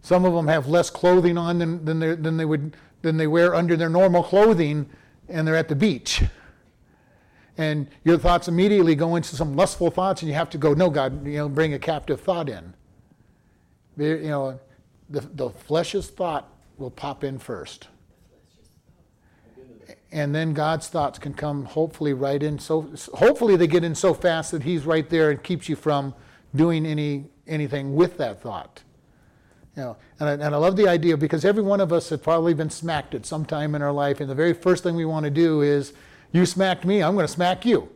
some 0.02 0.26
of 0.26 0.34
them 0.34 0.47
have 0.47 0.68
less 0.68 0.89
clothing 0.89 1.38
on 1.38 1.60
than, 1.60 1.86
than, 1.86 1.99
than 2.22 2.38
they 2.38 2.45
would 2.45 2.76
than 3.02 3.18
they 3.18 3.28
wear 3.28 3.56
under 3.56 3.76
their 3.76 3.89
normal 3.89 4.24
clothing, 4.24 4.89
and 5.28 5.47
they're 5.47 5.56
at 5.56 5.68
the 5.68 5.76
beach. 5.76 6.24
And 7.58 7.88
your 8.04 8.18
thoughts 8.18 8.47
immediately 8.47 8.95
go 8.95 9.16
into 9.16 9.36
some 9.36 9.56
lustful 9.56 9.91
thoughts, 9.91 10.22
and 10.22 10.30
you 10.30 10.36
have 10.36 10.49
to 10.52 10.58
go, 10.58 10.74
no, 10.74 10.89
God, 10.89 11.26
you 11.26 11.38
know, 11.38 11.49
bring 11.49 11.74
a 11.74 11.80
captive 11.80 12.22
thought 12.22 12.49
in. 12.49 12.74
You 13.97 14.18
know, 14.22 14.60
the, 15.10 15.22
the 15.22 15.49
flesh's 15.49 16.10
thought 16.10 16.49
will 16.78 16.91
pop 16.91 17.24
in 17.24 17.38
first. 17.38 17.88
And 20.12 20.34
then 20.34 20.54
God's 20.54 20.88
thoughts 20.88 21.20
can 21.20 21.34
come 21.34 21.66
hopefully 21.66 22.14
right 22.14 22.41
in 22.41 22.60
so 22.60 22.93
hopefully 23.14 23.56
they 23.56 23.68
get 23.68 23.84
in 23.84 23.95
so 23.95 24.14
fast 24.14 24.52
that 24.52 24.64
he's 24.64 24.86
right 24.86 25.10
there 25.10 25.32
and 25.32 25.41
keeps 25.41 25.70
you 25.70 25.78
from 25.78 26.14
doing 26.54 26.86
any 26.86 27.26
anything 27.47 27.95
with 27.95 28.18
that 28.18 28.41
thought. 28.41 28.84
You 29.76 29.84
know, 29.84 29.98
and 30.20 30.30
I, 30.30 30.32
and 30.34 30.56
I 30.56 30.58
love 30.58 30.76
the 30.76 30.88
idea 30.88 31.16
because 31.16 31.46
every 31.46 31.64
one 31.64 31.80
of 31.80 31.93
us 31.93 32.10
has 32.10 32.20
probably 32.20 32.54
been 32.54 32.70
smacked 32.70 33.16
at 33.16 33.26
some 33.26 33.46
time 33.46 33.74
in 33.74 33.82
our 33.82 33.92
life, 33.93 34.20
and 34.20 34.30
the 34.30 34.36
very 34.36 34.54
first 34.54 34.84
thing 34.84 34.96
we 34.96 35.06
want 35.06 35.24
to 35.24 35.30
do 35.30 35.62
is, 35.62 35.93
you 36.34 36.46
smacked 36.46 36.86
me, 36.86 37.02
I'm 37.02 37.14
going 37.14 37.28
to 37.28 37.32
smack 37.32 37.66
you. 37.66 37.89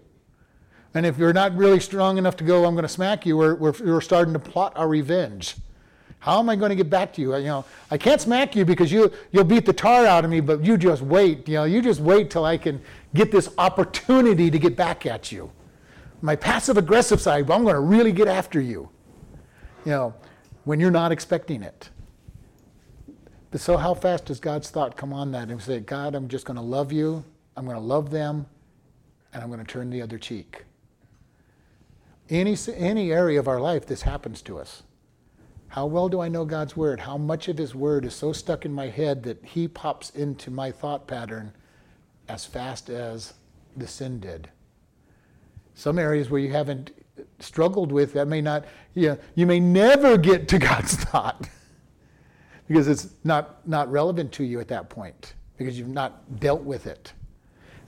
And 0.94 1.06
if 1.06 1.18
you're 1.18 1.34
not 1.34 1.56
really 1.58 1.82
strong 1.82 2.18
enough 2.18 2.38
to 2.38 2.46
go, 2.46 2.66
I'm 2.66 2.74
going 2.74 2.84
to 2.84 2.90
smack 2.90 3.26
you, 3.26 3.36
we're, 3.36 3.56
we're, 3.56 3.74
we're 3.84 4.02
starting 4.02 4.34
to 4.34 4.40
plot 4.40 4.74
our 4.78 4.88
revenge. 4.88 5.56
How 6.20 6.40
am 6.40 6.50
I 6.50 6.56
going 6.56 6.70
to 6.70 6.76
get 6.76 6.90
back 6.90 7.14
to 7.14 7.22
you? 7.22 7.36
You 7.36 7.44
know, 7.44 7.66
I 7.92 7.98
can't 7.98 8.20
smack 8.20 8.56
you 8.56 8.66
because 8.66 8.92
you, 8.92 9.12
you'll 9.32 9.44
beat 9.44 9.66
the 9.66 9.74
tar 9.74 10.06
out 10.06 10.24
of 10.24 10.32
me, 10.32 10.40
but 10.40 10.64
you 10.64 10.78
just 10.78 11.02
wait. 11.02 11.48
You 11.48 11.56
know, 11.56 11.64
you 11.66 11.82
just 11.82 12.00
wait 12.00 12.32
till 12.32 12.46
I 12.46 12.58
can 12.58 12.82
get 13.14 13.32
this 13.32 13.54
opportunity 13.58 14.50
to 14.50 14.58
get 14.58 14.76
back 14.76 15.06
at 15.06 15.32
you. 15.32 15.52
My 16.22 16.36
passive 16.36 16.78
aggressive 16.78 17.22
side, 17.22 17.52
I'm 17.52 17.64
going 17.64 17.76
to 17.76 17.82
really 17.82 18.12
get 18.12 18.28
after 18.28 18.60
you. 18.60 18.90
You 19.86 19.92
know, 19.92 20.14
when 20.66 20.80
you're 20.80 20.92
not 20.92 21.12
expecting 21.12 21.64
it. 21.64 21.90
So 23.56 23.78
how 23.78 23.94
fast 23.94 24.26
does 24.26 24.42
God's 24.42 24.70
thought 24.70 24.98
come 24.98 25.14
on 25.14 25.32
that 25.32 25.48
and 25.48 25.62
say, 25.62 25.80
God, 25.80 26.14
I'm 26.14 26.28
just 26.28 26.46
going 26.46 26.58
to 26.58 26.64
love 26.64 26.92
you, 26.92 27.24
I'm 27.56 27.64
going 27.64 27.78
to 27.78 27.84
love 27.84 28.10
them, 28.10 28.48
and 29.34 29.42
I'm 29.42 29.50
going 29.50 29.64
to 29.64 29.72
turn 29.72 29.90
the 29.90 30.02
other 30.02 30.18
cheek? 30.18 30.66
Any, 32.30 32.58
any 32.76 33.14
area 33.14 33.40
of 33.40 33.48
our 33.48 33.62
life, 33.62 33.86
this 33.86 34.02
happens 34.02 34.42
to 34.42 34.58
us. 34.58 34.84
How 35.70 35.86
well 35.86 36.10
do 36.10 36.20
I 36.20 36.28
know 36.28 36.44
God's 36.44 36.76
word? 36.76 37.00
How 37.00 37.18
much 37.18 37.48
of 37.48 37.58
his 37.58 37.74
word 37.74 38.04
is 38.06 38.16
so 38.16 38.34
stuck 38.34 38.66
in 38.66 38.74
my 38.74 38.88
head 38.88 39.24
that 39.24 39.44
he 39.44 39.68
pops 39.68 40.10
into 40.10 40.52
my 40.52 40.72
thought 40.72 41.08
pattern 41.08 41.54
as 42.28 42.46
fast 42.46 42.90
as 42.90 43.36
the 43.78 43.88
sin 43.88 44.20
did? 44.20 44.50
Some 45.76 46.00
areas 46.00 46.30
where 46.30 46.42
you 46.42 46.52
haven't 46.52 46.92
struggled 47.40 47.92
with 47.92 48.14
that 48.14 48.28
may 48.28 48.42
not, 48.42 48.66
yeah, 48.94 49.16
you 49.36 49.46
may 49.46 49.60
never 49.60 50.18
get 50.18 50.48
to 50.50 50.60
God's 50.60 50.96
thought 51.06 51.48
because 52.68 52.88
it's 52.88 53.10
not, 53.24 53.68
not 53.68 53.92
relevant 53.92 54.32
to 54.34 54.44
you 54.44 54.60
at 54.60 54.68
that 54.70 54.90
point 54.90 55.34
because 55.58 55.78
you've 55.78 55.88
not 55.88 56.40
dealt 56.40 56.62
with 56.62 56.88
it. 56.88 57.14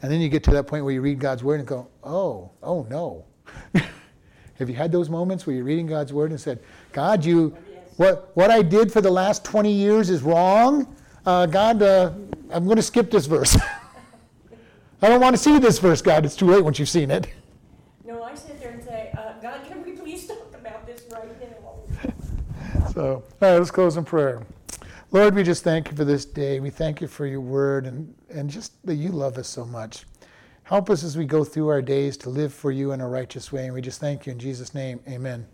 And 0.01 0.11
then 0.11 0.21
you 0.21 0.29
get 0.29 0.43
to 0.43 0.51
that 0.51 0.67
point 0.67 0.83
where 0.83 0.93
you 0.93 1.01
read 1.01 1.19
God's 1.19 1.43
word 1.43 1.59
and 1.59 1.67
go, 1.67 1.87
oh, 2.03 2.51
oh 2.61 2.85
no. 2.89 3.25
Have 3.73 4.69
you 4.69 4.75
had 4.75 4.91
those 4.91 5.09
moments 5.09 5.45
where 5.45 5.55
you're 5.55 5.65
reading 5.65 5.87
God's 5.87 6.13
word 6.13 6.31
and 6.31 6.39
said, 6.39 6.59
God, 6.91 7.25
you, 7.25 7.55
what, 7.97 8.31
what 8.35 8.51
I 8.51 8.61
did 8.61 8.91
for 8.91 9.01
the 9.01 9.11
last 9.11 9.43
20 9.43 9.71
years 9.71 10.09
is 10.09 10.21
wrong? 10.21 10.95
Uh, 11.25 11.45
God, 11.45 11.81
uh, 11.81 12.11
I'm 12.51 12.65
going 12.65 12.77
to 12.77 12.83
skip 12.83 13.11
this 13.11 13.25
verse. 13.25 13.57
I 15.01 15.09
don't 15.09 15.21
want 15.21 15.35
to 15.35 15.41
see 15.41 15.59
this 15.59 15.77
verse, 15.79 16.01
God. 16.01 16.25
It's 16.25 16.35
too 16.35 16.47
late 16.47 16.63
once 16.63 16.79
you've 16.79 16.89
seen 16.89 17.11
it. 17.11 17.27
No, 18.05 18.23
I 18.23 18.33
sit 18.33 18.59
there 18.59 18.71
and 18.71 18.83
say, 18.83 19.11
uh, 19.15 19.33
God, 19.41 19.61
right 22.01 22.13
now. 22.73 22.85
So, 22.97 23.03
all 23.07 23.23
right, 23.41 23.59
let's 23.59 23.69
close 23.69 23.95
in 23.95 24.05
prayer. 24.05 24.41
Lord, 25.11 25.35
we 25.35 25.43
just 25.43 25.63
thank 25.63 25.91
you 25.91 25.95
for 25.95 26.03
this 26.03 26.25
day. 26.25 26.59
We 26.59 26.71
thank 26.71 26.99
you 26.99 27.07
for 27.07 27.27
your 27.27 27.41
word 27.41 27.85
and, 27.85 28.11
and 28.27 28.49
just 28.49 28.83
that 28.87 28.95
you 28.95 29.09
love 29.09 29.37
us 29.37 29.47
so 29.47 29.65
much. 29.65 30.05
Help 30.63 30.89
us 30.89 31.03
as 31.03 31.15
we 31.15 31.23
go 31.23 31.43
through 31.43 31.67
our 31.67 31.83
days 31.83 32.17
to 32.17 32.31
live 32.31 32.51
for 32.51 32.71
you 32.71 32.93
in 32.93 33.01
a 33.01 33.07
righteous 33.07 33.51
way. 33.51 33.65
And 33.65 33.75
we 33.75 33.81
just 33.81 33.99
thank 33.99 34.25
you 34.25 34.31
in 34.31 34.39
Jesus' 34.39 34.73
name. 34.73 34.99
Amen. 35.07 35.47